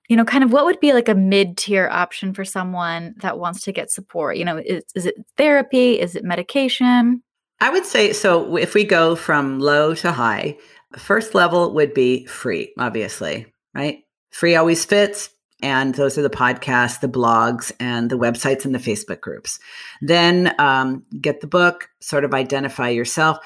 you 0.09 0.17
know, 0.17 0.25
kind 0.25 0.45
of 0.45 0.53
what 0.53 0.65
would 0.65 0.79
be 0.81 0.93
like 0.93 1.09
a 1.09 1.15
mid 1.15 1.57
tier 1.57 1.89
option 1.91 2.35
for 2.35 2.45
someone 2.45 3.15
that 3.19 3.39
wants 3.39 3.63
to 3.65 3.73
get 3.73 3.91
support? 3.91 4.37
You 4.37 4.45
know, 4.45 4.59
is, 4.59 4.85
is 4.95 5.07
it 5.07 5.17
therapy? 5.37 5.99
Is 6.01 6.15
it 6.15 6.25
medication? 6.25 7.23
I 7.61 7.71
would 7.71 7.87
say 7.87 8.13
so. 8.13 8.57
If 8.57 8.75
we 8.75 8.85
go 8.85 9.17
from 9.17 9.59
low 9.59 9.95
to 9.97 10.13
high, 10.13 10.59
first 10.97 11.35
level 11.35 11.73
would 11.75 11.95
be 11.95 12.27
free, 12.27 12.73
obviously, 12.79 13.47
right? 13.75 14.01
Free 14.31 14.57
always 14.57 14.85
fits. 14.85 15.31
And 15.63 15.95
those 15.95 16.19
are 16.19 16.23
the 16.23 16.31
podcasts, 16.31 17.01
the 17.01 17.09
blogs, 17.09 17.73
and 17.81 18.11
the 18.11 18.19
websites 18.19 18.65
and 18.65 18.75
the 18.75 18.79
Facebook 18.79 19.21
groups. 19.21 19.59
Then 20.03 20.55
um, 20.59 21.05
get 21.21 21.41
the 21.41 21.47
book, 21.47 21.89
sort 22.01 22.25
of 22.25 22.35
identify 22.35 22.91
yourself. 22.91 23.39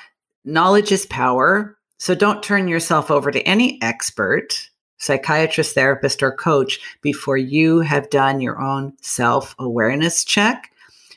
Knowledge 0.44 0.90
is 0.90 1.06
power. 1.06 1.76
So 1.98 2.14
don't 2.14 2.42
turn 2.42 2.66
yourself 2.66 3.11
over 3.11 3.30
to 3.30 3.42
any 3.42 3.80
expert, 3.82 4.70
psychiatrist, 4.96 5.74
therapist, 5.74 6.22
or 6.22 6.32
coach 6.32 6.80
before 7.02 7.36
you 7.36 7.80
have 7.80 8.11
done 8.11 8.40
your 8.40 8.61
own 8.61 8.94
self 9.02 9.54
awareness 9.58 10.24
check 10.24 10.70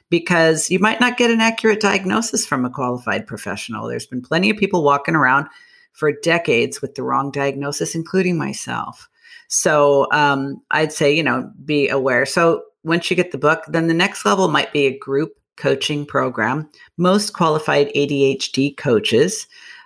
because 0.09 0.69
you 0.69 0.77
might 0.77 0.99
not 0.99 1.17
get 1.17 1.31
an 1.31 1.41
accurate 1.41 1.79
diagnosis 1.79 2.45
from 2.45 2.65
a 2.65 2.69
qualified 2.69 3.25
professional. 3.25 3.87
There's 3.87 4.05
been 4.05 4.21
plenty 4.21 4.51
of 4.51 4.57
people 4.57 4.83
walking 4.83 5.15
around 5.15 5.47
for 5.93 6.11
decades 6.11 6.81
with 6.81 6.93
the 6.95 7.01
wrong 7.01 7.31
diagnosis, 7.31 7.95
including 7.95 8.37
myself. 8.37 9.09
So 9.53 10.07
um, 10.11 10.59
I'd 10.71 10.91
say, 10.91 11.15
you 11.15 11.21
know, 11.21 11.47
be 11.63 11.87
aware. 11.87 12.25
So 12.25 12.63
once 12.83 13.11
you 13.11 13.15
get 13.15 13.31
the 13.31 13.37
book, 13.37 13.63
then 13.67 13.87
the 13.87 13.93
next 13.93 14.25
level 14.25 14.47
might 14.47 14.73
be 14.73 14.87
a 14.87 14.97
group 14.97 15.37
coaching 15.57 16.07
program. 16.07 16.67
Most 16.97 17.33
qualified 17.33 17.89
ADHD 17.95 18.75
coaches 18.75 19.45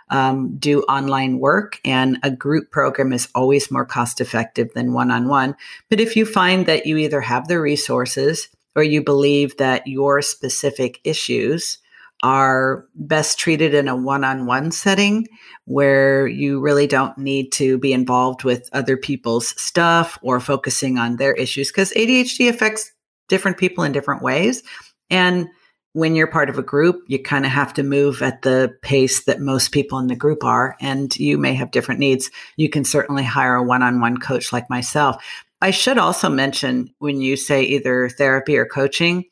um, 0.09 0.55
do 0.55 0.83
online 0.83 1.39
work, 1.39 1.81
and 1.83 2.17
a 2.23 2.31
group 2.31 2.71
program 2.71 3.11
is 3.11 3.27
always 3.35 3.69
more 3.69 3.85
cost 3.85 4.21
effective 4.21 4.73
than 4.73 4.93
one 4.93 5.11
on 5.11 5.27
one. 5.27 5.53
But 5.89 5.99
if 5.99 6.15
you 6.15 6.25
find 6.25 6.65
that 6.65 6.85
you 6.85 6.95
either 6.95 7.19
have 7.19 7.49
the 7.49 7.59
resources, 7.59 8.47
or 8.73 8.83
you 8.83 9.03
believe 9.03 9.57
that 9.57 9.85
your 9.85 10.21
specific 10.21 11.01
issues 11.03 11.79
are 12.23 12.85
best 12.95 13.37
treated 13.37 13.73
in 13.73 13.87
a 13.87 13.95
one 13.95 14.23
on 14.23 14.45
one 14.45 14.71
setting 14.71 15.27
where 15.65 16.27
you 16.27 16.59
really 16.59 16.87
don't 16.87 17.17
need 17.17 17.51
to 17.51 17.77
be 17.77 17.93
involved 17.93 18.43
with 18.43 18.69
other 18.73 18.97
people's 18.97 19.49
stuff 19.61 20.17
or 20.21 20.39
focusing 20.39 20.97
on 20.97 21.17
their 21.17 21.33
issues 21.33 21.69
because 21.69 21.91
ADHD 21.91 22.49
affects 22.49 22.91
different 23.27 23.57
people 23.57 23.83
in 23.83 23.91
different 23.91 24.23
ways. 24.23 24.63
And 25.09 25.47
when 25.93 26.15
you're 26.15 26.27
part 26.27 26.49
of 26.49 26.57
a 26.57 26.63
group, 26.63 27.01
you 27.07 27.21
kind 27.21 27.45
of 27.45 27.51
have 27.51 27.73
to 27.73 27.83
move 27.83 28.21
at 28.21 28.43
the 28.43 28.75
pace 28.81 29.23
that 29.25 29.39
most 29.41 29.71
people 29.71 29.97
in 29.99 30.07
the 30.07 30.15
group 30.15 30.43
are, 30.43 30.75
and 30.79 31.15
you 31.17 31.37
may 31.37 31.55
have 31.55 31.71
different 31.71 31.99
needs. 31.99 32.29
You 32.55 32.69
can 32.69 32.83
certainly 32.83 33.23
hire 33.23 33.55
a 33.55 33.63
one 33.63 33.81
on 33.81 33.99
one 33.99 34.17
coach 34.17 34.53
like 34.53 34.69
myself. 34.69 35.23
I 35.59 35.71
should 35.71 35.97
also 35.97 36.29
mention 36.29 36.93
when 36.99 37.19
you 37.19 37.35
say 37.35 37.63
either 37.63 38.09
therapy 38.09 38.57
or 38.57 38.65
coaching, 38.65 39.25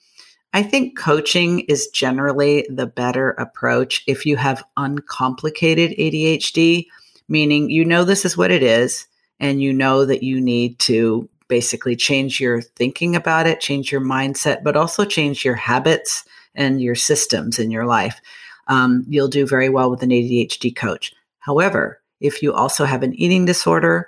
I 0.56 0.64
think 0.64 0.98
coaching 0.98 1.60
is 1.68 1.90
generally 1.90 2.66
the 2.70 2.88
better 2.88 3.32
approach 3.32 4.06
if 4.08 4.26
you 4.26 4.38
have 4.38 4.64
uncomplicated 4.78 5.92
ADHD, 6.00 6.88
meaning 7.28 7.70
you 7.70 7.84
know 7.84 8.06
this 8.06 8.24
is 8.24 8.38
what 8.38 8.52
it 8.52 8.64
is 8.64 9.06
and 9.38 9.62
you 9.62 9.74
know 9.74 10.06
that 10.06 10.24
you 10.24 10.40
need 10.40 10.80
to 10.80 11.28
basically 11.50 11.98
change 11.98 12.40
your 12.40 12.62
thinking 12.62 13.18
about 13.18 13.48
it, 13.48 13.60
change 13.60 13.92
your 13.92 14.00
mindset, 14.00 14.64
but 14.64 14.78
also 14.78 15.04
change 15.04 15.44
your 15.44 15.56
habits 15.56 16.24
and 16.56 16.82
your 16.82 16.96
systems 16.96 17.60
in 17.60 17.70
your 17.70 17.86
life. 17.86 18.22
Um, 18.70 19.04
you'll 19.10 19.28
do 19.28 19.46
very 19.46 19.68
well 19.68 19.92
with 19.92 20.04
an 20.04 20.10
ADHD 20.12 20.74
coach. 20.74 21.14
However, 21.40 22.00
if 22.22 22.42
you 22.42 22.54
also 22.54 22.86
have 22.86 23.04
an 23.04 23.14
eating 23.16 23.44
disorder, 23.44 24.08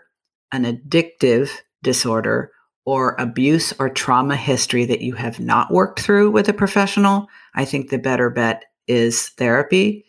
an 0.53 0.63
addictive 0.63 1.49
disorder 1.83 2.53
or 2.87 3.17
abuse 3.19 3.73
or 3.79 3.89
trauma 3.89 4.37
history 4.37 4.85
that 4.85 5.01
you 5.01 5.13
have 5.13 5.41
not 5.41 5.69
worked 5.69 5.99
through 5.99 6.31
with 6.31 6.47
a 6.47 6.53
professional, 6.53 7.27
I 7.53 7.65
think 7.65 7.89
the 7.89 7.97
better 7.97 8.29
bet 8.29 8.63
is 8.87 9.27
therapy. 9.31 10.05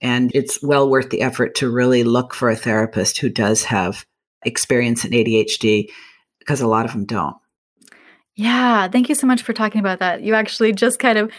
And 0.00 0.30
it's 0.32 0.62
well 0.62 0.88
worth 0.88 1.10
the 1.10 1.22
effort 1.22 1.56
to 1.56 1.68
really 1.68 2.04
look 2.04 2.32
for 2.32 2.48
a 2.48 2.54
therapist 2.54 3.18
who 3.18 3.30
does 3.30 3.64
have 3.64 4.06
experience 4.44 5.04
in 5.04 5.10
ADHD 5.10 5.90
because 6.38 6.60
a 6.60 6.68
lot 6.68 6.86
of 6.86 6.92
them 6.92 7.04
don't. 7.04 7.36
Yeah, 8.36 8.86
thank 8.86 9.08
you 9.08 9.16
so 9.16 9.26
much 9.26 9.42
for 9.42 9.52
talking 9.52 9.80
about 9.80 9.98
that. 9.98 10.22
You 10.22 10.34
actually 10.34 10.72
just 10.72 11.00
kind 11.00 11.18
of 11.18 11.32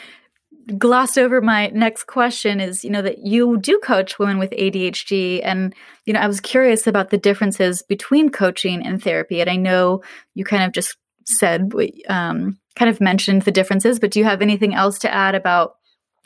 glossed 0.77 1.17
over 1.17 1.41
my 1.41 1.67
next 1.67 2.05
question 2.05 2.59
is 2.59 2.83
you 2.83 2.89
know 2.89 3.01
that 3.01 3.25
you 3.25 3.57
do 3.57 3.79
coach 3.79 4.19
women 4.19 4.37
with 4.37 4.51
ADHD 4.51 5.41
and 5.43 5.73
you 6.05 6.13
know 6.13 6.19
I 6.19 6.27
was 6.27 6.39
curious 6.39 6.87
about 6.87 7.09
the 7.09 7.17
differences 7.17 7.83
between 7.83 8.29
coaching 8.29 8.85
and 8.85 9.01
therapy. 9.01 9.41
And 9.41 9.49
I 9.49 9.55
know 9.55 10.01
you 10.35 10.45
kind 10.45 10.63
of 10.63 10.71
just 10.71 10.97
said 11.25 11.71
um, 12.09 12.57
kind 12.75 12.89
of 12.89 13.01
mentioned 13.01 13.43
the 13.43 13.51
differences 13.51 13.99
but 13.99 14.11
do 14.11 14.19
you 14.19 14.25
have 14.25 14.41
anything 14.41 14.73
else 14.73 14.99
to 14.99 15.13
add 15.13 15.35
about 15.35 15.75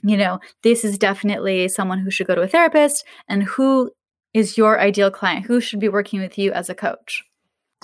you 0.03 0.17
know 0.17 0.39
this 0.63 0.85
is 0.85 0.97
definitely 0.97 1.67
someone 1.67 1.99
who 1.99 2.11
should 2.11 2.27
go 2.27 2.35
to 2.35 2.41
a 2.41 2.47
therapist 2.47 3.03
and 3.27 3.43
who 3.43 3.91
is 4.33 4.57
your 4.57 4.81
ideal 4.81 5.09
client? 5.09 5.45
Who 5.45 5.61
should 5.61 5.79
be 5.79 5.87
working 5.87 6.19
with 6.19 6.37
you 6.37 6.51
as 6.51 6.69
a 6.69 6.75
coach 6.75 7.23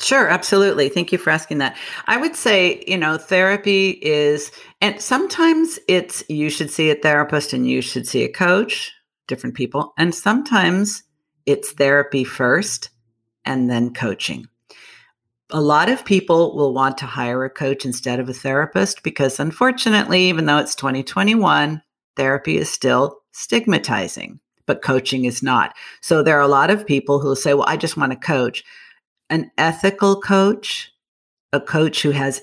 Sure, 0.02 0.28
absolutely. 0.28 0.90
Thank 0.90 1.12
you 1.12 1.18
for 1.18 1.30
asking 1.30 1.60
that. 1.60 1.78
I 2.08 2.18
would 2.18 2.36
say, 2.36 2.84
you 2.88 2.98
know, 2.98 3.18
therapy 3.18 4.00
is, 4.02 4.52
and 4.82 5.00
sometimes 5.00 5.80
it's 5.88 6.24
you 6.28 6.50
should 6.50 6.72
see 6.72 6.90
a 6.90 6.96
therapist 6.96 7.54
and 7.54 7.70
you 7.70 7.82
should 7.82 8.08
see 8.08 8.24
a 8.24 8.32
coach, 8.32 8.92
different 9.28 9.56
people. 9.56 9.94
And 9.98 10.14
sometimes 10.16 11.04
it's 11.46 11.74
therapy 11.74 12.24
first 12.24 12.90
and 13.46 13.70
then 13.70 13.94
coaching. 13.94 14.48
A 15.52 15.62
lot 15.62 15.90
of 15.90 16.04
people 16.04 16.56
will 16.56 16.74
want 16.74 16.98
to 17.00 17.06
hire 17.06 17.44
a 17.44 17.50
coach 17.50 17.86
instead 17.86 18.20
of 18.20 18.30
a 18.30 18.34
therapist 18.34 19.04
because, 19.04 19.40
unfortunately, 19.40 20.30
even 20.30 20.46
though 20.46 20.58
it's 20.58 20.76
2021, 20.76 21.82
therapy 22.16 22.58
is 22.58 22.72
still 22.72 23.20
stigmatizing, 23.34 24.40
but 24.66 24.82
coaching 24.82 25.26
is 25.26 25.44
not. 25.44 25.76
So 26.02 26.24
there 26.24 26.38
are 26.38 26.42
a 26.42 26.48
lot 26.48 26.72
of 26.72 26.88
people 26.88 27.20
who 27.20 27.28
will 27.28 27.36
say, 27.36 27.54
Well, 27.54 27.68
I 27.68 27.78
just 27.78 27.98
want 27.98 28.14
a 28.14 28.16
coach 28.16 28.64
an 29.32 29.50
ethical 29.58 30.22
coach, 30.22 30.92
a 31.54 31.60
coach 31.60 32.04
who 32.04 32.12
has 32.12 32.42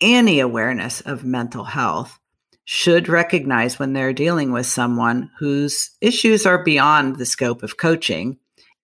any 0.00 0.38
awareness 0.38 1.00
of 1.00 1.24
mental 1.24 1.64
health, 1.64 2.18
should 2.66 3.08
recognize 3.08 3.78
when 3.78 3.92
they're 3.92 4.12
dealing 4.12 4.52
with 4.52 4.66
someone 4.66 5.30
whose 5.38 5.90
issues 6.00 6.44
are 6.44 6.62
beyond 6.62 7.16
the 7.16 7.24
scope 7.24 7.62
of 7.62 7.78
coaching 7.78 8.36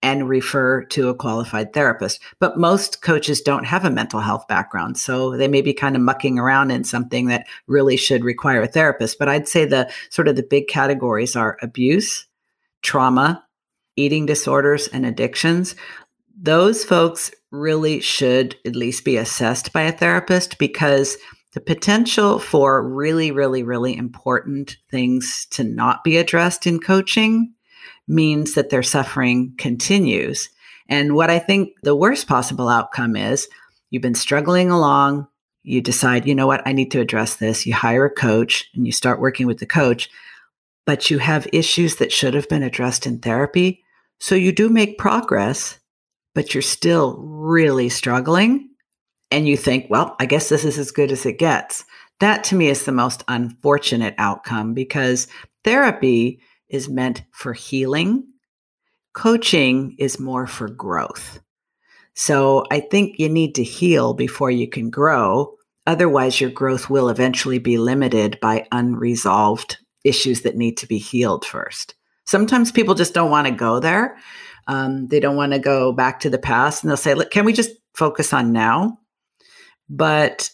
and 0.02 0.28
refer 0.28 0.82
to 0.84 1.08
a 1.08 1.14
qualified 1.14 1.72
therapist. 1.72 2.20
But 2.40 2.58
most 2.58 3.02
coaches 3.02 3.40
don't 3.40 3.64
have 3.64 3.84
a 3.84 3.90
mental 3.90 4.20
health 4.20 4.48
background. 4.48 4.98
So 4.98 5.36
they 5.36 5.46
may 5.46 5.62
be 5.62 5.74
kind 5.74 5.94
of 5.94 6.02
mucking 6.02 6.38
around 6.38 6.70
in 6.70 6.84
something 6.84 7.26
that 7.26 7.46
really 7.66 7.96
should 7.96 8.24
require 8.24 8.62
a 8.62 8.66
therapist. 8.66 9.18
But 9.18 9.28
I'd 9.28 9.48
say 9.48 9.64
the 9.64 9.90
sort 10.10 10.26
of 10.26 10.36
the 10.36 10.42
big 10.42 10.68
categories 10.68 11.36
are 11.36 11.58
abuse, 11.62 12.26
trauma, 12.82 13.44
eating 13.96 14.26
disorders, 14.26 14.88
and 14.88 15.04
addictions. 15.04 15.76
Those 16.40 16.84
folks 16.84 17.30
really 17.52 18.00
should 18.00 18.56
at 18.66 18.74
least 18.74 19.04
be 19.04 19.16
assessed 19.16 19.72
by 19.72 19.82
a 19.82 19.92
therapist 19.92 20.58
because 20.58 21.16
the 21.52 21.60
potential 21.60 22.38
for 22.38 22.82
really, 22.82 23.30
really, 23.30 23.62
really 23.62 23.94
important 23.96 24.78
things 24.90 25.46
to 25.50 25.62
not 25.62 26.02
be 26.02 26.16
addressed 26.16 26.66
in 26.66 26.80
coaching 26.80 27.52
means 28.08 28.54
that 28.54 28.70
their 28.70 28.82
suffering 28.82 29.54
continues. 29.58 30.48
And 30.88 31.14
what 31.14 31.30
I 31.30 31.38
think 31.38 31.70
the 31.82 31.94
worst 31.94 32.26
possible 32.26 32.68
outcome 32.68 33.16
is 33.16 33.48
you've 33.90 34.02
been 34.02 34.14
struggling 34.14 34.70
along, 34.70 35.28
you 35.62 35.80
decide, 35.80 36.26
you 36.26 36.34
know 36.34 36.46
what, 36.46 36.66
I 36.66 36.72
need 36.72 36.90
to 36.92 37.00
address 37.00 37.36
this. 37.36 37.66
You 37.66 37.74
hire 37.74 38.06
a 38.06 38.10
coach 38.10 38.68
and 38.74 38.86
you 38.86 38.92
start 38.92 39.20
working 39.20 39.46
with 39.46 39.58
the 39.58 39.66
coach, 39.66 40.08
but 40.86 41.10
you 41.10 41.18
have 41.18 41.46
issues 41.52 41.96
that 41.96 42.12
should 42.12 42.34
have 42.34 42.48
been 42.48 42.62
addressed 42.62 43.06
in 43.06 43.18
therapy. 43.18 43.84
So 44.20 44.34
you 44.34 44.52
do 44.52 44.68
make 44.68 44.98
progress, 44.98 45.78
but 46.34 46.54
you're 46.54 46.62
still 46.62 47.16
really 47.18 47.88
struggling 47.88 48.70
and 49.30 49.48
you 49.48 49.56
think, 49.56 49.86
well, 49.88 50.14
I 50.20 50.26
guess 50.26 50.48
this 50.48 50.64
is 50.64 50.78
as 50.78 50.90
good 50.90 51.10
as 51.10 51.26
it 51.26 51.38
gets. 51.38 51.84
That 52.20 52.44
to 52.44 52.54
me 52.54 52.68
is 52.68 52.84
the 52.84 52.92
most 52.92 53.24
unfortunate 53.28 54.14
outcome 54.18 54.74
because 54.74 55.26
therapy 55.64 56.40
is 56.68 56.88
meant 56.88 57.22
for 57.32 57.52
healing. 57.52 58.24
Coaching 59.14 59.96
is 59.98 60.20
more 60.20 60.46
for 60.46 60.68
growth. 60.68 61.40
So 62.14 62.64
I 62.70 62.80
think 62.80 63.18
you 63.18 63.28
need 63.28 63.54
to 63.56 63.64
heal 63.64 64.14
before 64.14 64.50
you 64.50 64.68
can 64.68 64.90
grow. 64.90 65.56
Otherwise, 65.86 66.40
your 66.40 66.50
growth 66.50 66.88
will 66.90 67.08
eventually 67.08 67.58
be 67.58 67.78
limited 67.78 68.38
by 68.40 68.66
unresolved 68.70 69.78
issues 70.04 70.42
that 70.42 70.56
need 70.56 70.76
to 70.76 70.86
be 70.86 70.98
healed 70.98 71.44
first. 71.44 71.94
Sometimes 72.24 72.70
people 72.70 72.94
just 72.94 73.14
don't 73.14 73.30
want 73.30 73.46
to 73.48 73.52
go 73.52 73.80
there. 73.80 74.16
Um, 74.66 75.06
they 75.08 75.20
don't 75.20 75.36
want 75.36 75.52
to 75.52 75.58
go 75.58 75.92
back 75.92 76.20
to 76.20 76.30
the 76.30 76.38
past 76.38 76.82
and 76.82 76.90
they'll 76.90 76.96
say, 76.96 77.14
"Look, 77.14 77.30
can 77.30 77.44
we 77.44 77.52
just 77.52 77.70
focus 77.94 78.32
on 78.32 78.52
now? 78.52 78.98
But 79.88 80.50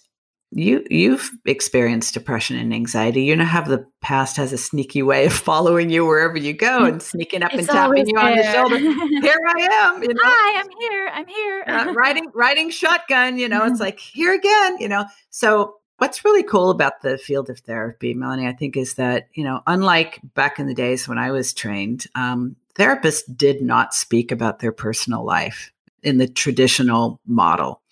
you 0.50 0.82
you've 0.88 1.30
experienced 1.44 2.14
depression 2.14 2.56
and 2.56 2.72
anxiety. 2.72 3.22
You 3.24 3.36
know 3.36 3.44
how 3.44 3.61
the 3.62 3.84
past 4.00 4.38
has 4.38 4.52
a 4.52 4.59
sneaky 4.59 5.02
way 5.02 5.26
of 5.26 5.32
following 5.34 5.90
you 5.90 6.06
wherever 6.06 6.38
you 6.38 6.54
go 6.54 6.84
and 6.86 7.02
sneaking 7.02 7.42
up 7.42 7.52
It's 7.52 7.68
and 7.68 7.68
tapping 7.68 8.09
you 8.09 8.18
on 8.18 8.34
the 8.34 8.42
shoulder. 8.50 8.78
Here 9.20 9.38
I 9.46 9.68
am, 9.94 10.02
you 10.02 10.09
know. 10.14 10.22
Hi, 10.24 10.61
I'm 10.61 10.68
here. 10.80 11.11
I'm 11.12 11.26
here. 11.26 11.64
uh, 11.66 11.92
riding 11.92 12.26
riding 12.34 12.70
shotgun 12.70 13.36
you 13.38 13.48
know 13.48 13.64
it's 13.64 13.80
like 13.80 13.98
here 14.00 14.32
again 14.34 14.78
you 14.78 14.88
know 14.88 15.04
so 15.30 15.74
what's 15.98 16.24
really 16.24 16.42
cool 16.42 16.70
about 16.70 17.02
the 17.02 17.18
field 17.18 17.50
of 17.50 17.59
therapy 17.61 18.14
melanie 18.14 18.46
i 18.46 18.52
think 18.52 18.76
is 18.76 18.94
that 18.94 19.28
you 19.34 19.42
know 19.44 19.61
unlike 19.66 20.20
back 20.34 20.59
in 20.59 20.66
the 20.66 20.74
days 20.74 21.09
when 21.09 21.18
i 21.18 21.30
was 21.30 21.52
trained 21.52 22.06
um, 22.14 22.56
therapists 22.78 23.22
did 23.36 23.62
not 23.62 23.94
speak 23.94 24.30
about 24.32 24.60
their 24.60 24.72
personal 24.72 25.24
life 25.24 25.72
in 26.02 26.18
the 26.18 26.28
traditional 26.28 27.20
model 27.26 27.82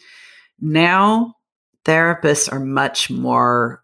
now 0.61 1.35
therapists 1.85 2.53
are 2.53 2.61
much 2.61 3.11
more 3.11 3.83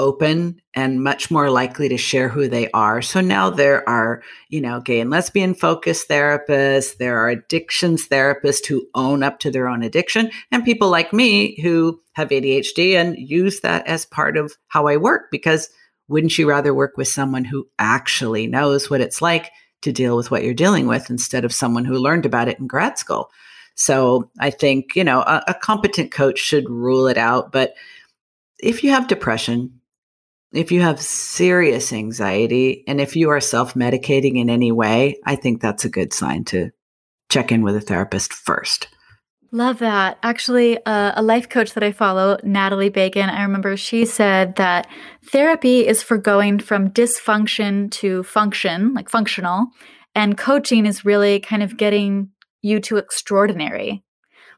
open 0.00 0.60
and 0.72 1.04
much 1.04 1.30
more 1.30 1.50
likely 1.50 1.88
to 1.88 1.96
share 1.98 2.28
who 2.28 2.48
they 2.48 2.70
are. 2.70 3.02
So 3.02 3.20
now 3.20 3.50
there 3.50 3.86
are, 3.86 4.22
you 4.48 4.60
know, 4.60 4.80
gay 4.80 4.98
and 4.98 5.10
lesbian 5.10 5.54
focused 5.54 6.08
therapists, 6.08 6.96
there 6.96 7.18
are 7.18 7.28
addictions 7.28 8.08
therapists 8.08 8.66
who 8.66 8.86
own 8.94 9.22
up 9.22 9.38
to 9.40 9.50
their 9.50 9.68
own 9.68 9.82
addiction, 9.82 10.30
and 10.50 10.64
people 10.64 10.88
like 10.88 11.12
me 11.12 11.60
who 11.60 12.00
have 12.12 12.30
ADHD 12.30 12.94
and 12.94 13.16
use 13.18 13.60
that 13.60 13.86
as 13.86 14.06
part 14.06 14.38
of 14.38 14.56
how 14.68 14.86
I 14.86 14.96
work 14.96 15.30
because 15.30 15.68
wouldn't 16.08 16.38
you 16.38 16.48
rather 16.48 16.72
work 16.74 16.96
with 16.96 17.06
someone 17.06 17.44
who 17.44 17.68
actually 17.78 18.46
knows 18.46 18.88
what 18.88 19.02
it's 19.02 19.20
like 19.20 19.50
to 19.82 19.92
deal 19.92 20.16
with 20.16 20.30
what 20.30 20.44
you're 20.44 20.54
dealing 20.54 20.86
with 20.86 21.10
instead 21.10 21.44
of 21.44 21.52
someone 21.52 21.84
who 21.84 21.98
learned 21.98 22.26
about 22.26 22.48
it 22.48 22.58
in 22.58 22.66
grad 22.66 22.98
school? 22.98 23.30
So 23.74 24.30
I 24.38 24.50
think, 24.50 24.94
you 24.94 25.04
know, 25.04 25.20
a, 25.20 25.42
a 25.48 25.54
competent 25.54 26.10
coach 26.10 26.38
should 26.38 26.68
rule 26.68 27.06
it 27.06 27.16
out, 27.16 27.52
but 27.52 27.74
if 28.58 28.84
you 28.84 28.90
have 28.90 29.08
depression, 29.08 29.80
if 30.52 30.72
you 30.72 30.80
have 30.80 31.00
serious 31.00 31.92
anxiety 31.92 32.84
and 32.86 33.00
if 33.00 33.16
you 33.16 33.30
are 33.30 33.40
self 33.40 33.74
medicating 33.74 34.36
in 34.36 34.50
any 34.50 34.72
way, 34.72 35.18
I 35.24 35.36
think 35.36 35.60
that's 35.60 35.84
a 35.84 35.90
good 35.90 36.12
sign 36.12 36.44
to 36.46 36.70
check 37.30 37.52
in 37.52 37.62
with 37.62 37.76
a 37.76 37.80
therapist 37.80 38.32
first. 38.32 38.88
Love 39.52 39.78
that. 39.80 40.16
Actually, 40.22 40.78
uh, 40.86 41.12
a 41.16 41.22
life 41.22 41.48
coach 41.48 41.74
that 41.74 41.82
I 41.82 41.90
follow, 41.90 42.38
Natalie 42.44 42.88
Bacon, 42.88 43.28
I 43.28 43.42
remember 43.42 43.76
she 43.76 44.04
said 44.04 44.54
that 44.56 44.86
therapy 45.24 45.86
is 45.88 46.04
for 46.04 46.16
going 46.16 46.60
from 46.60 46.90
dysfunction 46.90 47.90
to 47.92 48.22
function, 48.22 48.94
like 48.94 49.08
functional, 49.08 49.66
and 50.14 50.38
coaching 50.38 50.86
is 50.86 51.04
really 51.04 51.40
kind 51.40 51.64
of 51.64 51.76
getting 51.76 52.30
you 52.62 52.78
to 52.80 52.96
extraordinary, 52.96 54.04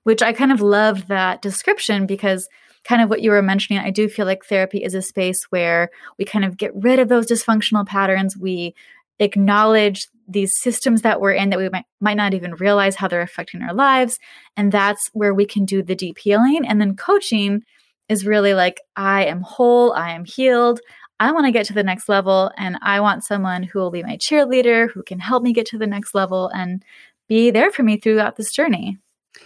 which 0.03 0.20
I 0.20 0.34
kind 0.34 0.53
of 0.53 0.61
love 0.61 1.07
that 1.09 1.40
description 1.40 2.05
because 2.05 2.47
kind 2.84 3.01
of 3.01 3.09
what 3.09 3.22
you 3.22 3.30
were 3.30 3.43
mentioning, 3.43 3.82
I 3.82 3.90
do 3.90 4.09
feel 4.09 4.26
like 4.26 4.45
therapy 4.45 4.84
is 4.84 4.95
a 4.95 5.01
space 5.01 5.45
where 5.45 5.90
we 6.18 6.26
kind 6.26 6.45
of 6.45 6.59
get 6.59 6.72
rid 6.74 6.99
of 6.99 7.09
those 7.09 7.26
dysfunctional 7.26 7.86
patterns. 7.86 8.36
We 8.36 8.74
acknowledge 9.22 10.08
these 10.28 10.52
systems 10.58 11.02
that 11.02 11.20
we're 11.20 11.32
in 11.32 11.50
that 11.50 11.58
we 11.58 11.68
might, 11.68 11.84
might 12.00 12.16
not 12.16 12.34
even 12.34 12.54
realize 12.54 12.96
how 12.96 13.08
they're 13.08 13.20
affecting 13.20 13.62
our 13.62 13.74
lives. 13.74 14.18
And 14.56 14.72
that's 14.72 15.10
where 15.12 15.34
we 15.34 15.46
can 15.46 15.64
do 15.64 15.82
the 15.82 15.94
deep 15.94 16.18
healing. 16.18 16.66
And 16.66 16.80
then 16.80 16.96
coaching 16.96 17.62
is 18.08 18.26
really 18.26 18.54
like, 18.54 18.80
I 18.96 19.24
am 19.24 19.40
whole, 19.40 19.92
I 19.92 20.10
am 20.10 20.24
healed. 20.24 20.80
I 21.20 21.30
want 21.32 21.46
to 21.46 21.52
get 21.52 21.66
to 21.66 21.72
the 21.72 21.84
next 21.84 22.08
level, 22.08 22.50
and 22.58 22.76
I 22.82 22.98
want 22.98 23.24
someone 23.24 23.62
who 23.62 23.78
will 23.78 23.92
be 23.92 24.02
my 24.02 24.16
cheerleader, 24.16 24.90
who 24.90 25.04
can 25.04 25.20
help 25.20 25.44
me 25.44 25.52
get 25.52 25.66
to 25.66 25.78
the 25.78 25.86
next 25.86 26.16
level 26.16 26.48
and 26.48 26.84
be 27.28 27.52
there 27.52 27.70
for 27.70 27.84
me 27.84 27.96
throughout 27.96 28.36
this 28.36 28.50
journey. 28.50 28.98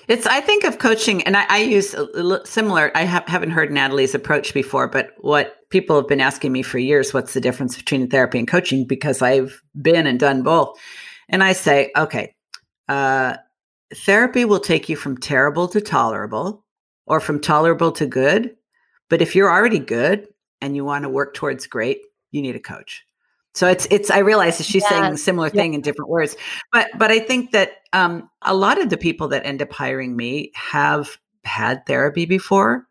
It's, 0.08 0.26
I 0.26 0.40
think 0.40 0.64
of 0.64 0.78
coaching, 0.78 1.22
and 1.24 1.36
I, 1.36 1.46
I 1.48 1.58
use 1.58 1.94
similar. 2.44 2.92
I 2.94 3.02
have, 3.02 3.26
haven't 3.26 3.50
heard 3.50 3.72
Natalie's 3.72 4.14
approach 4.14 4.54
before, 4.54 4.88
but 4.88 5.10
what 5.18 5.56
people 5.70 5.96
have 5.96 6.08
been 6.08 6.20
asking 6.20 6.52
me 6.52 6.62
for 6.62 6.78
years, 6.78 7.12
what's 7.12 7.34
the 7.34 7.40
difference 7.40 7.76
between 7.76 8.08
therapy 8.08 8.38
and 8.38 8.48
coaching? 8.48 8.86
Because 8.86 9.22
I've 9.22 9.60
been 9.80 10.06
and 10.06 10.18
done 10.18 10.42
both. 10.42 10.78
And 11.28 11.42
I 11.42 11.52
say, 11.52 11.90
okay, 11.96 12.34
uh, 12.88 13.36
therapy 13.94 14.44
will 14.44 14.60
take 14.60 14.88
you 14.88 14.96
from 14.96 15.18
terrible 15.18 15.68
to 15.68 15.80
tolerable 15.80 16.64
or 17.06 17.20
from 17.20 17.40
tolerable 17.40 17.92
to 17.92 18.06
good. 18.06 18.56
But 19.08 19.22
if 19.22 19.34
you're 19.34 19.50
already 19.50 19.78
good 19.78 20.26
and 20.60 20.74
you 20.74 20.84
want 20.84 21.04
to 21.04 21.08
work 21.08 21.34
towards 21.34 21.66
great, 21.66 22.00
you 22.32 22.42
need 22.42 22.56
a 22.56 22.60
coach. 22.60 23.05
So 23.56 23.66
it's 23.66 23.88
it's 23.90 24.10
I 24.10 24.18
realize 24.18 24.58
that 24.58 24.64
she's 24.64 24.86
saying 24.86 25.14
a 25.14 25.16
similar 25.16 25.48
thing 25.48 25.72
in 25.72 25.80
different 25.80 26.10
words. 26.10 26.36
But 26.72 26.88
but 26.98 27.10
I 27.10 27.18
think 27.18 27.52
that 27.52 27.70
um, 27.94 28.28
a 28.42 28.54
lot 28.54 28.78
of 28.78 28.90
the 28.90 28.98
people 28.98 29.28
that 29.28 29.46
end 29.46 29.62
up 29.62 29.72
hiring 29.72 30.14
me 30.14 30.52
have 30.54 31.16
had 31.42 31.86
therapy 31.86 32.26
before 32.26 32.86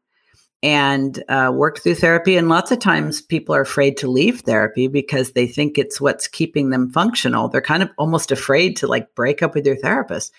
and 0.63 1.23
uh, 1.29 1.51
worked 1.53 1.83
through 1.83 1.93
therapy. 1.93 2.35
And 2.35 2.49
lots 2.49 2.71
of 2.71 2.79
times 2.79 3.21
people 3.21 3.53
are 3.53 3.61
afraid 3.61 3.97
to 3.97 4.07
leave 4.07 4.41
therapy 4.41 4.87
because 4.87 5.33
they 5.33 5.45
think 5.45 5.77
it's 5.77 6.01
what's 6.01 6.27
keeping 6.27 6.71
them 6.71 6.89
functional. 6.91 7.47
They're 7.47 7.61
kind 7.61 7.83
of 7.83 7.91
almost 7.99 8.31
afraid 8.31 8.75
to 8.77 8.87
like 8.87 9.13
break 9.13 9.43
up 9.43 9.53
with 9.53 9.65
their 9.65 9.75
therapist. 9.75 10.33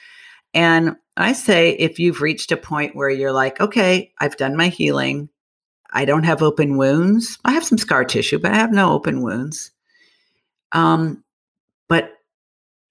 And 0.52 0.96
I 1.16 1.34
say, 1.34 1.70
if 1.70 2.00
you've 2.00 2.20
reached 2.20 2.50
a 2.50 2.56
point 2.56 2.96
where 2.96 3.10
you're 3.10 3.30
like, 3.30 3.60
okay, 3.60 4.12
I've 4.18 4.36
done 4.36 4.56
my 4.56 4.68
healing, 4.68 5.28
I 5.92 6.04
don't 6.04 6.24
have 6.24 6.42
open 6.42 6.76
wounds. 6.76 7.38
I 7.44 7.52
have 7.52 7.64
some 7.64 7.78
scar 7.78 8.04
tissue, 8.04 8.40
but 8.40 8.50
I 8.50 8.56
have 8.56 8.72
no 8.72 8.92
open 8.92 9.22
wounds. 9.22 9.70
Um, 10.72 11.24
but 11.88 12.12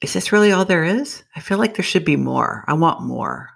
is 0.02 0.14
this 0.14 0.32
really 0.32 0.52
all 0.52 0.66
there 0.66 0.84
is? 0.84 1.24
I 1.36 1.40
feel 1.40 1.58
like 1.58 1.76
there 1.76 1.84
should 1.84 2.06
be 2.06 2.16
more. 2.16 2.64
I 2.68 2.74
want 2.74 3.02
more. 3.02 3.50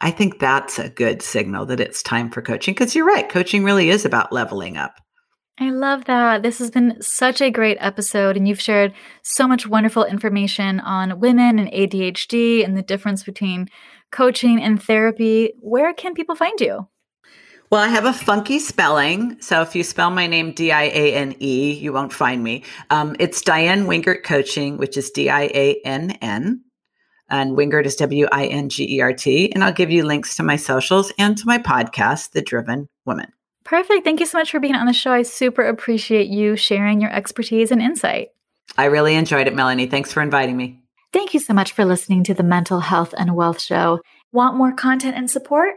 I 0.00 0.10
think 0.10 0.38
that's 0.38 0.78
a 0.78 0.88
good 0.88 1.20
signal 1.22 1.66
that 1.66 1.80
it's 1.80 2.02
time 2.02 2.30
for 2.30 2.40
coaching 2.40 2.74
because 2.74 2.94
you're 2.94 3.06
right. 3.06 3.28
Coaching 3.28 3.64
really 3.64 3.90
is 3.90 4.04
about 4.04 4.32
leveling 4.32 4.76
up. 4.76 4.94
I 5.58 5.68
love 5.70 6.06
that. 6.06 6.42
This 6.42 6.58
has 6.58 6.70
been 6.70 7.02
such 7.02 7.42
a 7.42 7.50
great 7.50 7.76
episode, 7.80 8.38
and 8.38 8.48
you've 8.48 8.62
shared 8.62 8.94
so 9.22 9.46
much 9.46 9.66
wonderful 9.66 10.04
information 10.04 10.80
on 10.80 11.20
women 11.20 11.58
and 11.58 11.70
ADHD 11.70 12.64
and 12.64 12.78
the 12.78 12.82
difference 12.82 13.22
between 13.22 13.68
coaching 14.10 14.62
and 14.62 14.82
therapy. 14.82 15.52
Where 15.60 15.92
can 15.92 16.14
people 16.14 16.34
find 16.34 16.58
you? 16.60 16.88
Well, 17.70 17.80
I 17.80 17.86
have 17.86 18.04
a 18.04 18.12
funky 18.12 18.58
spelling. 18.58 19.40
So 19.40 19.62
if 19.62 19.76
you 19.76 19.84
spell 19.84 20.10
my 20.10 20.26
name 20.26 20.50
D 20.50 20.72
I 20.72 20.84
A 20.86 21.14
N 21.14 21.36
E, 21.38 21.72
you 21.72 21.92
won't 21.92 22.12
find 22.12 22.42
me. 22.42 22.64
Um, 22.90 23.14
it's 23.20 23.42
Diann 23.44 23.86
Wingert 23.86 24.24
Coaching, 24.24 24.76
which 24.76 24.96
is 24.96 25.10
D 25.12 25.30
I 25.30 25.42
A 25.54 25.80
N 25.84 26.10
N. 26.20 26.64
And 27.28 27.56
Wingert 27.56 27.86
is 27.86 27.94
W 27.94 28.26
I 28.32 28.46
N 28.46 28.70
G 28.70 28.96
E 28.96 29.00
R 29.00 29.12
T. 29.12 29.52
And 29.52 29.62
I'll 29.62 29.72
give 29.72 29.92
you 29.92 30.04
links 30.04 30.34
to 30.36 30.42
my 30.42 30.56
socials 30.56 31.12
and 31.16 31.38
to 31.38 31.46
my 31.46 31.58
podcast, 31.58 32.32
The 32.32 32.42
Driven 32.42 32.88
Woman. 33.06 33.32
Perfect. 33.62 34.02
Thank 34.02 34.18
you 34.18 34.26
so 34.26 34.38
much 34.38 34.50
for 34.50 34.58
being 34.58 34.74
on 34.74 34.86
the 34.86 34.92
show. 34.92 35.12
I 35.12 35.22
super 35.22 35.62
appreciate 35.62 36.26
you 36.26 36.56
sharing 36.56 37.00
your 37.00 37.12
expertise 37.12 37.70
and 37.70 37.80
insight. 37.80 38.30
I 38.76 38.86
really 38.86 39.14
enjoyed 39.14 39.46
it, 39.46 39.54
Melanie. 39.54 39.86
Thanks 39.86 40.12
for 40.12 40.22
inviting 40.22 40.56
me. 40.56 40.80
Thank 41.12 41.34
you 41.34 41.40
so 41.40 41.54
much 41.54 41.70
for 41.70 41.84
listening 41.84 42.24
to 42.24 42.34
the 42.34 42.42
Mental 42.42 42.80
Health 42.80 43.14
and 43.16 43.36
Wealth 43.36 43.60
Show. 43.60 44.00
Want 44.32 44.56
more 44.56 44.72
content 44.72 45.16
and 45.16 45.30
support? 45.30 45.74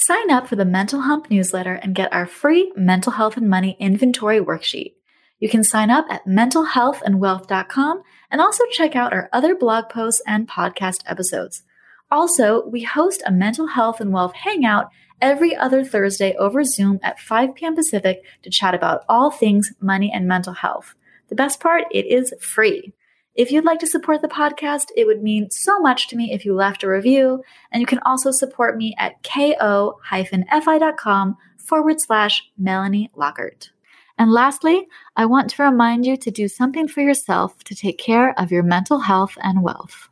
Sign 0.00 0.30
up 0.30 0.46
for 0.46 0.54
the 0.54 0.64
Mental 0.64 1.00
Hump 1.00 1.28
newsletter 1.28 1.74
and 1.74 1.92
get 1.92 2.12
our 2.12 2.24
free 2.24 2.72
mental 2.76 3.10
health 3.10 3.36
and 3.36 3.50
money 3.50 3.76
inventory 3.80 4.38
worksheet. 4.38 4.94
You 5.40 5.48
can 5.48 5.64
sign 5.64 5.90
up 5.90 6.06
at 6.08 6.24
mentalhealthandwealth.com 6.24 8.02
and 8.30 8.40
also 8.40 8.62
check 8.70 8.94
out 8.94 9.12
our 9.12 9.28
other 9.32 9.56
blog 9.56 9.88
posts 9.88 10.22
and 10.24 10.48
podcast 10.48 11.02
episodes. 11.06 11.64
Also, 12.12 12.64
we 12.68 12.84
host 12.84 13.24
a 13.26 13.32
mental 13.32 13.66
health 13.66 14.00
and 14.00 14.12
wealth 14.12 14.34
hangout 14.34 14.86
every 15.20 15.56
other 15.56 15.82
Thursday 15.82 16.32
over 16.36 16.62
Zoom 16.62 17.00
at 17.02 17.18
5 17.18 17.56
p.m. 17.56 17.74
Pacific 17.74 18.22
to 18.44 18.50
chat 18.50 18.76
about 18.76 19.02
all 19.08 19.32
things 19.32 19.72
money 19.80 20.12
and 20.14 20.28
mental 20.28 20.52
health. 20.52 20.94
The 21.28 21.34
best 21.34 21.58
part, 21.58 21.86
it 21.90 22.06
is 22.06 22.32
free. 22.40 22.92
If 23.38 23.52
you'd 23.52 23.64
like 23.64 23.78
to 23.78 23.86
support 23.86 24.20
the 24.20 24.26
podcast, 24.26 24.86
it 24.96 25.06
would 25.06 25.22
mean 25.22 25.48
so 25.52 25.78
much 25.78 26.08
to 26.08 26.16
me 26.16 26.32
if 26.32 26.44
you 26.44 26.54
left 26.54 26.82
a 26.82 26.88
review, 26.88 27.44
and 27.70 27.80
you 27.80 27.86
can 27.86 28.00
also 28.00 28.32
support 28.32 28.76
me 28.76 28.96
at 28.98 29.22
ko-fi.com 29.22 31.36
forward 31.56 32.00
slash 32.00 32.50
Melanie 32.58 33.12
Lockert. 33.16 33.70
And 34.18 34.32
lastly, 34.32 34.88
I 35.14 35.26
want 35.26 35.50
to 35.50 35.62
remind 35.62 36.04
you 36.04 36.16
to 36.16 36.32
do 36.32 36.48
something 36.48 36.88
for 36.88 37.00
yourself 37.00 37.62
to 37.62 37.76
take 37.76 37.98
care 37.98 38.36
of 38.36 38.50
your 38.50 38.64
mental 38.64 38.98
health 38.98 39.38
and 39.40 39.62
wealth. 39.62 40.07